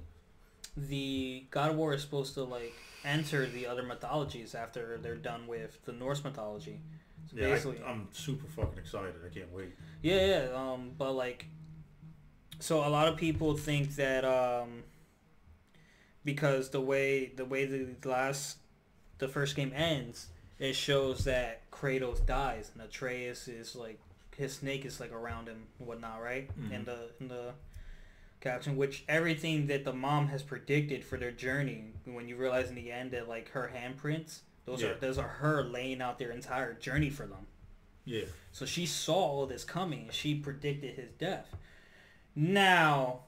the 0.76 1.46
God 1.52 1.72
of 1.72 1.78
War 1.78 1.94
is 1.94 2.02
supposed 2.02 2.34
to 2.34 2.44
like 2.44 2.74
enter 3.06 3.46
the 3.46 3.68
other 3.68 3.84
mythologies 3.84 4.56
after 4.56 4.98
they're 5.02 5.16
done 5.16 5.48
with 5.48 5.84
the 5.86 5.92
Norse 5.92 6.24
mythology. 6.24 6.80
So 7.32 7.38
yeah, 7.38 7.60
I, 7.88 7.92
am 7.92 8.10
super 8.12 8.48
fucking 8.48 8.80
excited. 8.80 9.16
I 9.26 9.34
can't 9.34 9.52
wait. 9.54 9.74
Yeah, 10.02 10.26
yeah. 10.26 10.48
Um, 10.54 10.92
but 10.98 11.14
like, 11.14 11.46
so 12.60 12.86
a 12.86 12.90
lot 12.90 13.08
of 13.08 13.18
people 13.18 13.56
think 13.56 13.96
that 13.96 14.26
um, 14.26 14.84
because 16.26 16.70
the 16.70 16.82
way 16.82 17.32
the 17.36 17.46
way 17.46 17.66
the 17.66 17.96
last 18.08 18.58
the 19.18 19.28
first 19.28 19.56
game 19.56 19.72
ends, 19.76 20.28
it 20.60 20.74
shows 20.74 21.24
that 21.26 21.70
Kratos 21.72 22.26
dies 22.26 22.72
and 22.74 22.84
Atreus 22.84 23.48
is 23.48 23.76
like 23.76 24.00
his 24.36 24.54
snake 24.54 24.86
is 24.86 25.00
like 25.00 25.12
around 25.12 25.48
him 25.48 25.64
and 25.80 25.88
whatnot, 25.88 26.22
right? 26.22 26.50
Mm-hmm. 26.60 26.74
In 26.74 26.86
the 26.86 26.98
in 27.20 27.28
the 27.28 27.54
caption, 28.42 28.76
which 28.76 29.04
everything 29.08 29.68
that 29.68 29.86
the 29.86 29.94
mom 29.94 30.28
has 30.28 30.44
predicted 30.44 31.04
for 31.04 31.18
their 31.18 31.32
journey, 31.32 31.86
when 32.06 32.28
you 32.28 32.36
realize 32.36 32.70
in 32.70 32.76
the 32.76 32.92
end 32.92 33.12
that 33.12 33.30
like 33.30 33.50
her 33.52 33.72
handprints, 33.74 34.40
those 34.66 34.82
yeah. 34.82 34.90
are 34.90 34.96
those 34.96 35.18
are 35.18 35.28
her 35.28 35.64
laying 35.64 36.02
out 36.02 36.20
their 36.20 36.32
entire 36.32 36.74
journey 36.74 37.10
for 37.10 37.26
them. 37.26 37.48
Yeah. 38.06 38.26
So 38.52 38.66
she 38.66 38.86
saw 38.86 39.16
all 39.16 39.46
this 39.46 39.64
coming. 39.64 40.10
She 40.12 40.36
predicted 40.36 40.96
his 40.96 41.12
death. 41.18 41.56
Now, 42.36 43.22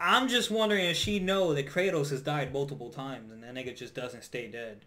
I'm 0.00 0.28
just 0.28 0.50
wondering 0.50 0.84
if 0.84 0.96
she 0.96 1.18
know 1.18 1.54
that 1.54 1.66
Kratos 1.66 2.10
has 2.10 2.22
died 2.22 2.52
multiple 2.52 2.90
times 2.90 3.32
and 3.32 3.42
that 3.42 3.54
nigga 3.54 3.76
just 3.76 3.94
doesn't 3.94 4.22
stay 4.22 4.48
dead. 4.48 4.84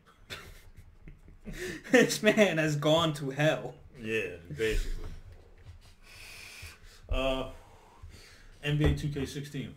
this 1.91 2.23
man 2.23 2.57
has 2.57 2.75
gone 2.75 3.13
to 3.15 3.31
hell. 3.31 3.75
Yeah, 3.99 4.35
basically. 4.57 5.05
Uh, 7.09 7.49
NBA 8.65 8.99
2K16. 9.01 9.71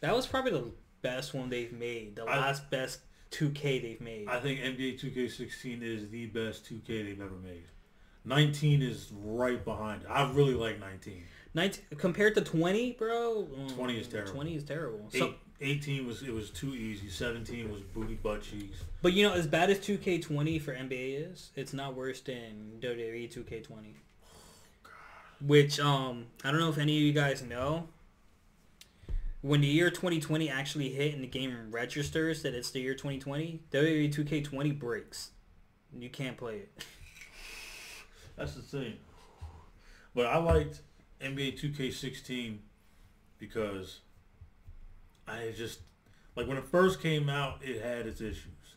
That 0.00 0.14
was 0.14 0.26
probably 0.26 0.52
the 0.52 0.70
best 1.00 1.32
one 1.32 1.48
they've 1.48 1.72
made. 1.72 2.16
The 2.16 2.24
I, 2.24 2.38
last 2.38 2.68
best 2.70 3.00
2K 3.30 3.82
they've 3.82 4.00
made. 4.00 4.28
I 4.28 4.40
think 4.40 4.60
NBA 4.60 5.00
2K16 5.00 5.82
is 5.82 6.10
the 6.10 6.26
best 6.26 6.64
2K 6.70 6.86
they've 6.86 7.20
ever 7.20 7.36
made. 7.42 7.64
19 8.24 8.82
is 8.82 9.10
right 9.24 9.64
behind 9.64 10.02
it. 10.02 10.08
I 10.08 10.30
really 10.30 10.54
like 10.54 10.78
19. 10.78 11.24
19 11.54 11.84
compared 11.98 12.34
to 12.34 12.40
20, 12.40 12.92
bro. 12.92 13.46
20 13.74 13.98
is 13.98 14.08
terrible. 14.08 14.32
20 14.32 14.56
is 14.56 14.64
terrible. 14.64 15.08
Eight, 15.12 15.18
so, 15.18 15.34
18 15.60 16.06
was 16.06 16.22
it 16.22 16.32
was 16.32 16.50
too 16.50 16.74
easy. 16.74 17.08
17 17.08 17.70
was 17.70 17.82
booty 17.82 18.14
butt 18.14 18.42
cheeks. 18.42 18.78
But 19.02 19.12
you 19.12 19.26
know, 19.26 19.34
as 19.34 19.46
bad 19.46 19.70
as 19.70 19.78
2K20 19.78 20.60
for 20.60 20.74
NBA 20.74 21.30
is, 21.30 21.50
it's 21.54 21.72
not 21.72 21.94
worse 21.94 22.20
than 22.20 22.78
WWE 22.80 23.32
2K20. 23.32 23.68
Oh, 23.70 24.88
Which 25.46 25.78
um, 25.78 26.26
I 26.42 26.50
don't 26.50 26.60
know 26.60 26.70
if 26.70 26.78
any 26.78 26.96
of 26.96 27.02
you 27.02 27.12
guys 27.12 27.42
know. 27.42 27.88
When 29.42 29.60
the 29.60 29.66
year 29.66 29.90
2020 29.90 30.48
actually 30.48 30.90
hit 30.90 31.14
and 31.14 31.22
the 31.22 31.26
game 31.26 31.56
registers 31.72 32.42
that 32.42 32.54
it's 32.54 32.70
the 32.70 32.80
year 32.80 32.94
2020, 32.94 33.60
WWE 33.72 34.14
2K20 34.14 34.78
breaks. 34.78 35.30
You 35.98 36.08
can't 36.08 36.36
play 36.36 36.58
it. 36.58 36.84
That's 38.36 38.54
the 38.54 38.62
thing. 38.62 38.94
But 40.14 40.26
I 40.26 40.38
liked 40.38 40.80
NBA 41.22 41.60
2K16 41.60 42.58
because 43.38 44.00
I 45.26 45.52
just 45.56 45.80
like 46.36 46.46
when 46.46 46.56
it 46.56 46.64
first 46.64 47.00
came 47.00 47.28
out, 47.28 47.60
it 47.62 47.82
had 47.82 48.06
its 48.06 48.20
issues, 48.20 48.76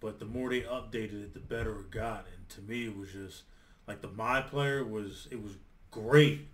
but 0.00 0.18
the 0.18 0.24
more 0.24 0.50
they 0.50 0.60
updated 0.60 1.22
it, 1.24 1.34
the 1.34 1.40
better 1.40 1.80
it 1.80 1.90
got. 1.90 2.26
And 2.36 2.48
to 2.50 2.60
me, 2.62 2.86
it 2.86 2.96
was 2.96 3.12
just 3.12 3.42
like 3.86 4.00
the 4.02 4.08
my 4.08 4.40
player 4.40 4.84
was 4.84 5.28
it 5.30 5.42
was 5.42 5.52
great. 5.90 6.48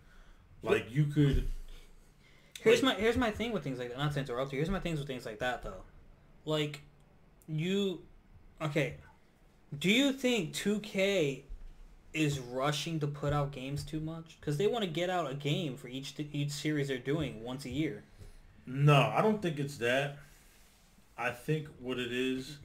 Like 0.62 0.86
you 0.90 1.06
could. 1.06 1.48
Here's 2.60 2.82
like, 2.82 2.96
my 2.96 3.02
here's 3.02 3.16
my 3.16 3.30
thing 3.30 3.52
with 3.52 3.64
things 3.64 3.78
like 3.78 3.88
that. 3.88 3.98
Not 3.98 4.12
to 4.12 4.20
interrupt 4.20 4.52
you. 4.52 4.58
Here's 4.58 4.70
my 4.70 4.80
things 4.80 4.98
with 4.98 5.08
things 5.08 5.24
like 5.24 5.38
that 5.38 5.62
though. 5.62 5.82
Like, 6.44 6.80
you, 7.48 8.02
okay. 8.60 8.96
Do 9.78 9.90
you 9.90 10.12
think 10.12 10.54
2K 10.54 11.42
is 12.12 12.38
rushing 12.38 12.98
to 13.00 13.06
put 13.06 13.32
out 13.32 13.52
games 13.52 13.84
too 13.84 14.00
much 14.00 14.36
because 14.40 14.56
they 14.56 14.66
want 14.66 14.84
to 14.84 14.90
get 14.90 15.10
out 15.10 15.30
a 15.30 15.34
game 15.34 15.76
for 15.76 15.88
each 15.88 16.14
each 16.32 16.50
series 16.50 16.88
they're 16.88 16.98
doing 16.98 17.42
once 17.42 17.64
a 17.64 17.70
year. 17.70 18.02
No, 18.66 19.12
I 19.14 19.22
don't 19.22 19.40
think 19.40 19.58
it's 19.58 19.78
that. 19.78 20.18
I 21.16 21.30
think 21.30 21.68
what 21.78 21.98
it 21.98 22.12
is. 22.12 22.58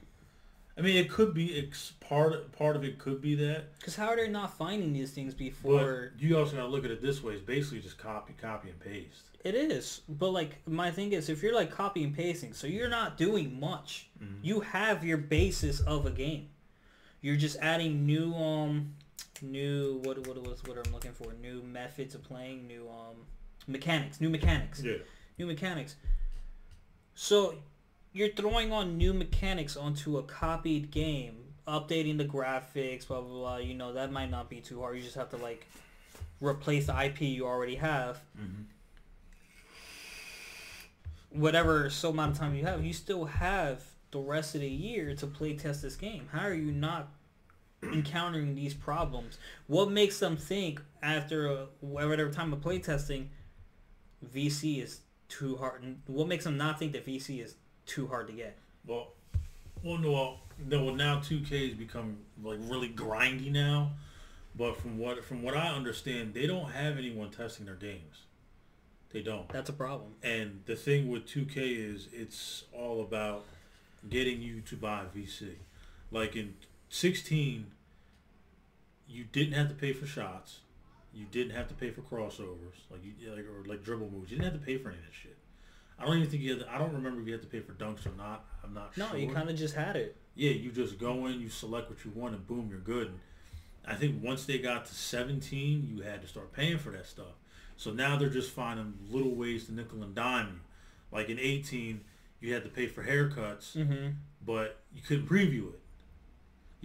I 0.78 0.82
mean, 0.82 0.96
it 0.96 1.10
could 1.10 1.32
be 1.32 1.46
it's 1.46 1.92
part 2.00 2.52
part 2.52 2.76
of 2.76 2.84
it 2.84 2.98
could 2.98 3.22
be 3.22 3.34
that. 3.36 3.78
Because 3.78 3.96
how 3.96 4.08
are 4.08 4.16
they 4.16 4.28
not 4.28 4.56
finding 4.56 4.92
these 4.92 5.10
things 5.10 5.32
before? 5.32 6.12
But 6.14 6.22
you 6.22 6.38
also 6.38 6.56
gotta 6.56 6.68
look 6.68 6.84
at 6.84 6.90
it 6.90 7.00
this 7.00 7.22
way. 7.22 7.34
It's 7.34 7.42
basically 7.42 7.80
just 7.80 7.98
copy, 7.98 8.34
copy, 8.40 8.70
and 8.70 8.80
paste. 8.80 9.30
It 9.44 9.54
is, 9.54 10.02
but 10.08 10.30
like 10.30 10.58
my 10.66 10.90
thing 10.90 11.12
is, 11.12 11.28
if 11.28 11.42
you're 11.42 11.54
like 11.54 11.70
copy 11.70 12.02
and 12.02 12.14
pasting, 12.14 12.52
so 12.52 12.66
you're 12.66 12.88
not 12.88 13.16
doing 13.16 13.58
much. 13.58 14.08
Mm-hmm. 14.22 14.44
You 14.44 14.60
have 14.60 15.04
your 15.04 15.18
basis 15.18 15.80
of 15.80 16.04
a 16.04 16.10
game. 16.10 16.48
You're 17.20 17.36
just 17.36 17.56
adding 17.58 18.04
new 18.04 18.34
um 18.34 18.95
new 19.42 20.00
what 20.04 20.26
what 20.26 20.42
was 20.42 20.62
what 20.64 20.78
I'm 20.84 20.92
looking 20.92 21.12
for? 21.12 21.32
New 21.40 21.62
methods 21.62 22.14
of 22.14 22.22
playing 22.22 22.66
new 22.66 22.88
um 22.88 23.16
mechanics 23.66 24.20
new 24.20 24.30
mechanics. 24.30 24.82
Yeah. 24.82 24.96
New 25.38 25.46
mechanics. 25.46 25.96
So 27.14 27.56
you're 28.12 28.30
throwing 28.30 28.72
on 28.72 28.96
new 28.96 29.12
mechanics 29.12 29.76
onto 29.76 30.18
a 30.18 30.22
copied 30.22 30.90
game 30.90 31.36
updating 31.68 32.16
the 32.16 32.24
graphics 32.24 33.06
blah 33.08 33.20
blah 33.20 33.38
blah 33.38 33.56
you 33.56 33.74
know 33.74 33.92
that 33.92 34.12
might 34.12 34.30
not 34.30 34.48
be 34.48 34.60
too 34.60 34.80
hard. 34.80 34.96
You 34.96 35.02
just 35.02 35.16
have 35.16 35.30
to 35.30 35.36
like 35.36 35.66
replace 36.40 36.86
the 36.86 37.04
IP 37.04 37.22
you 37.22 37.46
already 37.46 37.76
have. 37.76 38.20
Mm-hmm. 38.38 38.62
whatever 41.40 41.90
so 41.90 42.10
amount 42.10 42.32
of 42.32 42.38
time 42.38 42.54
you 42.54 42.64
have 42.64 42.84
you 42.84 42.92
still 42.92 43.24
have 43.24 43.82
the 44.12 44.18
rest 44.18 44.54
of 44.54 44.60
the 44.60 44.68
year 44.68 45.14
to 45.14 45.26
play 45.26 45.54
test 45.56 45.82
this 45.82 45.96
game. 45.96 46.28
How 46.32 46.46
are 46.46 46.54
you 46.54 46.72
not 46.72 47.08
encountering 47.82 48.54
these 48.54 48.74
problems? 48.74 49.38
What 49.66 49.90
makes 49.90 50.18
them 50.18 50.36
think 50.36 50.82
after 51.02 51.46
a, 51.46 51.66
whatever 51.80 52.30
time 52.30 52.52
of 52.52 52.60
playtesting, 52.60 53.28
VC 54.34 54.82
is 54.82 55.00
too 55.28 55.56
hard? 55.56 55.96
What 56.06 56.28
makes 56.28 56.44
them 56.44 56.56
not 56.56 56.78
think 56.78 56.92
that 56.92 57.06
VC 57.06 57.42
is 57.42 57.54
too 57.86 58.06
hard 58.06 58.26
to 58.28 58.32
get? 58.32 58.58
Well, 58.86 59.08
well, 59.82 59.98
no, 59.98 60.12
well, 60.12 60.40
no, 60.66 60.94
now 60.94 61.18
2K 61.20 61.68
has 61.68 61.78
become 61.78 62.18
like 62.42 62.58
really 62.62 62.88
grindy 62.88 63.52
now. 63.52 63.92
But 64.56 64.80
from 64.80 64.98
what 64.98 65.22
from 65.22 65.42
what 65.42 65.54
I 65.54 65.68
understand, 65.68 66.32
they 66.32 66.46
don't 66.46 66.70
have 66.70 66.96
anyone 66.96 67.30
testing 67.30 67.66
their 67.66 67.74
games. 67.74 68.22
They 69.10 69.22
don't. 69.22 69.48
That's 69.50 69.68
a 69.68 69.74
problem. 69.74 70.14
And 70.22 70.62
the 70.66 70.76
thing 70.76 71.08
with 71.08 71.26
2K 71.26 71.56
is 71.94 72.08
it's 72.12 72.64
all 72.72 73.02
about 73.02 73.44
getting 74.08 74.40
you 74.40 74.60
to 74.62 74.76
buy 74.76 75.04
VC. 75.14 75.54
Like 76.10 76.36
in 76.36 76.54
16, 76.88 77.66
you 79.08 79.24
didn't 79.32 79.54
have 79.54 79.68
to 79.68 79.74
pay 79.74 79.92
for 79.92 80.06
shots. 80.06 80.60
You 81.14 81.24
didn't 81.30 81.56
have 81.56 81.68
to 81.68 81.74
pay 81.74 81.90
for 81.90 82.02
crossovers, 82.02 82.76
like 82.90 83.00
you 83.02 83.30
like 83.30 83.44
or 83.46 83.64
like 83.66 83.82
dribble 83.82 84.10
moves. 84.10 84.30
You 84.30 84.36
didn't 84.38 84.52
have 84.52 84.60
to 84.60 84.66
pay 84.66 84.76
for 84.76 84.88
any 84.90 84.98
of 84.98 85.04
that 85.04 85.14
shit. 85.14 85.36
I 85.98 86.04
don't 86.04 86.18
even 86.18 86.28
think 86.28 86.42
you 86.42 86.50
had. 86.50 86.60
To, 86.66 86.70
I 86.74 86.76
don't 86.76 86.92
remember 86.92 87.22
if 87.22 87.26
you 87.26 87.32
had 87.32 87.40
to 87.42 87.48
pay 87.48 87.60
for 87.60 87.72
dunks 87.72 88.04
or 88.04 88.14
not. 88.18 88.44
I'm 88.62 88.74
not 88.74 88.94
No, 88.98 89.06
sure. 89.08 89.14
No, 89.14 89.20
you 89.20 89.30
kind 89.32 89.48
of 89.48 89.56
just 89.56 89.74
had 89.74 89.96
it. 89.96 90.14
Yeah, 90.34 90.50
you 90.50 90.70
just 90.70 90.98
go 90.98 91.24
in, 91.26 91.40
you 91.40 91.48
select 91.48 91.88
what 91.88 92.04
you 92.04 92.10
want, 92.14 92.34
and 92.34 92.46
boom, 92.46 92.68
you're 92.70 92.80
good. 92.80 93.06
And 93.08 93.18
I 93.86 93.94
think 93.94 94.22
once 94.22 94.44
they 94.44 94.58
got 94.58 94.84
to 94.84 94.94
17, 94.94 95.88
you 95.96 96.02
had 96.02 96.20
to 96.20 96.28
start 96.28 96.52
paying 96.52 96.76
for 96.76 96.90
that 96.90 97.06
stuff. 97.06 97.32
So 97.78 97.92
now 97.92 98.16
they're 98.16 98.28
just 98.28 98.50
finding 98.50 98.92
little 99.10 99.34
ways 99.34 99.64
to 99.66 99.72
nickel 99.72 100.02
and 100.02 100.14
dime 100.14 100.46
you. 100.48 100.60
Like 101.16 101.30
in 101.30 101.38
18, 101.38 102.02
you 102.40 102.52
had 102.52 102.64
to 102.64 102.68
pay 102.68 102.88
for 102.88 103.02
haircuts, 103.04 103.74
Mm-hmm. 103.74 104.08
but 104.44 104.80
you 104.94 105.00
couldn't 105.00 105.26
preview 105.28 105.68
it. 105.72 105.80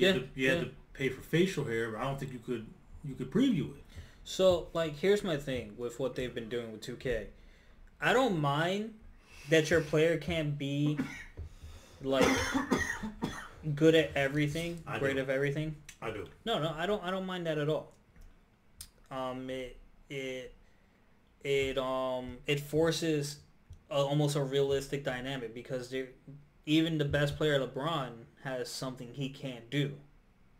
You, 0.01 0.07
had, 0.07 0.15
Yeah, 0.15 0.21
to, 0.21 0.27
you 0.35 0.49
had 0.49 0.57
yeah. 0.59 0.63
to 0.65 0.71
pay 0.93 1.09
for 1.09 1.21
facial 1.21 1.65
hair, 1.65 1.91
but 1.91 1.99
I 2.01 2.03
don't 2.03 2.19
think 2.19 2.33
you 2.33 2.39
could 2.39 2.65
you 3.03 3.15
could 3.15 3.31
preview 3.31 3.75
it. 3.75 3.83
So, 4.23 4.67
like, 4.73 4.97
here's 4.97 5.23
my 5.23 5.37
thing 5.37 5.73
with 5.77 5.99
what 5.99 6.15
they've 6.15 6.33
been 6.33 6.49
doing 6.49 6.71
with 6.71 6.81
2K. 6.81 7.25
I 7.99 8.13
don't 8.13 8.39
mind 8.39 8.93
that 9.49 9.69
your 9.71 9.81
player 9.81 10.17
can't 10.17 10.57
be 10.57 10.99
like 12.03 12.27
good 13.75 13.95
at 13.95 14.11
everything, 14.15 14.81
I 14.87 14.99
great 14.99 15.15
do. 15.15 15.21
of 15.21 15.29
everything. 15.29 15.75
I 16.01 16.11
do. 16.11 16.25
No, 16.45 16.59
no, 16.59 16.73
I 16.77 16.85
don't. 16.85 17.03
I 17.03 17.11
don't 17.11 17.25
mind 17.25 17.45
that 17.47 17.57
at 17.57 17.69
all. 17.69 17.91
Um, 19.11 19.49
it 19.49 19.77
it 20.09 20.53
it 21.43 21.77
um 21.77 22.37
it 22.47 22.59
forces 22.59 23.37
a, 23.89 23.95
almost 23.95 24.35
a 24.35 24.41
realistic 24.43 25.03
dynamic 25.03 25.53
because 25.53 25.89
there, 25.89 26.07
even 26.65 26.97
the 26.97 27.05
best 27.05 27.37
player, 27.37 27.59
LeBron, 27.59 28.11
has 28.43 28.69
something 28.69 29.13
he 29.13 29.29
can't 29.29 29.69
do. 29.69 29.93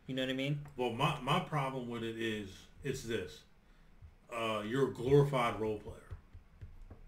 You 0.07 0.15
know 0.15 0.23
what 0.23 0.29
I 0.29 0.33
mean? 0.33 0.59
Well, 0.75 0.91
my, 0.91 1.19
my 1.21 1.39
problem 1.39 1.89
with 1.89 2.03
it 2.03 2.17
is 2.17 2.49
it's 2.83 3.03
this. 3.03 3.41
Uh, 4.33 4.61
you're 4.65 4.89
a 4.89 4.93
glorified 4.93 5.59
role 5.59 5.77
player. 5.77 5.95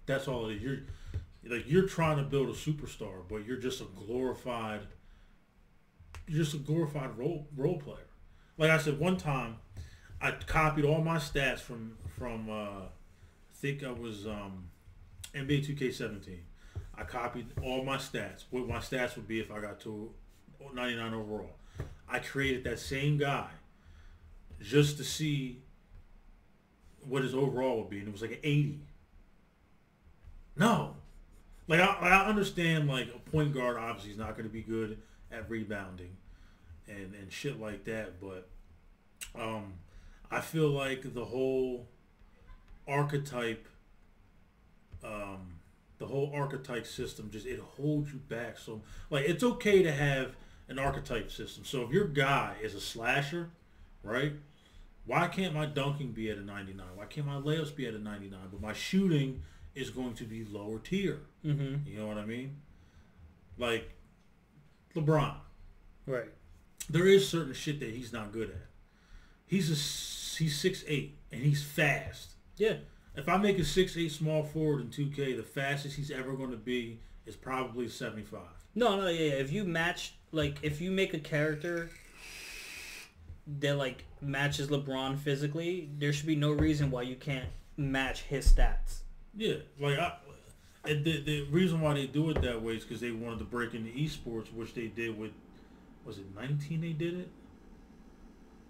That's 0.05 0.27
all 0.27 0.47
it 0.49 0.55
is. 0.55 0.61
You're 0.61 0.77
like 1.45 1.69
you're 1.69 1.87
trying 1.87 2.17
to 2.17 2.23
build 2.23 2.49
a 2.49 2.53
superstar, 2.53 3.21
but 3.29 3.45
you're 3.45 3.57
just 3.57 3.81
a 3.81 3.85
glorified. 3.85 4.81
You're 6.27 6.43
just 6.43 6.55
a 6.55 6.59
glorified 6.59 7.17
role 7.17 7.47
role 7.55 7.79
player. 7.79 8.07
Like 8.57 8.69
I 8.69 8.77
said, 8.77 8.99
one 8.99 9.17
time, 9.17 9.57
I 10.21 10.31
copied 10.31 10.85
all 10.85 11.01
my 11.01 11.17
stats 11.17 11.59
from 11.59 11.97
from. 12.17 12.49
Uh, 12.49 12.85
I 12.85 13.55
think 13.55 13.83
I 13.83 13.91
was 13.91 14.27
um, 14.27 14.69
NBA 15.33 15.65
2K17. 15.65 16.39
I 16.95 17.03
copied 17.03 17.47
all 17.61 17.83
my 17.83 17.95
stats. 17.95 18.43
What 18.49 18.67
my 18.67 18.79
stats 18.79 19.15
would 19.15 19.27
be 19.27 19.39
if 19.39 19.51
I 19.51 19.61
got 19.61 19.79
to 19.81 20.11
99 20.73 21.13
overall. 21.13 21.55
I 22.07 22.19
created 22.19 22.63
that 22.65 22.79
same 22.79 23.17
guy 23.17 23.47
just 24.61 24.97
to 24.97 25.03
see 25.03 25.61
what 27.07 27.23
his 27.23 27.33
overall 27.33 27.79
would 27.79 27.89
be, 27.89 27.99
and 27.99 28.07
it 28.07 28.11
was 28.11 28.21
like 28.21 28.31
an 28.31 28.39
80. 28.43 28.79
No. 30.55 30.95
Like, 31.67 31.79
I, 31.79 31.85
I 31.85 32.25
understand, 32.27 32.87
like, 32.87 33.07
a 33.13 33.29
point 33.31 33.53
guard 33.53 33.77
obviously 33.77 34.11
is 34.11 34.17
not 34.17 34.31
going 34.31 34.43
to 34.43 34.53
be 34.53 34.61
good 34.61 34.97
at 35.31 35.49
rebounding 35.49 36.15
and, 36.87 37.13
and 37.15 37.31
shit 37.31 37.59
like 37.59 37.85
that, 37.85 38.19
but 38.19 38.49
um, 39.39 39.73
I 40.29 40.41
feel 40.41 40.69
like 40.69 41.13
the 41.13 41.25
whole 41.25 41.87
archetype, 42.87 43.67
um, 45.03 45.55
the 45.97 46.05
whole 46.05 46.31
archetype 46.33 46.85
system 46.85 47.29
just, 47.31 47.45
it 47.45 47.59
holds 47.59 48.11
you 48.11 48.19
back. 48.19 48.57
So, 48.57 48.81
like, 49.09 49.25
it's 49.25 49.43
okay 49.43 49.83
to 49.83 49.91
have 49.91 50.35
an 50.67 50.79
archetype 50.79 51.31
system. 51.31 51.63
So 51.65 51.81
if 51.83 51.91
your 51.91 52.05
guy 52.05 52.55
is 52.61 52.73
a 52.73 52.81
slasher, 52.81 53.49
right? 54.01 54.33
Why 55.05 55.27
can't 55.27 55.53
my 55.53 55.65
dunking 55.65 56.11
be 56.11 56.29
at 56.29 56.37
a 56.37 56.41
99? 56.41 56.85
Why 56.95 57.05
can't 57.05 57.27
my 57.27 57.35
layups 57.35 57.75
be 57.75 57.87
at 57.87 57.93
a 57.93 57.99
99? 57.99 58.39
But 58.51 58.61
my 58.61 58.73
shooting 58.73 59.41
is 59.75 59.89
going 59.89 60.13
to 60.15 60.23
be 60.23 60.45
lower 60.45 60.79
tier. 60.79 61.19
Mm-hmm. 61.45 61.87
You 61.87 61.99
know 61.99 62.07
what 62.07 62.17
I 62.17 62.25
mean? 62.25 62.57
Like 63.57 63.91
LeBron. 64.95 65.35
Right. 66.05 66.29
There 66.89 67.07
is 67.07 67.27
certain 67.27 67.53
shit 67.53 67.79
that 67.79 67.89
he's 67.89 68.13
not 68.13 68.31
good 68.31 68.49
at. 68.49 68.67
He's 69.45 69.69
a 69.69 69.75
he's 70.41 70.57
six 70.57 70.83
eight 70.87 71.17
and 71.31 71.41
he's 71.41 71.63
fast. 71.63 72.31
Yeah. 72.57 72.75
If 73.15 73.29
I 73.29 73.37
make 73.37 73.59
a 73.59 73.65
six 73.65 73.95
eight 73.97 74.11
small 74.11 74.43
forward 74.43 74.81
in 74.81 74.87
2K, 74.87 75.37
the 75.37 75.43
fastest 75.43 75.95
he's 75.95 76.11
ever 76.11 76.33
going 76.33 76.51
to 76.51 76.57
be 76.57 76.99
is 77.25 77.35
probably 77.35 77.87
75. 77.87 78.41
No, 78.75 78.97
no, 78.97 79.07
yeah, 79.07 79.19
yeah. 79.19 79.33
If 79.33 79.51
you 79.51 79.63
match, 79.63 80.15
like, 80.33 80.57
if 80.61 80.81
you 80.81 80.91
make 80.91 81.13
a 81.13 81.19
character 81.19 81.89
that 83.59 83.77
like 83.77 84.03
matches 84.21 84.67
LeBron 84.67 85.17
physically, 85.17 85.89
there 85.97 86.11
should 86.11 86.27
be 86.27 86.35
no 86.35 86.51
reason 86.51 86.91
why 86.91 87.03
you 87.03 87.15
can't 87.15 87.49
match 87.77 88.23
his 88.23 88.51
stats. 88.51 88.99
Yeah, 89.35 89.55
like 89.79 89.97
I, 89.97 90.13
the 90.85 91.21
the 91.21 91.43
reason 91.49 91.81
why 91.81 91.93
they 91.93 92.07
do 92.07 92.29
it 92.29 92.41
that 92.41 92.61
way 92.61 92.73
is 92.73 92.83
because 92.83 93.01
they 93.01 93.11
wanted 93.11 93.39
to 93.39 93.45
break 93.45 93.73
into 93.73 93.89
esports, 93.91 94.53
which 94.53 94.73
they 94.73 94.87
did 94.87 95.17
with, 95.17 95.31
was 96.05 96.17
it 96.17 96.25
19? 96.35 96.81
They 96.81 96.93
did 96.93 97.19
it. 97.19 97.29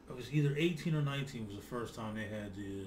It 0.09 0.15
was 0.15 0.31
either 0.31 0.53
18 0.55 0.95
or 0.95 1.01
19 1.01 1.47
was 1.47 1.55
the 1.55 1.61
first 1.61 1.95
time 1.95 2.15
they 2.15 2.27
had 2.27 2.55
the. 2.55 2.85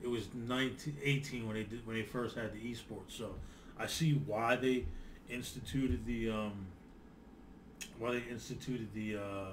It 0.00 0.08
was 0.08 0.28
19, 0.32 0.96
18 1.02 1.46
when 1.46 1.56
they 1.56 1.64
did 1.64 1.86
when 1.86 1.96
they 1.96 2.02
first 2.02 2.36
had 2.36 2.52
the 2.52 2.58
esports. 2.58 3.10
So 3.10 3.34
I 3.78 3.86
see 3.86 4.12
why 4.12 4.56
they 4.56 4.86
instituted 5.28 6.06
the 6.06 6.30
um. 6.30 6.66
Why 7.98 8.12
they 8.12 8.22
instituted 8.30 8.88
the 8.94 9.16
uh, 9.16 9.52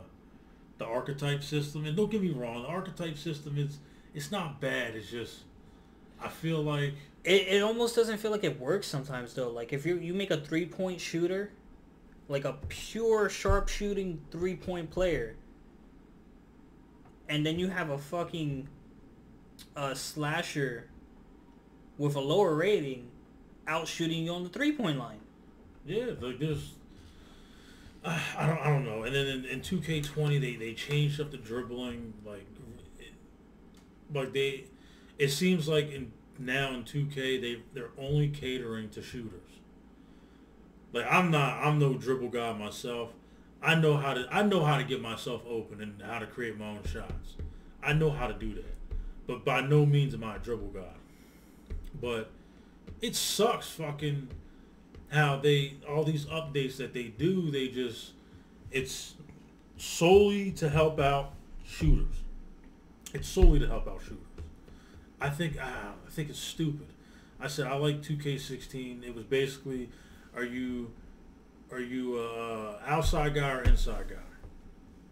the 0.78 0.86
archetype 0.86 1.44
system, 1.44 1.86
and 1.86 1.96
don't 1.96 2.12
get 2.12 2.22
me 2.22 2.32
wrong, 2.32 2.64
the 2.64 2.68
archetype 2.68 3.18
system 3.18 3.58
is 3.58 3.80
it's 4.14 4.32
not 4.32 4.60
bad. 4.62 4.96
It's 4.96 5.10
just 5.10 5.44
I 6.22 6.30
feel 6.30 6.62
like 6.62 6.94
It, 7.24 7.48
it 7.48 7.64
almost 7.64 7.96
doesn't 7.96 8.20
feel 8.20 8.32
like 8.32 8.44
it 8.44 8.60
works 8.60 8.88
sometimes 8.88 9.34
though. 9.34 9.50
Like 9.50 9.74
if 9.74 9.86
you 9.86 9.98
you 9.98 10.14
make 10.14 10.32
a 10.32 10.38
three 10.38 10.66
point 10.66 11.02
shooter, 11.02 11.52
like 12.28 12.46
a 12.46 12.54
pure 12.68 13.30
sharp 13.30 13.68
shooting 13.68 14.22
three 14.32 14.56
point 14.56 14.92
player, 14.92 15.36
and 17.28 17.46
then 17.46 17.58
you 17.58 17.68
have 17.68 17.90
a 17.90 17.98
fucking 17.98 18.70
uh, 19.76 19.94
slasher 19.96 20.90
with 21.98 22.16
a 22.16 22.20
lower 22.20 22.54
rating 22.56 23.10
out 23.68 23.88
shooting 23.88 24.24
you 24.26 24.32
on 24.32 24.44
the 24.44 24.50
three 24.50 24.72
point 24.72 25.00
line. 25.00 25.20
Yeah, 25.86 26.12
like 26.20 26.40
there's, 26.40 26.74
I 28.38 28.46
don't, 28.46 28.60
I 28.60 28.70
don't 28.70 28.86
know. 28.86 29.04
And 29.04 29.16
then 29.16 29.28
in, 29.28 29.46
in 29.46 29.62
2K20, 29.62 30.40
they 30.40 30.56
they 30.56 30.74
changed 30.74 31.20
up 31.20 31.32
the 31.32 31.38
dribbling, 31.38 32.14
like, 32.26 32.46
it, 33.00 33.14
like 34.14 34.34
they, 34.34 34.66
it 35.18 35.30
seems 35.30 35.68
like 35.68 35.92
in 35.92 36.12
now 36.38 36.74
in 36.74 36.84
2K 36.84 37.42
they 37.42 37.62
they're 37.74 37.92
only 37.98 38.30
catering 38.30 38.90
to 38.90 39.02
shooters. 39.02 39.42
Like 40.94 41.06
I'm 41.10 41.32
not, 41.32 41.64
I'm 41.64 41.80
no 41.80 41.96
dribble 41.96 42.30
guy 42.30 42.54
myself. 42.54 43.12
I 43.62 43.76
know 43.76 43.98
how 43.98 44.14
to, 44.14 44.28
I 44.32 44.44
know 44.44 44.64
how 44.64 44.78
to 44.78 44.84
get 44.84 45.02
myself 45.02 45.42
open 45.50 45.82
and 45.82 46.02
how 46.02 46.20
to 46.20 46.28
create 46.28 46.58
my 46.58 46.68
own 46.68 46.84
shots. 46.84 47.36
I 47.82 47.94
know 47.94 48.12
how 48.12 48.28
to 48.28 48.34
do 48.34 48.54
that, 48.54 48.76
but 49.26 49.44
by 49.44 49.62
no 49.62 49.86
means 49.86 50.14
am 50.14 50.24
I 50.24 50.36
a 50.36 50.40
dribble 50.40 50.68
guy. 50.68 50.94
But 52.00 52.30
it 53.02 53.16
sucks, 53.16 53.70
fucking 53.70 54.30
how 55.16 55.38
they 55.38 55.76
all 55.90 56.04
these 56.04 56.26
updates 56.26 56.78
that 56.78 56.94
they 56.94 57.06
do, 57.06 57.50
they 57.52 57.68
just 57.70 58.12
it's 58.72 59.16
solely 59.78 60.52
to 60.52 60.70
help 60.70 61.00
out 61.00 61.34
shooters. 61.66 62.16
It's 63.14 63.28
solely 63.28 63.60
to 63.60 63.68
help 63.68 63.88
out 63.88 64.02
shooters. 64.02 64.20
I 65.20 65.30
think 65.30 65.58
ah, 65.62 65.94
I 66.06 66.10
think 66.10 66.30
it's 66.30 66.40
stupid. 66.40 66.88
I 67.40 67.48
said 67.48 67.68
I 67.68 67.76
like 67.76 68.02
2K16. 68.02 69.04
It 69.04 69.16
was 69.16 69.26
basically, 69.26 69.90
are 70.36 70.44
you 70.44 70.92
are 71.72 71.80
you 71.80 72.20
a 72.20 72.80
outside 72.86 73.34
guy 73.36 73.52
or 73.52 73.62
inside 73.62 74.10
guy? 74.10 74.16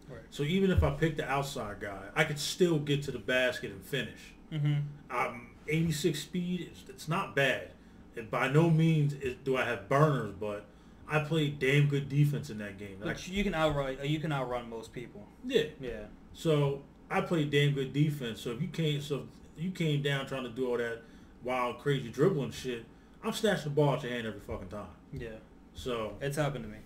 Right. 0.08 0.22
So 0.30 0.42
even 0.42 0.70
if 0.70 0.82
I 0.82 0.90
pick 0.90 1.16
the 1.16 1.28
outside 1.28 1.80
guy, 1.80 2.02
I 2.14 2.24
could 2.24 2.38
still 2.38 2.78
get 2.78 3.02
to 3.04 3.10
the 3.10 3.18
basket 3.18 3.72
and 3.72 3.82
finish. 3.82 4.34
Mm-hmm. 4.52 5.16
Um, 5.16 5.50
86 5.66 6.18
speed, 6.20 6.68
it's, 6.70 6.88
it's 6.88 7.08
not 7.08 7.34
bad. 7.34 7.70
And 8.16 8.30
by 8.30 8.48
no 8.48 8.70
means 8.70 9.14
is, 9.14 9.36
do 9.44 9.56
I 9.56 9.64
have 9.64 9.88
burners, 9.88 10.34
but 10.38 10.66
I 11.08 11.20
played 11.20 11.58
damn 11.58 11.88
good 11.88 12.08
defense 12.08 12.50
in 12.50 12.58
that 12.58 12.78
game. 12.78 12.96
But 13.00 13.26
you 13.28 13.42
can 13.42 13.54
outrun 13.54 13.96
you 14.04 14.20
can 14.20 14.32
outrun 14.32 14.68
most 14.70 14.92
people. 14.92 15.26
Yeah. 15.46 15.64
Yeah. 15.80 16.04
So 16.32 16.82
I 17.10 17.20
played 17.20 17.50
damn 17.50 17.72
good 17.72 17.92
defense. 17.92 18.40
So 18.40 18.50
if 18.50 18.62
you 18.62 18.68
came, 18.68 19.00
so 19.00 19.26
you 19.56 19.70
came 19.70 20.02
down 20.02 20.26
trying 20.26 20.44
to 20.44 20.50
do 20.50 20.68
all 20.68 20.78
that 20.78 21.02
wild, 21.42 21.78
crazy 21.78 22.08
dribbling 22.08 22.50
shit, 22.50 22.84
I'm 23.22 23.32
snatching 23.32 23.64
the 23.64 23.70
ball 23.70 23.90
out 23.90 24.02
your 24.02 24.12
hand 24.12 24.26
every 24.26 24.40
fucking 24.40 24.68
time. 24.68 24.86
Yeah. 25.12 25.28
So 25.74 26.16
It's 26.20 26.36
happened 26.36 26.64
to 26.64 26.70
me. 26.70 26.78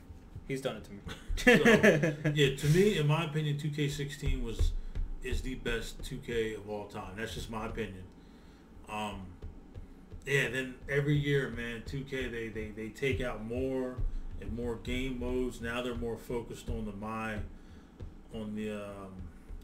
He's 0.47 0.63
done 0.63 0.77
it 0.77 0.85
to 0.85 0.91
me. 0.91 1.01
So, 1.37 2.31
yeah, 2.35 2.57
to 2.57 2.67
me, 2.69 2.97
in 2.97 3.07
my 3.07 3.27
opinion, 3.27 3.59
2K16 3.59 4.43
was 4.43 4.73
is 5.23 5.43
the 5.43 5.57
best 5.57 6.01
2K 6.03 6.57
of 6.57 6.71
all 6.71 6.87
time. 6.87 7.13
That's 7.17 7.35
just 7.35 7.51
my 7.51 7.67
opinion. 7.67 8.05
Um, 8.89 9.27
yeah, 10.27 10.49
then 10.49 10.75
every 10.89 11.17
year, 11.17 11.51
man, 11.51 11.83
2K 11.87 12.31
they, 12.31 12.49
they, 12.49 12.71
they 12.71 12.89
take 12.89 13.21
out 13.21 13.45
more 13.45 13.97
and 14.41 14.53
more 14.53 14.77
game 14.77 15.21
modes. 15.21 15.61
Now 15.61 15.83
they're 15.83 15.95
more 15.95 16.17
focused 16.17 16.69
on 16.69 16.85
the 16.87 16.93
my 16.93 17.39
on 18.35 18.55
the 18.55 18.73
um, 18.73 19.13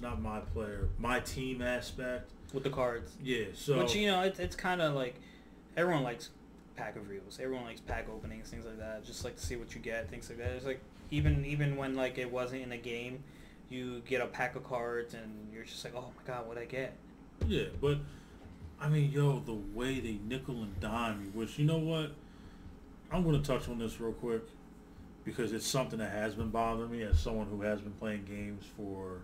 not 0.01 0.21
my 0.21 0.41
player, 0.41 0.89
my 0.99 1.21
team 1.21 1.63
aspect. 1.63 2.31
With 2.53 2.65
the 2.65 2.71
cards. 2.71 3.13
Yeah, 3.23 3.47
so 3.55 3.79
Which 3.79 3.95
you 3.95 4.07
know, 4.07 4.23
it's 4.23 4.39
it's 4.39 4.57
kind 4.57 4.81
of 4.81 4.95
like 4.95 5.17
everyone 5.77 6.03
likes 6.03 6.31
pack 6.77 6.97
of 6.97 7.09
reels. 7.09 7.39
Everyone 7.41 7.65
likes 7.65 7.81
pack 7.81 8.09
openings, 8.09 8.49
things 8.49 8.65
like 8.65 8.79
that. 8.79 9.05
Just 9.05 9.25
like 9.25 9.37
to 9.37 9.43
see 9.45 9.57
what 9.57 9.75
you 9.75 9.81
get, 9.81 10.11
things 10.11 10.29
like 10.29 10.39
that. 10.39 10.51
It's 10.51 10.67
like 10.67 10.81
even 11.11 11.45
even 11.45 11.77
when 11.77 11.95
like 11.95 12.19
it 12.19 12.31
wasn't 12.31 12.63
in 12.63 12.73
a 12.73 12.79
game, 12.79 13.23
you 13.69 14.03
get 14.07 14.21
a 14.21 14.27
pack 14.27 14.57
of 14.57 14.65
cards 14.65 15.15
and 15.15 15.49
you're 15.53 15.65
just 15.65 15.85
like, 15.85 15.95
oh 15.97 16.13
my 16.17 16.33
god, 16.33 16.47
what 16.47 16.59
I 16.59 16.65
get? 16.65 16.95
Yeah, 17.47 17.65
but 17.81 17.99
I 18.81 18.89
mean, 18.89 19.11
yo, 19.11 19.41
the 19.41 19.55
way 19.55 20.01
they 20.01 20.19
nickel 20.27 20.63
and 20.63 20.79
dime 20.81 21.23
you, 21.25 21.31
which 21.39 21.59
you 21.59 21.65
know 21.65 21.79
what, 21.79 22.13
I'm 23.11 23.23
going 23.23 23.41
to 23.41 23.47
touch 23.47 23.69
on 23.69 23.79
this 23.79 24.01
real 24.01 24.13
quick 24.13 24.43
because 25.25 25.53
it's 25.53 25.67
something 25.67 25.99
that 25.99 26.11
has 26.11 26.35
been 26.35 26.51
bothering 26.51 26.91
me 26.91 27.03
as 27.03 27.19
someone 27.19 27.47
who 27.47 27.63
has 27.63 27.81
been 27.81 27.93
playing 27.93 28.25
games 28.25 28.65
for 28.77 29.23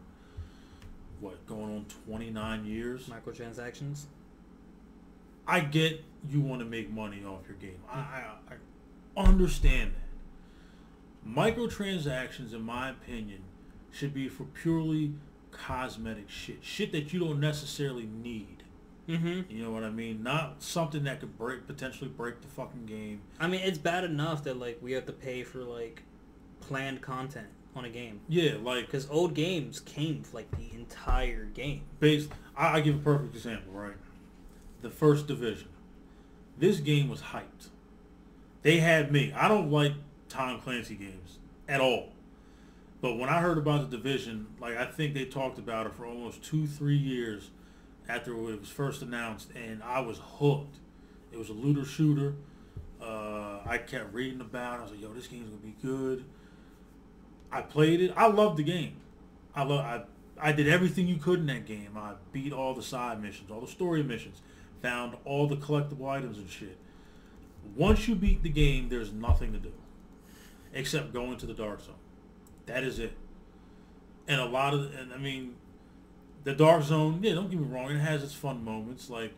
what 1.20 1.46
going 1.46 1.76
on 1.76 1.86
29 2.06 2.64
years. 2.64 3.06
Microtransactions. 3.06 4.04
I 5.46 5.60
get 5.60 6.04
you 6.28 6.40
want 6.40 6.60
to 6.60 6.66
make 6.66 6.90
money 6.90 7.22
off 7.24 7.40
your 7.48 7.56
game. 7.56 7.80
I, 7.90 7.98
I, 7.98 8.24
I 9.16 9.24
understand 9.24 9.92
that. 9.92 11.28
Microtransactions, 11.28 12.54
in 12.54 12.62
my 12.62 12.90
opinion, 12.90 13.42
should 13.90 14.14
be 14.14 14.28
for 14.28 14.44
purely 14.44 15.12
cosmetic 15.50 16.30
shit, 16.30 16.58
shit 16.62 16.92
that 16.92 17.12
you 17.12 17.20
don't 17.20 17.40
necessarily 17.40 18.06
need. 18.06 18.59
Mm-hmm. 19.10 19.50
You 19.50 19.64
know 19.64 19.70
what 19.70 19.82
I 19.84 19.90
mean? 19.90 20.22
Not 20.22 20.62
something 20.62 21.04
that 21.04 21.20
could 21.20 21.36
break 21.36 21.66
potentially 21.66 22.08
break 22.10 22.40
the 22.42 22.48
fucking 22.48 22.86
game. 22.86 23.22
I 23.38 23.46
mean, 23.48 23.60
it's 23.62 23.78
bad 23.78 24.04
enough 24.04 24.44
that 24.44 24.58
like 24.58 24.78
we 24.80 24.92
have 24.92 25.06
to 25.06 25.12
pay 25.12 25.42
for 25.42 25.58
like 25.64 26.02
planned 26.60 27.00
content 27.02 27.48
on 27.74 27.84
a 27.84 27.88
game 27.88 28.20
Yeah, 28.28 28.54
like 28.62 28.86
because 28.86 29.08
old 29.10 29.34
games 29.34 29.80
came 29.80 30.22
like 30.32 30.50
the 30.56 30.74
entire 30.74 31.44
game. 31.46 31.82
based. 32.00 32.30
I, 32.56 32.76
I 32.78 32.80
give 32.80 32.96
a 32.96 32.98
perfect 32.98 33.34
example, 33.34 33.72
right? 33.72 33.94
The 34.82 34.90
first 34.90 35.26
division. 35.26 35.68
This 36.58 36.78
game 36.80 37.08
was 37.08 37.22
hyped. 37.22 37.68
They 38.62 38.78
had 38.80 39.10
me. 39.10 39.32
I 39.34 39.48
don't 39.48 39.70
like 39.70 39.92
Tom 40.28 40.60
Clancy 40.60 40.94
games 40.94 41.38
at 41.68 41.80
all. 41.80 42.10
But 43.00 43.16
when 43.16 43.30
I 43.30 43.40
heard 43.40 43.56
about 43.56 43.88
the 43.90 43.96
division, 43.96 44.48
like 44.60 44.76
I 44.76 44.84
think 44.84 45.14
they 45.14 45.24
talked 45.24 45.58
about 45.58 45.86
it 45.86 45.94
for 45.94 46.04
almost 46.04 46.42
two, 46.44 46.66
three 46.66 46.98
years 46.98 47.50
after 48.10 48.32
it 48.32 48.60
was 48.60 48.68
first 48.68 49.02
announced, 49.02 49.50
and 49.54 49.82
I 49.82 50.00
was 50.00 50.18
hooked. 50.18 50.76
It 51.32 51.38
was 51.38 51.48
a 51.48 51.52
looter 51.52 51.84
shooter. 51.84 52.34
Uh, 53.00 53.60
I 53.64 53.78
kept 53.78 54.12
reading 54.12 54.40
about. 54.40 54.74
it. 54.74 54.78
I 54.78 54.82
was 54.82 54.90
like, 54.92 55.00
"Yo, 55.00 55.12
this 55.12 55.26
game's 55.26 55.48
gonna 55.48 55.62
be 55.62 55.76
good." 55.82 56.24
I 57.52 57.62
played 57.62 58.00
it. 58.00 58.12
I 58.16 58.26
loved 58.26 58.58
the 58.58 58.62
game. 58.62 58.96
I 59.54 59.64
love. 59.64 59.80
I 59.80 60.02
I 60.42 60.52
did 60.52 60.68
everything 60.68 61.06
you 61.06 61.16
could 61.16 61.40
in 61.40 61.46
that 61.46 61.66
game. 61.66 61.96
I 61.96 62.14
beat 62.32 62.52
all 62.52 62.74
the 62.74 62.82
side 62.82 63.22
missions, 63.22 63.50
all 63.50 63.60
the 63.60 63.66
story 63.66 64.02
missions, 64.02 64.40
found 64.80 65.16
all 65.24 65.46
the 65.46 65.56
collectible 65.56 66.08
items 66.08 66.38
and 66.38 66.48
shit. 66.48 66.78
Once 67.76 68.08
you 68.08 68.14
beat 68.14 68.42
the 68.42 68.48
game, 68.48 68.88
there's 68.88 69.12
nothing 69.12 69.52
to 69.52 69.58
do 69.58 69.72
except 70.72 71.12
go 71.12 71.30
into 71.30 71.46
the 71.46 71.54
dark 71.54 71.80
zone. 71.80 71.94
That 72.66 72.84
is 72.84 72.98
it. 72.98 73.12
And 74.28 74.40
a 74.40 74.46
lot 74.46 74.74
of, 74.74 74.94
and 74.94 75.12
I 75.12 75.18
mean, 75.18 75.56
the 76.44 76.54
dark 76.54 76.82
zone. 76.82 77.20
Yeah, 77.22 77.34
don't 77.34 77.50
get 77.50 77.60
me 77.60 77.66
wrong. 77.66 77.90
It 77.90 77.98
has 77.98 78.22
its 78.22 78.34
fun 78.34 78.64
moments. 78.64 79.10
Like, 79.10 79.32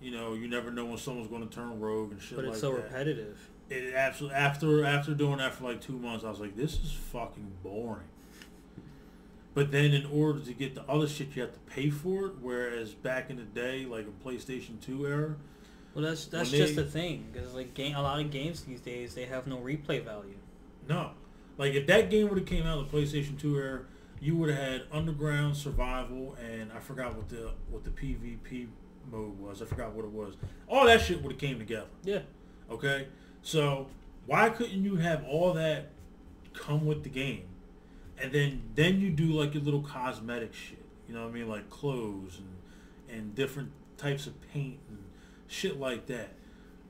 you 0.00 0.10
know, 0.10 0.34
you 0.34 0.48
never 0.48 0.70
know 0.70 0.84
when 0.86 0.98
someone's 0.98 1.28
going 1.28 1.46
to 1.48 1.54
turn 1.54 1.78
rogue 1.80 2.12
and 2.12 2.20
shit 2.22 2.36
But 2.36 2.44
it's 2.46 2.54
like 2.54 2.60
so 2.60 2.72
that. 2.76 2.84
repetitive. 2.84 3.38
It 3.70 3.92
absolutely 3.94 4.36
after 4.38 4.84
after 4.84 5.12
doing 5.14 5.38
that 5.38 5.54
for 5.54 5.64
like 5.64 5.80
two 5.80 5.98
months, 5.98 6.24
I 6.24 6.30
was 6.30 6.40
like, 6.40 6.56
this 6.56 6.74
is 6.74 6.92
fucking 7.12 7.52
boring. 7.62 8.06
But 9.54 9.72
then 9.72 9.92
in 9.92 10.06
order 10.06 10.40
to 10.40 10.52
get 10.54 10.74
the 10.74 10.82
other 10.88 11.08
shit, 11.08 11.34
you 11.34 11.42
have 11.42 11.52
to 11.52 11.58
pay 11.60 11.90
for 11.90 12.26
it. 12.26 12.32
Whereas 12.40 12.94
back 12.94 13.28
in 13.30 13.36
the 13.36 13.42
day, 13.42 13.84
like 13.86 14.06
a 14.06 14.28
PlayStation 14.28 14.80
Two 14.80 15.06
era, 15.06 15.34
Well, 15.94 16.04
that's 16.04 16.26
that's 16.26 16.50
just 16.50 16.76
they- 16.76 16.82
the 16.82 16.88
thing 16.88 17.26
because 17.32 17.54
like 17.54 17.74
game, 17.74 17.94
a 17.96 18.02
lot 18.02 18.20
of 18.20 18.30
games 18.30 18.62
these 18.62 18.80
days 18.80 19.14
they 19.14 19.26
have 19.26 19.46
no 19.46 19.58
replay 19.58 20.02
value. 20.04 20.36
no. 20.88 21.10
Like 21.56 21.74
if 21.74 21.88
that 21.88 22.08
game 22.08 22.28
would 22.28 22.38
have 22.38 22.46
came 22.46 22.64
out 22.66 22.78
in 22.78 22.86
the 22.86 22.90
PlayStation 22.90 23.36
Two 23.38 23.56
era, 23.56 23.80
you 24.20 24.36
would 24.36 24.50
have 24.50 24.58
had 24.58 24.82
Underground 24.92 25.56
Survival 25.56 26.36
and 26.42 26.72
I 26.72 26.80
forgot 26.80 27.14
what 27.16 27.28
the 27.28 27.52
what 27.70 27.84
the 27.84 27.90
PvP 27.90 28.68
mode 29.10 29.38
was. 29.38 29.62
I 29.62 29.66
forgot 29.66 29.92
what 29.92 30.04
it 30.04 30.10
was. 30.10 30.34
All 30.68 30.86
that 30.86 31.00
shit 31.00 31.22
would 31.22 31.32
have 31.32 31.40
came 31.40 31.58
together. 31.58 31.88
Yeah. 32.04 32.20
Okay, 32.70 33.08
so 33.42 33.86
why 34.26 34.50
couldn't 34.50 34.84
you 34.84 34.96
have 34.96 35.24
all 35.24 35.54
that 35.54 35.90
come 36.52 36.84
with 36.86 37.02
the 37.02 37.08
game, 37.08 37.44
and 38.20 38.32
then 38.32 38.62
then 38.74 39.00
you 39.00 39.10
do 39.10 39.26
like 39.26 39.54
your 39.54 39.62
little 39.62 39.82
cosmetic 39.82 40.52
shit? 40.52 40.84
You 41.08 41.14
know 41.14 41.22
what 41.22 41.30
I 41.30 41.32
mean, 41.32 41.48
like 41.48 41.70
clothes 41.70 42.38
and 42.38 43.16
and 43.18 43.34
different 43.34 43.72
types 43.96 44.26
of 44.26 44.34
paint 44.52 44.78
and 44.88 44.98
shit 45.46 45.80
like 45.80 46.06
that. 46.06 46.30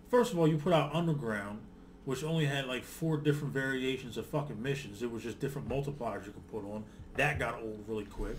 First 0.09 0.33
of 0.33 0.39
all, 0.39 0.49
you 0.49 0.57
put 0.57 0.73
out 0.73 0.95
Underground, 0.95 1.61
which 2.05 2.25
only 2.25 2.47
had 2.47 2.67
like 2.67 2.83
four 2.83 3.17
different 3.17 3.53
variations 3.53 4.17
of 4.17 4.27
fucking 4.27 4.61
missions. 4.61 5.03
It 5.03 5.11
was 5.11 5.23
just 5.23 5.39
different 5.39 5.69
multipliers 5.69 6.27
you 6.27 6.33
could 6.33 6.51
put 6.51 6.65
on. 6.65 6.85
That 7.19 7.41
got 7.41 7.55
old 7.61 7.83
really 7.89 8.05
quick. 8.05 8.37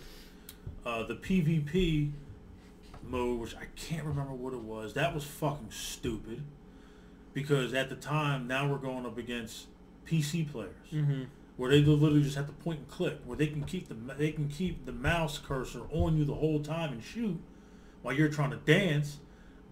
Uh, 0.85 1.03
the 1.03 1.15
PvP 1.15 2.11
mode, 3.03 3.41
which 3.41 3.53
I 3.53 3.65
can't 3.75 4.05
remember 4.05 4.31
what 4.31 4.53
it 4.53 4.61
was, 4.61 4.93
that 4.93 5.13
was 5.13 5.25
fucking 5.25 5.71
stupid. 5.71 6.43
Because 7.33 7.73
at 7.73 7.89
the 7.89 7.97
time 7.97 8.47
now 8.47 8.69
we're 8.71 8.77
going 8.77 9.05
up 9.05 9.17
against 9.17 9.67
PC 10.07 10.49
players. 10.49 10.71
Mm-hmm. 10.93 11.23
where 11.57 11.69
they 11.69 11.81
literally 11.81 12.23
just 12.23 12.37
have 12.37 12.47
to 12.47 12.53
point 12.53 12.79
and 12.79 12.87
click. 12.87 13.17
Where 13.25 13.35
they 13.37 13.47
can 13.47 13.65
keep 13.65 13.89
the 13.89 13.95
they 14.15 14.31
can 14.31 14.47
keep 14.47 14.85
the 14.85 14.93
mouse 14.93 15.37
cursor 15.37 15.81
on 15.91 16.17
you 16.17 16.23
the 16.23 16.35
whole 16.35 16.61
time 16.61 16.93
and 16.93 17.03
shoot 17.03 17.37
while 18.01 18.15
you're 18.15 18.29
trying 18.29 18.51
to 18.51 18.57
dance 18.57 19.17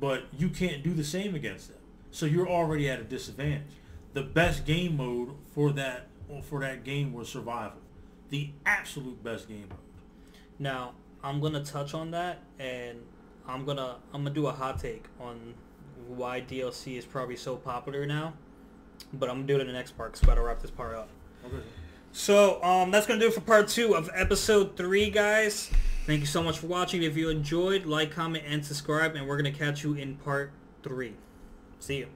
but 0.01 0.25
you 0.37 0.49
can't 0.49 0.83
do 0.83 0.93
the 0.93 1.03
same 1.03 1.33
against 1.33 1.69
them. 1.69 1.79
So 2.11 2.25
you're 2.25 2.47
already 2.47 2.89
at 2.89 2.99
a 2.99 3.03
disadvantage. 3.03 3.77
The 4.13 4.21
best 4.21 4.65
game 4.65 4.97
mode 4.97 5.29
for 5.53 5.71
that 5.71 6.07
for 6.43 6.59
that 6.59 6.83
game 6.83 7.13
was 7.13 7.29
survival 7.29 7.79
the 8.29 8.49
absolute 8.65 9.23
best 9.23 9.47
game 9.47 9.67
mode 9.69 9.79
Now 10.59 10.93
I'm 11.23 11.39
gonna 11.39 11.63
touch 11.63 11.93
on 11.93 12.11
that, 12.11 12.39
and 12.59 12.99
I'm 13.47 13.65
gonna 13.65 13.97
I'm 14.13 14.23
gonna 14.23 14.35
do 14.35 14.47
a 14.47 14.51
hot 14.51 14.79
take 14.79 15.05
on 15.19 15.53
why 16.07 16.41
DLC 16.41 16.97
is 16.97 17.05
probably 17.05 17.35
so 17.35 17.55
popular 17.55 18.05
now. 18.05 18.33
But 19.13 19.29
I'm 19.29 19.37
gonna 19.37 19.47
do 19.47 19.55
it 19.55 19.61
in 19.61 19.67
the 19.67 19.73
next 19.73 19.91
part 19.97 20.13
because 20.13 20.23
I 20.23 20.31
gotta 20.31 20.41
wrap 20.41 20.61
this 20.61 20.71
part 20.71 20.95
up. 20.95 21.09
okay 21.45 21.63
So 22.11 22.61
um, 22.63 22.91
that's 22.91 23.05
gonna 23.07 23.19
do 23.19 23.27
it 23.27 23.33
for 23.33 23.41
part 23.41 23.67
two 23.67 23.95
of 23.95 24.09
episode 24.13 24.75
three, 24.77 25.09
guys. 25.09 25.69
Thank 26.05 26.21
you 26.21 26.25
so 26.25 26.41
much 26.41 26.59
for 26.59 26.67
watching. 26.67 27.03
If 27.03 27.17
you 27.17 27.29
enjoyed, 27.29 27.85
like, 27.85 28.11
comment, 28.11 28.45
and 28.47 28.65
subscribe, 28.65 29.15
and 29.15 29.27
we're 29.27 29.37
gonna 29.37 29.51
catch 29.51 29.83
you 29.83 29.93
in 29.93 30.15
part 30.15 30.51
three. 30.81 31.15
See 31.79 31.97
you. 31.97 32.07